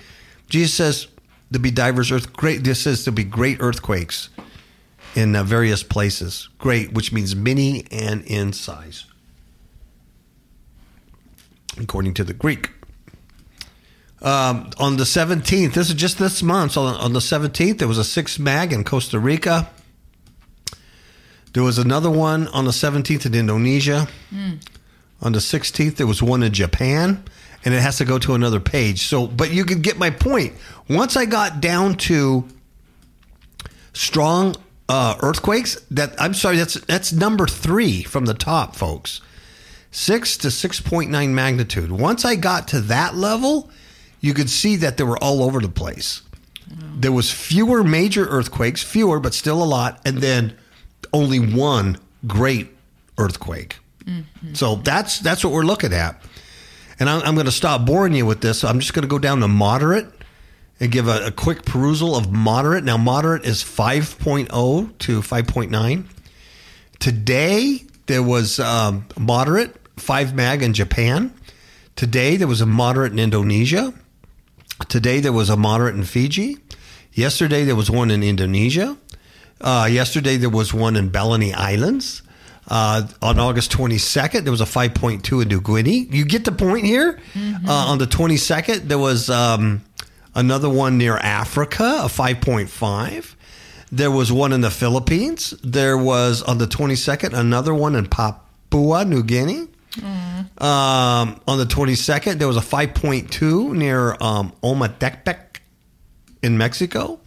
Jesus 0.49 0.73
says 0.73 1.07
to 1.51 1.59
be 1.59 1.71
divers 1.71 2.11
earth 2.11 2.33
great. 2.33 2.63
This 2.63 2.81
says 2.81 3.03
to 3.05 3.11
be 3.11 3.23
great 3.23 3.57
earthquakes 3.59 4.29
in 5.15 5.35
uh, 5.35 5.43
various 5.43 5.83
places. 5.83 6.49
Great, 6.59 6.93
which 6.93 7.11
means 7.11 7.35
many 7.35 7.85
and 7.91 8.23
in 8.25 8.53
size, 8.53 9.05
according 11.79 12.13
to 12.15 12.23
the 12.23 12.33
Greek. 12.33 12.71
Um, 14.21 14.69
on 14.77 14.97
the 14.97 15.03
17th, 15.03 15.73
this 15.73 15.89
is 15.89 15.95
just 15.95 16.19
this 16.19 16.43
month. 16.43 16.73
So 16.73 16.83
on 16.83 17.13
the 17.13 17.19
17th, 17.19 17.79
there 17.79 17.87
was 17.87 17.97
a 17.97 18.03
six 18.03 18.37
mag 18.37 18.71
in 18.71 18.83
Costa 18.83 19.19
Rica. 19.19 19.67
There 21.53 21.63
was 21.63 21.79
another 21.79 22.09
one 22.09 22.47
on 22.49 22.65
the 22.65 22.71
17th 22.71 23.25
in 23.25 23.33
Indonesia. 23.33 24.07
On 25.21 25.31
the 25.31 25.39
16th, 25.39 25.97
there 25.97 26.07
was 26.07 26.23
one 26.23 26.41
in 26.41 26.51
Japan, 26.51 27.23
and 27.63 27.73
it 27.73 27.81
has 27.81 27.97
to 27.97 28.05
go 28.05 28.17
to 28.19 28.33
another 28.33 28.59
page. 28.59 29.03
So, 29.03 29.27
but 29.27 29.51
you 29.51 29.65
can 29.65 29.81
get 29.81 29.97
my 29.97 30.09
point. 30.09 30.53
Once 30.89 31.15
I 31.15 31.25
got 31.25 31.61
down 31.61 31.95
to 31.95 32.47
strong 33.93 34.55
uh, 34.89 35.15
earthquakes, 35.21 35.79
that 35.91 36.19
I'm 36.19 36.33
sorry, 36.33 36.57
that's 36.57 36.73
that's 36.81 37.13
number 37.13 37.45
three 37.45 38.03
from 38.03 38.25
the 38.25 38.33
top, 38.33 38.75
folks. 38.75 39.21
Six 39.91 40.37
to 40.37 40.49
six 40.49 40.79
point 40.79 41.11
nine 41.11 41.35
magnitude. 41.35 41.91
Once 41.91 42.25
I 42.25 42.35
got 42.35 42.67
to 42.69 42.81
that 42.81 43.15
level, 43.15 43.69
you 44.21 44.33
could 44.33 44.49
see 44.49 44.75
that 44.77 44.97
they 44.97 45.03
were 45.03 45.17
all 45.17 45.43
over 45.43 45.59
the 45.59 45.69
place. 45.69 46.23
There 46.95 47.11
was 47.11 47.31
fewer 47.31 47.83
major 47.83 48.25
earthquakes, 48.25 48.81
fewer 48.81 49.19
but 49.19 49.33
still 49.33 49.61
a 49.61 49.65
lot, 49.65 49.99
and 50.05 50.19
then 50.19 50.57
only 51.13 51.39
one 51.39 51.97
great 52.25 52.69
earthquake. 53.17 53.80
So 54.53 54.75
that's 54.75 55.19
that's 55.19 55.43
what 55.43 55.53
we're 55.53 55.63
looking 55.63 55.93
at. 55.93 56.21
And 56.99 57.09
I'm, 57.09 57.21
I'm 57.23 57.33
going 57.33 57.47
to 57.47 57.51
stop 57.51 57.85
boring 57.85 58.13
you 58.13 58.27
with 58.27 58.41
this. 58.41 58.63
I'm 58.63 58.79
just 58.79 58.93
going 58.93 59.01
to 59.01 59.07
go 59.07 59.17
down 59.17 59.39
to 59.39 59.47
moderate 59.47 60.05
and 60.79 60.91
give 60.91 61.07
a, 61.07 61.27
a 61.27 61.31
quick 61.31 61.63
perusal 61.65 62.15
of 62.15 62.31
moderate. 62.31 62.83
Now, 62.83 62.97
moderate 62.97 63.45
is 63.45 63.63
5.0 63.63 64.97
to 64.99 65.21
5.9. 65.21 66.05
Today, 66.99 67.83
there 68.05 68.21
was 68.21 68.59
um, 68.59 69.07
moderate 69.17 69.75
5 69.97 70.35
mag 70.35 70.61
in 70.61 70.73
Japan. 70.73 71.33
Today, 71.95 72.35
there 72.35 72.47
was 72.47 72.61
a 72.61 72.65
moderate 72.65 73.13
in 73.13 73.19
Indonesia. 73.19 73.93
Today, 74.87 75.19
there 75.19 75.33
was 75.33 75.49
a 75.49 75.57
moderate 75.57 75.95
in 75.95 76.03
Fiji. 76.03 76.57
Yesterday, 77.13 77.63
there 77.63 77.75
was 77.75 77.89
one 77.89 78.11
in 78.11 78.21
Indonesia. 78.23 78.97
Uh, 79.59 79.87
yesterday, 79.91 80.37
there 80.37 80.49
was 80.49 80.73
one 80.73 80.95
in 80.95 81.09
Balleny 81.09 81.53
Islands. 81.55 82.21
Uh, 82.71 83.05
on 83.21 83.37
August 83.37 83.69
22nd, 83.73 84.43
there 84.43 84.51
was 84.51 84.61
a 84.61 84.65
5.2 84.65 85.41
in 85.41 85.47
New 85.49 85.59
Guinea. 85.59 86.07
You 86.09 86.23
get 86.23 86.45
the 86.45 86.53
point 86.53 86.85
here? 86.85 87.19
Uh, 87.67 87.91
on 87.91 87.97
the 87.97 88.05
22nd, 88.05 88.87
there 88.87 88.97
was 88.97 89.29
um, 89.29 89.81
another 90.35 90.69
one 90.69 90.97
near 90.97 91.17
Africa, 91.17 91.83
a 91.83 92.07
5.5. 92.07 93.35
There 93.91 94.09
was 94.09 94.31
one 94.31 94.53
in 94.53 94.61
the 94.61 94.71
Philippines. 94.71 95.53
There 95.61 95.97
was 95.97 96.41
on 96.43 96.59
the 96.59 96.65
22nd 96.65 97.33
another 97.33 97.73
one 97.73 97.93
in 97.93 98.05
Papua 98.05 99.03
New 99.03 99.23
Guinea. 99.23 99.67
Um, 100.57 101.41
on 101.45 101.57
the 101.57 101.65
22nd, 101.65 102.39
there 102.39 102.47
was 102.47 102.55
a 102.55 102.61
5.2 102.61 103.73
near 103.73 104.15
um, 104.21 104.53
in 106.41 106.57
Mexico. 106.57 107.19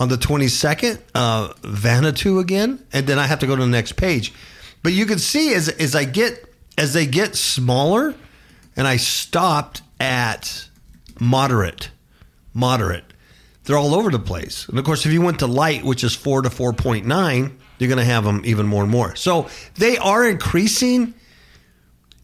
On 0.00 0.08
the 0.08 0.16
22nd, 0.16 0.98
uh, 1.14 1.52
Vanuatu 1.62 2.40
again, 2.40 2.84
and 2.92 3.06
then 3.06 3.20
I 3.20 3.26
have 3.28 3.38
to 3.38 3.46
go 3.46 3.54
to 3.54 3.62
the 3.62 3.68
next 3.68 3.92
page. 3.92 4.32
But 4.82 4.92
you 4.92 5.06
can 5.06 5.18
see 5.18 5.54
as 5.54 5.68
as 5.68 5.94
I 5.94 6.04
get 6.04 6.44
as 6.78 6.92
they 6.92 7.06
get 7.06 7.36
smaller, 7.36 8.14
and 8.76 8.86
I 8.86 8.96
stopped 8.96 9.82
at 9.98 10.68
moderate, 11.18 11.90
moderate. 12.54 13.04
They're 13.64 13.76
all 13.76 13.94
over 13.94 14.10
the 14.10 14.18
place, 14.18 14.68
and 14.68 14.78
of 14.78 14.84
course, 14.84 15.04
if 15.04 15.12
you 15.12 15.20
went 15.20 15.40
to 15.40 15.46
light, 15.46 15.84
which 15.84 16.02
is 16.02 16.14
four 16.14 16.42
to 16.42 16.50
four 16.50 16.72
point 16.72 17.06
nine, 17.06 17.58
you're 17.78 17.88
going 17.88 17.98
to 17.98 18.04
have 18.04 18.24
them 18.24 18.42
even 18.44 18.66
more 18.66 18.82
and 18.82 18.90
more. 18.90 19.14
So 19.16 19.48
they 19.74 19.96
are 19.98 20.26
increasing 20.28 21.14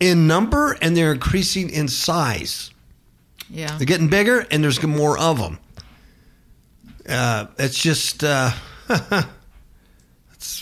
in 0.00 0.26
number, 0.26 0.76
and 0.80 0.96
they're 0.96 1.12
increasing 1.12 1.70
in 1.70 1.88
size. 1.88 2.70
Yeah. 3.50 3.76
They're 3.76 3.86
getting 3.86 4.08
bigger, 4.08 4.46
and 4.50 4.62
there's 4.64 4.82
more 4.82 5.18
of 5.18 5.38
them. 5.38 5.58
Uh, 7.08 7.46
it's 7.58 7.80
just 7.80 8.24
uh, 8.24 8.50
that's 8.88 9.26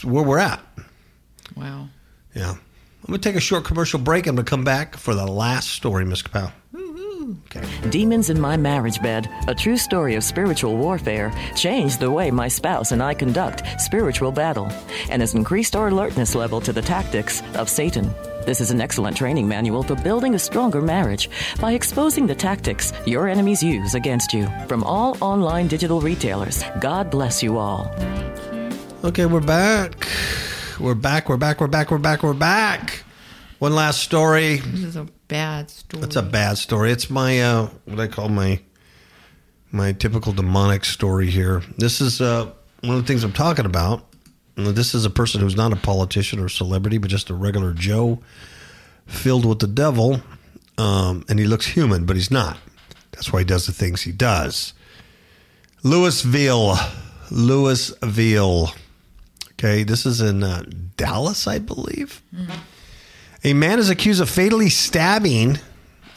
where 0.05 0.23
we're 0.25 0.39
at. 0.39 0.61
Wow. 1.57 1.89
Yeah, 2.35 2.51
I'm 2.51 2.59
gonna 3.07 3.19
take 3.19 3.37
a 3.37 3.41
short 3.41 3.65
commercial 3.65 4.01
break. 4.01 4.27
I'm 4.27 4.37
gonna 4.37 4.45
come 4.45 4.65
back 4.65 4.97
for 4.97 5.15
the 5.15 5.27
last 5.27 5.71
story, 5.71 6.05
Miss 6.05 6.23
Capel. 6.23 6.53
Okay. 7.47 7.65
Demons 7.91 8.31
in 8.31 8.41
My 8.41 8.57
Marriage 8.57 9.01
Bed, 9.01 9.31
a 9.49 9.55
true 9.55 9.77
story 9.77 10.15
of 10.15 10.25
spiritual 10.25 10.77
warfare, 10.77 11.33
changed 11.57 12.01
the 12.01 12.11
way 12.11 12.31
my 12.31 12.49
spouse 12.49 12.93
and 12.93 13.03
I 13.03 13.15
conduct 13.15 13.63
spiritual 13.81 14.31
battle 14.31 14.69
and 15.11 15.23
has 15.23 15.35
increased 15.35 15.75
our 15.75 15.89
alertness 15.89 16.35
level 16.35 16.61
to 16.61 16.73
the 16.73 16.83
tactics 16.83 17.43
of 17.55 17.69
Satan. 17.69 18.13
This 18.45 18.61
is 18.61 18.71
an 18.71 18.81
excellent 18.81 19.17
training 19.17 19.49
manual 19.49 19.83
for 19.83 19.95
building 19.95 20.35
a 20.35 20.39
stronger 20.39 20.83
marriage 20.83 21.31
by 21.61 21.73
exposing 21.73 22.27
the 22.27 22.35
tactics 22.35 22.93
your 23.07 23.27
enemies 23.27 23.63
use 23.63 23.95
against 23.95 24.35
you 24.35 24.47
from 24.69 24.85
all 24.85 25.17
online 25.23 25.67
digital 25.67 26.01
retailers. 26.01 26.63
God 26.81 27.11
bless 27.11 27.43
you 27.43 27.57
all. 27.57 27.91
Okay, 29.03 29.25
we're 29.25 29.41
back. 29.41 30.07
We're 30.81 30.95
back. 30.95 31.29
We're 31.29 31.37
back. 31.37 31.61
We're 31.61 31.69
back. 31.69 31.93
We're 31.93 31.99
back. 31.99 32.23
We're 32.25 32.33
back. 32.35 33.05
One 33.61 33.75
last 33.75 34.01
story. 34.01 34.57
This 34.57 34.83
is 34.83 34.97
a 34.97 35.07
bad 35.29 35.71
story. 35.71 36.03
It's 36.03 36.17
a 36.17 36.23
bad 36.23 36.59
story. 36.59 36.91
It's 36.91 37.09
my 37.09 37.41
uh, 37.41 37.69
what 37.85 38.01
I 38.01 38.09
call 38.09 38.29
my 38.29 38.61
my 39.71 39.93
typical 39.93 40.33
demonic 40.33 40.85
story 40.85 41.31
here. 41.31 41.63
This 41.79 42.01
is 42.01 42.21
uh, 42.21 42.51
one 42.81 42.97
of 42.97 43.03
the 43.03 43.07
things 43.07 43.23
I'm 43.23 43.33
talking 43.33 43.67
about. 43.67 44.05
This 44.57 44.95
is 44.95 45.05
a 45.05 45.11
person 45.11 45.41
who's 45.41 45.57
not 45.57 45.73
a 45.73 45.77
politician 45.77 46.41
or 46.41 46.49
celebrity, 46.49 46.99
but 46.99 47.09
just 47.09 47.31
a 47.31 47.35
regular 47.35 47.73
Joe 47.73 48.21
filled 49.07 49.45
with 49.45 49.61
the 49.61 49.69
devil. 49.69 50.23
Um, 50.77 51.25
and 51.29 51.39
he 51.39 51.45
looks 51.45 51.67
human, 51.67 52.05
but 52.05 52.17
he's 52.17 52.33
not. 52.33 52.59
That's 53.13 53.33
why 53.33 53.41
he 53.41 53.45
does 53.45 53.67
the 53.67 53.73
things 53.73 54.03
he 54.03 54.13
does. 54.13 54.73
Louisville, 55.85 56.77
Louisville. 57.31 58.75
Okay, 59.65 59.83
this 59.83 60.05
is 60.05 60.21
in 60.21 60.43
uh, 60.43 60.63
Dallas, 60.99 61.47
I 61.47 61.59
believe. 61.59 62.21
A 63.43 63.55
man 63.55 63.79
is 63.79 63.89
accused 63.89 64.21
of 64.21 64.29
fatally 64.29 64.69
stabbing 64.69 65.59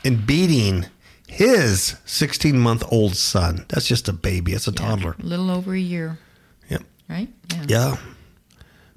and 0.03 0.27
beating 0.27 0.85
his 1.29 1.95
16 2.05 2.59
month 2.59 2.83
old 2.91 3.15
son. 3.15 3.65
That's 3.69 3.87
just 3.87 4.09
a 4.09 4.13
baby, 4.13 4.51
it's 4.51 4.67
a 4.67 4.73
toddler. 4.73 5.15
A 5.17 5.25
little 5.25 5.49
over 5.49 5.73
a 5.73 5.79
year, 5.79 6.19
Yep. 6.69 6.83
right? 7.09 7.29
Yeah. 7.53 7.65
Yeah. 7.69 7.97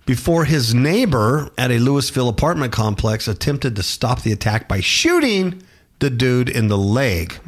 Before 0.04 0.44
his 0.46 0.74
neighbor 0.74 1.50
at 1.56 1.70
a 1.70 1.78
Louisville 1.78 2.28
apartment 2.28 2.72
complex 2.72 3.28
attempted 3.28 3.76
to 3.76 3.84
stop 3.84 4.22
the 4.22 4.32
attack 4.32 4.66
by 4.66 4.80
shooting 4.80 5.62
the 6.00 6.10
dude 6.10 6.48
in 6.48 6.66
the 6.66 6.78
leg. 6.78 7.38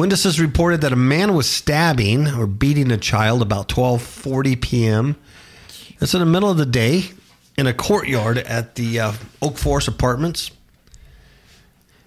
Witnesses 0.00 0.40
reported 0.40 0.80
that 0.80 0.94
a 0.94 0.96
man 0.96 1.34
was 1.34 1.46
stabbing 1.46 2.26
or 2.26 2.46
beating 2.46 2.90
a 2.90 2.96
child 2.96 3.42
about 3.42 3.68
12:40 3.68 4.58
p.m. 4.58 5.16
It's 6.00 6.14
in 6.14 6.20
the 6.20 6.26
middle 6.26 6.48
of 6.48 6.56
the 6.56 6.64
day 6.64 7.10
in 7.58 7.66
a 7.66 7.74
courtyard 7.74 8.38
at 8.38 8.76
the 8.76 8.98
uh, 8.98 9.12
Oak 9.42 9.58
Forest 9.58 9.88
Apartments. 9.88 10.52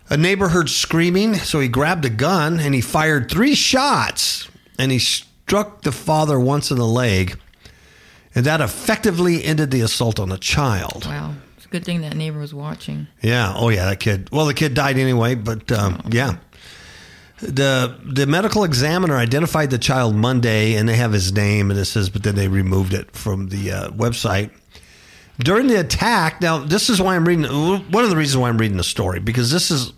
A 0.10 0.18
neighbor 0.18 0.48
heard 0.48 0.72
screaming, 0.72 1.36
so 1.36 1.60
he 1.60 1.68
grabbed 1.68 2.04
a 2.04 2.10
gun 2.10 2.60
and 2.60 2.74
he 2.74 2.82
fired 2.82 3.30
three 3.30 3.54
shots 3.54 4.50
and 4.80 4.92
he 4.92 4.98
struck 4.98 5.84
the 5.84 5.92
father 5.92 6.40
once 6.40 6.72
in 6.72 6.78
the 6.78 6.88
leg. 6.88 7.40
And 8.34 8.44
that 8.48 8.60
effectively 8.60 9.44
ended 9.44 9.70
the 9.70 9.82
assault 9.82 10.20
on 10.20 10.30
the 10.30 10.40
child. 10.40 11.06
Wow. 11.06 11.36
It's 11.58 11.68
a 11.68 11.70
good 11.70 11.86
thing 11.86 12.02
that 12.02 12.16
neighbor 12.16 12.40
was 12.40 12.56
watching. 12.56 13.06
Yeah. 13.22 13.54
Oh, 13.56 13.70
yeah. 13.70 13.86
That 13.86 14.00
kid. 14.00 14.32
Well, 14.32 14.48
the 14.48 14.56
kid 14.56 14.74
died 14.74 14.98
anyway, 14.98 15.36
but 15.36 15.72
um, 15.72 16.02
yeah. 16.10 16.38
The 17.44 17.98
the 18.06 18.26
medical 18.26 18.64
examiner 18.64 19.18
identified 19.18 19.70
the 19.70 19.78
child 19.78 20.16
Monday, 20.16 20.76
and 20.76 20.88
they 20.88 20.96
have 20.96 21.12
his 21.12 21.34
name, 21.34 21.70
and 21.72 21.80
it 21.80 21.86
says, 21.86 22.10
but 22.10 22.24
then 22.24 22.36
they 22.36 22.48
removed 22.48 22.94
it 22.94 23.12
from 23.12 23.50
the 23.50 23.72
uh, 23.72 23.90
website. 23.90 24.50
During 25.40 25.68
the 25.68 25.80
attack, 25.80 26.42
now 26.42 26.60
this 26.60 26.90
is 26.90 27.02
why 27.02 27.16
I'm 27.16 27.28
reading. 27.28 27.46
One 27.92 28.04
of 28.04 28.10
the 28.10 28.16
reasons 28.16 28.38
why 28.38 28.50
I'm 28.50 28.58
reading 28.58 28.78
the 28.78 28.84
story 28.84 29.20
because 29.20 29.52
this 29.52 29.72
is 29.72 29.92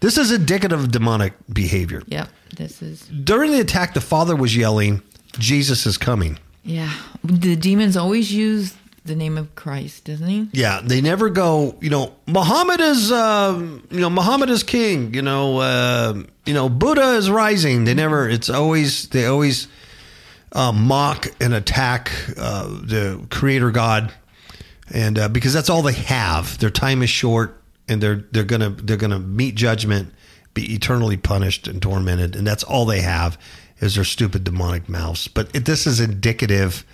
this 0.00 0.18
is 0.18 0.32
indicative 0.32 0.80
of 0.80 0.90
demonic 0.90 1.34
behavior. 1.52 2.02
Yeah, 2.06 2.26
This 2.56 2.82
is. 2.82 3.02
During 3.02 3.52
the 3.52 3.60
attack, 3.60 3.94
the 3.94 4.00
father 4.00 4.34
was 4.34 4.56
yelling, 4.56 5.02
"Jesus 5.38 5.86
is 5.86 5.98
coming." 5.98 6.38
Yeah. 6.64 6.92
The 7.22 7.54
demons 7.56 7.96
always 7.96 8.32
use 8.32 8.74
the 9.04 9.16
name 9.16 9.36
of 9.36 9.54
Christ, 9.54 10.04
doesn't 10.04 10.28
he? 10.28 10.48
Yeah, 10.52 10.80
they 10.82 11.00
never 11.00 11.28
go. 11.28 11.76
You 11.80 11.90
know, 11.90 12.14
Muhammad 12.26 12.80
is, 12.80 13.10
um, 13.10 13.86
you 13.90 14.00
know, 14.00 14.10
Muhammad 14.10 14.50
is 14.50 14.62
king. 14.62 15.12
You 15.14 15.22
know, 15.22 15.58
uh, 15.58 16.22
you 16.46 16.54
know, 16.54 16.68
Buddha 16.68 17.14
is 17.14 17.30
rising. 17.30 17.84
They 17.84 17.94
never. 17.94 18.28
It's 18.28 18.48
always 18.48 19.08
they 19.08 19.26
always 19.26 19.68
uh, 20.52 20.72
mock 20.72 21.26
and 21.40 21.52
attack 21.54 22.12
uh, 22.36 22.66
the 22.68 23.26
Creator 23.30 23.72
God, 23.72 24.12
and 24.92 25.18
uh, 25.18 25.28
because 25.28 25.52
that's 25.52 25.70
all 25.70 25.82
they 25.82 25.92
have. 25.92 26.58
Their 26.58 26.70
time 26.70 27.02
is 27.02 27.10
short, 27.10 27.60
and 27.88 28.00
they're 28.00 28.24
they're 28.30 28.44
gonna 28.44 28.70
they're 28.70 28.96
gonna 28.96 29.18
meet 29.18 29.56
judgment, 29.56 30.12
be 30.54 30.74
eternally 30.74 31.16
punished 31.16 31.66
and 31.66 31.82
tormented, 31.82 32.36
and 32.36 32.46
that's 32.46 32.62
all 32.62 32.84
they 32.84 33.00
have 33.00 33.36
is 33.80 33.96
their 33.96 34.04
stupid 34.04 34.44
demonic 34.44 34.88
mouths. 34.88 35.26
But 35.26 35.52
it, 35.56 35.64
this 35.64 35.88
is 35.88 35.98
indicative 35.98 36.84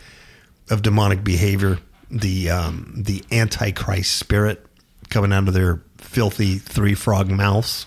of 0.71 0.81
demonic 0.81 1.23
behavior 1.23 1.79
the 2.11 2.51
um, 2.51 2.93
the 2.97 3.25
antichrist 3.31 4.17
spirit 4.17 4.65
coming 5.11 5.33
out 5.33 5.49
of 5.49 5.55
their 5.55 5.83
filthy 5.99 6.59
three 6.59 6.95
frog 6.95 7.31
mouths 7.31 7.87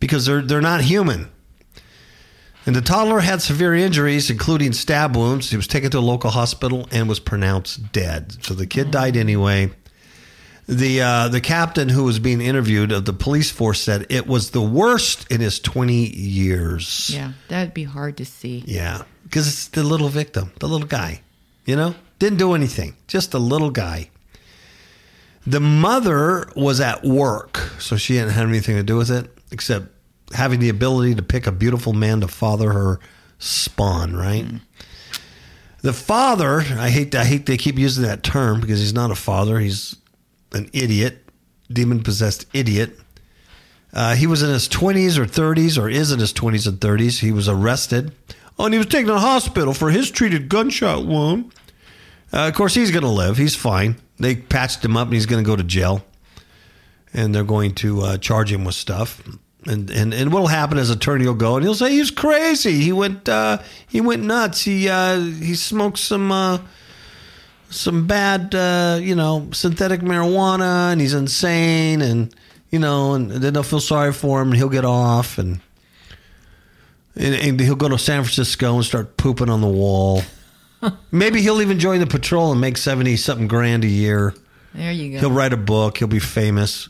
because 0.00 0.26
they're 0.26 0.42
they're 0.42 0.60
not 0.60 0.80
human. 0.82 1.30
And 2.66 2.74
the 2.74 2.80
toddler 2.80 3.20
had 3.20 3.42
severe 3.42 3.74
injuries, 3.74 4.30
including 4.30 4.72
stab 4.72 5.14
wounds. 5.16 5.50
He 5.50 5.56
was 5.56 5.66
taken 5.66 5.90
to 5.90 5.98
a 5.98 6.00
local 6.00 6.30
hospital 6.30 6.88
and 6.90 7.08
was 7.08 7.20
pronounced 7.20 7.92
dead. 7.92 8.42
So 8.42 8.54
the 8.54 8.66
kid 8.66 8.90
died 8.90 9.16
anyway. 9.18 9.70
The 10.66 11.02
uh, 11.02 11.28
the 11.28 11.42
captain 11.42 11.90
who 11.90 12.04
was 12.04 12.18
being 12.18 12.40
interviewed 12.40 12.90
of 12.90 13.04
the 13.04 13.12
police 13.12 13.50
force 13.50 13.82
said 13.82 14.06
it 14.08 14.26
was 14.26 14.52
the 14.52 14.62
worst 14.62 15.30
in 15.30 15.42
his 15.42 15.60
20 15.60 15.92
years. 16.16 17.10
Yeah, 17.12 17.32
that'd 17.48 17.74
be 17.74 17.84
hard 17.84 18.16
to 18.16 18.24
see. 18.24 18.64
Yeah, 18.66 19.02
because 19.24 19.46
it's 19.46 19.68
the 19.68 19.82
little 19.82 20.08
victim, 20.08 20.52
the 20.60 20.66
little 20.66 20.86
guy, 20.86 21.20
you 21.66 21.76
know, 21.76 21.94
didn't 22.24 22.38
do 22.38 22.54
anything, 22.54 22.96
just 23.06 23.34
a 23.34 23.38
little 23.38 23.70
guy. 23.70 24.10
The 25.46 25.60
mother 25.60 26.50
was 26.56 26.80
at 26.80 27.04
work, 27.04 27.58
so 27.78 27.96
she 27.96 28.14
didn't 28.14 28.30
have 28.30 28.48
anything 28.48 28.76
to 28.76 28.82
do 28.82 28.96
with 28.96 29.10
it 29.10 29.30
except 29.50 29.88
having 30.32 30.58
the 30.58 30.70
ability 30.70 31.14
to 31.16 31.22
pick 31.22 31.46
a 31.46 31.52
beautiful 31.52 31.92
man 31.92 32.22
to 32.22 32.28
father 32.28 32.72
her 32.72 32.98
spawn, 33.38 34.16
right? 34.16 34.46
The 35.82 35.92
father, 35.92 36.60
I 36.60 36.88
hate 36.88 37.14
I 37.14 37.24
hate 37.24 37.44
they 37.44 37.58
keep 37.58 37.78
using 37.78 38.04
that 38.04 38.22
term 38.22 38.62
because 38.62 38.80
he's 38.80 38.94
not 38.94 39.10
a 39.10 39.14
father, 39.14 39.58
he's 39.58 39.94
an 40.52 40.70
idiot, 40.72 41.28
demon 41.70 42.02
possessed 42.02 42.46
idiot. 42.54 42.98
Uh, 43.92 44.14
he 44.14 44.26
was 44.26 44.42
in 44.42 44.48
his 44.48 44.68
20s 44.68 45.18
or 45.18 45.26
30s, 45.26 45.80
or 45.80 45.88
is 45.88 46.10
in 46.10 46.18
his 46.18 46.32
20s 46.32 46.66
and 46.66 46.80
30s. 46.80 47.20
He 47.20 47.30
was 47.30 47.48
arrested. 47.48 48.12
Oh, 48.58 48.64
and 48.64 48.74
he 48.74 48.78
was 48.78 48.88
taken 48.88 49.06
to 49.06 49.12
the 49.12 49.20
hospital 49.20 49.72
for 49.72 49.90
his 49.90 50.10
treated 50.10 50.48
gunshot 50.48 51.06
wound. 51.06 51.52
Uh, 52.34 52.48
of 52.48 52.54
course, 52.54 52.74
he's 52.74 52.90
going 52.90 53.04
to 53.04 53.08
live. 53.08 53.36
He's 53.36 53.54
fine. 53.54 53.94
They 54.18 54.34
patched 54.34 54.84
him 54.84 54.96
up, 54.96 55.06
and 55.06 55.14
he's 55.14 55.26
going 55.26 55.42
to 55.42 55.46
go 55.46 55.54
to 55.54 55.62
jail. 55.62 56.04
And 57.12 57.32
they're 57.32 57.44
going 57.44 57.76
to 57.76 58.00
uh, 58.00 58.18
charge 58.18 58.52
him 58.52 58.64
with 58.64 58.74
stuff. 58.74 59.22
And, 59.66 59.88
and 59.90 60.12
and 60.12 60.32
what'll 60.32 60.48
happen 60.48 60.76
is 60.76 60.90
attorney 60.90 61.26
will 61.26 61.32
go 61.32 61.56
and 61.56 61.64
he'll 61.64 61.74
say 61.74 61.92
he's 61.92 62.10
crazy. 62.10 62.82
He 62.82 62.92
went 62.92 63.30
uh, 63.30 63.62
he 63.88 64.02
went 64.02 64.22
nuts. 64.22 64.60
He 64.62 64.90
uh, 64.90 65.20
he 65.20 65.54
smoked 65.54 65.98
some 65.98 66.30
uh, 66.30 66.58
some 67.70 68.06
bad, 68.06 68.54
uh, 68.54 68.98
you 69.00 69.14
know, 69.14 69.48
synthetic 69.52 70.00
marijuana, 70.00 70.92
and 70.92 71.00
he's 71.00 71.14
insane, 71.14 72.02
and 72.02 72.34
you 72.70 72.78
know, 72.78 73.14
and 73.14 73.30
then 73.30 73.54
they'll 73.54 73.62
feel 73.62 73.80
sorry 73.80 74.12
for 74.12 74.42
him, 74.42 74.48
and 74.48 74.56
he'll 74.56 74.68
get 74.68 74.84
off, 74.84 75.38
and 75.38 75.60
and, 77.16 77.34
and 77.34 77.60
he'll 77.60 77.74
go 77.74 77.88
to 77.88 77.98
San 77.98 78.22
Francisco 78.22 78.74
and 78.74 78.84
start 78.84 79.16
pooping 79.16 79.48
on 79.48 79.62
the 79.62 79.66
wall. 79.68 80.22
Maybe 81.10 81.40
he'll 81.40 81.62
even 81.62 81.78
join 81.78 82.00
the 82.00 82.06
patrol 82.06 82.52
and 82.52 82.60
make 82.60 82.76
seventy 82.76 83.16
something 83.16 83.48
grand 83.48 83.84
a 83.84 83.88
year. 83.88 84.34
There 84.74 84.92
you 84.92 85.12
go. 85.12 85.18
He'll 85.20 85.30
write 85.30 85.52
a 85.52 85.56
book. 85.56 85.98
He'll 85.98 86.08
be 86.08 86.18
famous. 86.18 86.88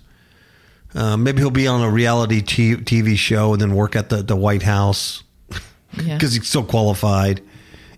Uh, 0.94 1.16
maybe 1.16 1.40
he'll 1.40 1.50
be 1.50 1.66
on 1.66 1.82
a 1.82 1.90
reality 1.90 2.40
t- 2.40 2.76
TV 2.76 3.16
show 3.16 3.52
and 3.52 3.60
then 3.60 3.74
work 3.74 3.96
at 3.96 4.08
the, 4.10 4.22
the 4.22 4.36
White 4.36 4.62
House 4.62 5.24
yeah. 5.50 6.14
because 6.14 6.34
he's 6.34 6.48
so 6.48 6.62
qualified. 6.62 7.42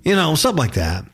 You 0.02 0.16
know, 0.16 0.34
something 0.34 0.58
like 0.58 0.74
that. 0.74 1.04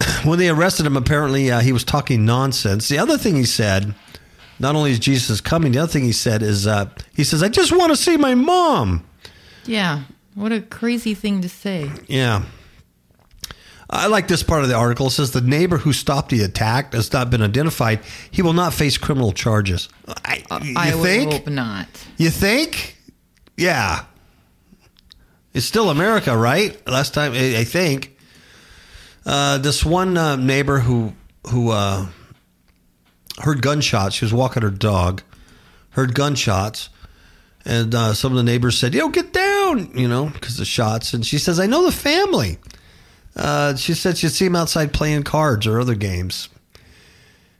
When 0.24 0.38
they 0.38 0.50
arrested 0.50 0.84
him, 0.84 0.96
apparently 0.98 1.50
uh, 1.50 1.60
he 1.60 1.72
was 1.72 1.82
talking 1.82 2.26
nonsense. 2.26 2.88
The 2.88 2.98
other 2.98 3.16
thing 3.16 3.36
he 3.36 3.44
said, 3.44 3.94
not 4.58 4.76
only 4.76 4.90
is 4.90 4.98
Jesus 4.98 5.40
coming, 5.40 5.72
the 5.72 5.78
other 5.78 5.90
thing 5.92 6.04
he 6.04 6.12
said 6.12 6.42
is, 6.42 6.66
uh, 6.66 6.90
he 7.14 7.24
says, 7.24 7.42
I 7.42 7.48
just 7.48 7.72
want 7.72 7.90
to 7.90 7.96
see 7.96 8.16
my 8.18 8.34
mom. 8.34 9.06
yeah. 9.64 10.02
What 10.34 10.52
a 10.52 10.60
crazy 10.60 11.14
thing 11.14 11.40
to 11.42 11.48
say. 11.48 11.90
Yeah. 12.06 12.44
I 13.92 14.06
like 14.06 14.28
this 14.28 14.44
part 14.44 14.62
of 14.62 14.68
the 14.68 14.76
article. 14.76 15.08
It 15.08 15.10
says 15.10 15.32
the 15.32 15.40
neighbor 15.40 15.76
who 15.78 15.92
stopped 15.92 16.30
the 16.30 16.42
attack 16.42 16.92
has 16.92 17.12
not 17.12 17.28
been 17.28 17.42
identified. 17.42 18.00
He 18.30 18.40
will 18.40 18.52
not 18.52 18.72
face 18.72 18.96
criminal 18.96 19.32
charges. 19.32 19.88
I, 20.24 20.44
you 20.62 20.74
I 20.76 20.92
think? 20.92 21.32
hope 21.32 21.48
not. 21.48 21.88
You 22.16 22.30
think? 22.30 22.96
Yeah. 23.56 24.04
It's 25.52 25.66
still 25.66 25.90
America, 25.90 26.36
right? 26.36 26.80
Last 26.86 27.14
time, 27.14 27.32
I, 27.32 27.58
I 27.58 27.64
think. 27.64 28.16
Uh, 29.26 29.58
this 29.58 29.84
one 29.84 30.16
uh, 30.16 30.36
neighbor 30.36 30.78
who 30.78 31.12
who 31.48 31.70
uh, 31.70 32.06
heard 33.38 33.60
gunshots. 33.60 34.14
She 34.14 34.24
was 34.24 34.32
walking 34.32 34.62
her 34.62 34.70
dog, 34.70 35.22
heard 35.90 36.14
gunshots, 36.14 36.88
and 37.64 37.94
uh, 37.94 38.14
some 38.14 38.32
of 38.32 38.36
the 38.36 38.44
neighbors 38.44 38.78
said, 38.78 38.94
"Yo, 38.94 39.08
get 39.08 39.32
down!" 39.32 39.90
You 39.98 40.08
know, 40.08 40.26
because 40.26 40.58
of 40.60 40.66
shots. 40.66 41.12
And 41.12 41.26
she 41.26 41.38
says, 41.38 41.58
"I 41.58 41.66
know 41.66 41.84
the 41.84 41.92
family." 41.92 42.58
Uh, 43.36 43.76
she 43.76 43.94
said 43.94 44.18
she'd 44.18 44.30
see 44.30 44.46
him 44.46 44.56
outside 44.56 44.92
playing 44.92 45.22
cards 45.22 45.66
or 45.66 45.80
other 45.80 45.94
games. 45.94 46.48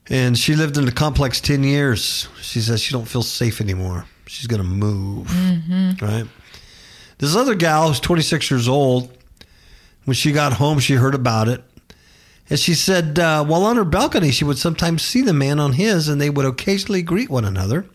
And 0.09 0.37
she 0.37 0.57
lived 0.57 0.77
in 0.77 0.87
the 0.87 0.93
complex 0.93 1.41
10 1.41 1.63
years. 1.63 2.29
She 2.43 2.61
says 2.61 2.81
she 2.83 2.93
don't 2.93 3.07
feel 3.09 3.23
safe 3.23 3.61
anymore. 3.61 4.07
She's 4.27 4.47
going 4.49 4.63
to 4.63 4.67
move. 4.69 5.31
Right? 6.03 6.27
This 7.19 7.37
other 7.37 7.55
gal 7.55 7.89
who's 7.89 8.01
26 8.01 8.51
years 8.51 8.67
old, 8.69 9.17
when 10.05 10.15
she 10.15 10.33
got 10.33 10.55
home, 10.55 10.79
she 10.81 10.95
heard 10.95 11.15
about 11.15 11.49
it. 11.49 11.63
And 12.49 12.59
she 12.59 12.75
said, 12.75 13.19
uh, 13.19 13.45
while 13.45 13.63
on 13.65 13.77
her 13.77 13.85
balcony, 13.85 14.33
she 14.33 14.45
would 14.45 14.59
sometimes 14.59 15.03
see 15.03 15.23
the 15.23 15.33
man 15.33 15.61
on 15.61 15.75
his, 15.75 16.09
and 16.09 16.21
they 16.21 16.31
would 16.31 16.47
occasionally 16.47 17.03
greet 17.03 17.31
one 17.31 17.45
another. 17.45 17.87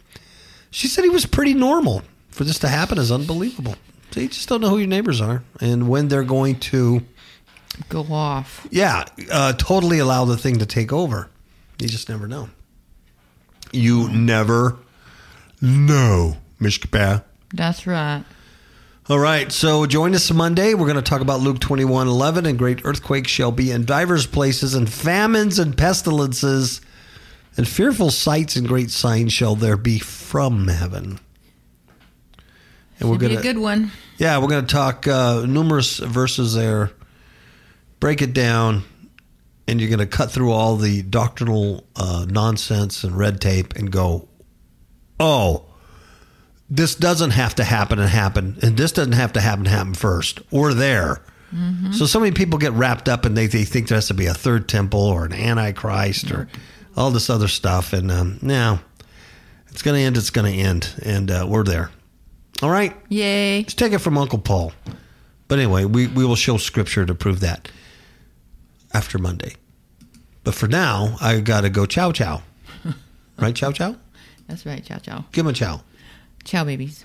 She 0.71 0.87
said 0.87 1.03
he 1.03 1.09
was 1.09 1.25
pretty 1.25 1.53
normal. 1.53 2.03
For 2.29 2.43
this 2.45 2.59
to 2.59 2.69
happen 2.69 2.97
is 2.97 3.11
unbelievable. 3.11 3.75
So 4.11 4.21
you 4.21 4.29
just 4.29 4.47
don't 4.47 4.61
know 4.61 4.69
who 4.69 4.77
your 4.77 4.87
neighbors 4.87 5.19
are 5.19 5.43
and 5.59 5.89
when 5.89 6.07
they're 6.07 6.23
going 6.23 6.59
to 6.59 7.01
Go 7.89 8.03
off. 8.11 8.67
yeah, 8.71 9.05
uh, 9.31 9.53
totally 9.53 9.99
allow 9.99 10.25
the 10.25 10.37
thing 10.37 10.59
to 10.59 10.65
take 10.65 10.91
over. 10.93 11.29
You 11.79 11.87
just 11.87 12.07
never 12.09 12.27
know. 12.27 12.49
You 13.71 14.09
never 14.09 14.77
know, 15.61 16.37
Mishka. 16.59 17.25
That's 17.53 17.85
right. 17.87 18.23
All 19.07 19.19
right, 19.19 19.51
so 19.51 19.85
join 19.85 20.15
us 20.15 20.31
Monday. 20.31 20.73
We're 20.73 20.85
going 20.87 20.95
to 20.95 21.01
talk 21.01 21.21
about 21.21 21.39
Luke 21.39 21.59
21 21.59 22.07
11, 22.07 22.45
and 22.47 22.57
great 22.57 22.83
earthquakes 22.85 23.29
shall 23.29 23.51
be 23.51 23.69
in 23.71 23.85
divers 23.85 24.25
places, 24.25 24.73
and 24.73 24.89
famines 24.89 25.59
and 25.59 25.77
pestilences, 25.77 26.81
and 27.55 27.67
fearful 27.67 28.09
sights 28.09 28.55
and 28.55 28.67
great 28.67 28.89
signs 28.89 29.31
shall 29.31 29.55
there 29.55 29.77
be 29.77 29.99
from 29.99 30.67
heaven. 30.69 31.19
And 32.99 33.09
we're 33.09 33.15
Should 33.15 33.19
be 33.19 33.27
going 33.27 33.37
a 33.39 33.41
to 33.41 33.47
good 33.53 33.57
one. 33.59 33.91
yeah, 34.17 34.37
we're 34.39 34.47
going 34.47 34.65
to 34.65 34.73
talk 34.73 35.05
uh, 35.07 35.45
numerous 35.45 35.97
verses 35.99 36.55
there, 36.55 36.91
break 37.99 38.21
it 38.21 38.33
down, 38.33 38.83
and 39.67 39.79
you're 39.79 39.89
going 39.89 39.99
to 39.99 40.05
cut 40.05 40.31
through 40.31 40.51
all 40.51 40.75
the 40.75 41.01
doctrinal 41.01 41.85
uh, 41.95 42.25
nonsense 42.29 43.03
and 43.03 43.17
red 43.17 43.41
tape 43.41 43.75
and 43.75 43.91
go, 43.91 44.27
oh, 45.19 45.65
this 46.69 46.95
doesn't 46.95 47.31
have 47.31 47.55
to 47.55 47.63
happen 47.63 47.99
and 47.99 48.09
happen, 48.09 48.57
and 48.61 48.77
this 48.77 48.91
doesn't 48.91 49.13
have 49.13 49.33
to 49.33 49.41
happen 49.41 49.65
and 49.65 49.75
happen 49.75 49.93
first, 49.93 50.39
or 50.51 50.73
there. 50.73 51.21
So 51.91 52.05
so 52.05 52.19
many 52.19 52.33
people 52.33 52.59
get 52.59 52.73
wrapped 52.73 53.07
up 53.07 53.23
and 53.23 53.37
they, 53.37 53.47
they 53.47 53.63
think 53.63 53.87
there 53.87 53.95
has 53.95 54.07
to 54.07 54.13
be 54.13 54.25
a 54.25 54.33
third 54.33 54.67
temple 54.67 54.99
or 54.99 55.23
an 55.23 55.31
antichrist 55.31 56.29
or 56.29 56.49
all 56.97 57.11
this 57.11 57.29
other 57.29 57.47
stuff, 57.47 57.93
and 57.93 58.11
um, 58.11 58.39
no, 58.41 58.79
it's 59.69 59.81
going 59.81 59.95
to 59.95 60.01
end. 60.01 60.17
It's 60.17 60.31
going 60.31 60.51
to 60.51 60.59
end, 60.59 60.89
and 61.01 61.31
uh, 61.31 61.45
we're 61.47 61.63
there. 61.63 61.91
All 62.61 62.69
right. 62.69 62.93
Yay. 63.07 63.63
Just 63.63 63.77
take 63.77 63.93
it 63.93 63.99
from 63.99 64.17
Uncle 64.17 64.39
Paul. 64.39 64.73
But 65.47 65.59
anyway, 65.59 65.85
we, 65.85 66.07
we 66.07 66.25
will 66.25 66.35
show 66.35 66.57
scripture 66.57 67.05
to 67.05 67.15
prove 67.15 67.39
that 67.41 67.69
after 68.95 69.19
Monday. 69.19 69.55
But 70.45 70.55
for 70.55 70.67
now, 70.67 71.17
I 71.19 71.41
got 71.41 71.61
to 71.61 71.69
go 71.69 71.85
chow 71.85 72.11
chow. 72.11 72.41
Right, 73.37 73.53
chow 73.53 73.73
chow? 73.73 73.97
That's 74.47 74.65
right. 74.65 74.81
chow 74.81 74.97
chow. 74.99 75.25
Give 75.33 75.45
him 75.45 75.49
a 75.49 75.53
chow. 75.53 75.81
Chow 76.45 76.63
babies. 76.63 77.03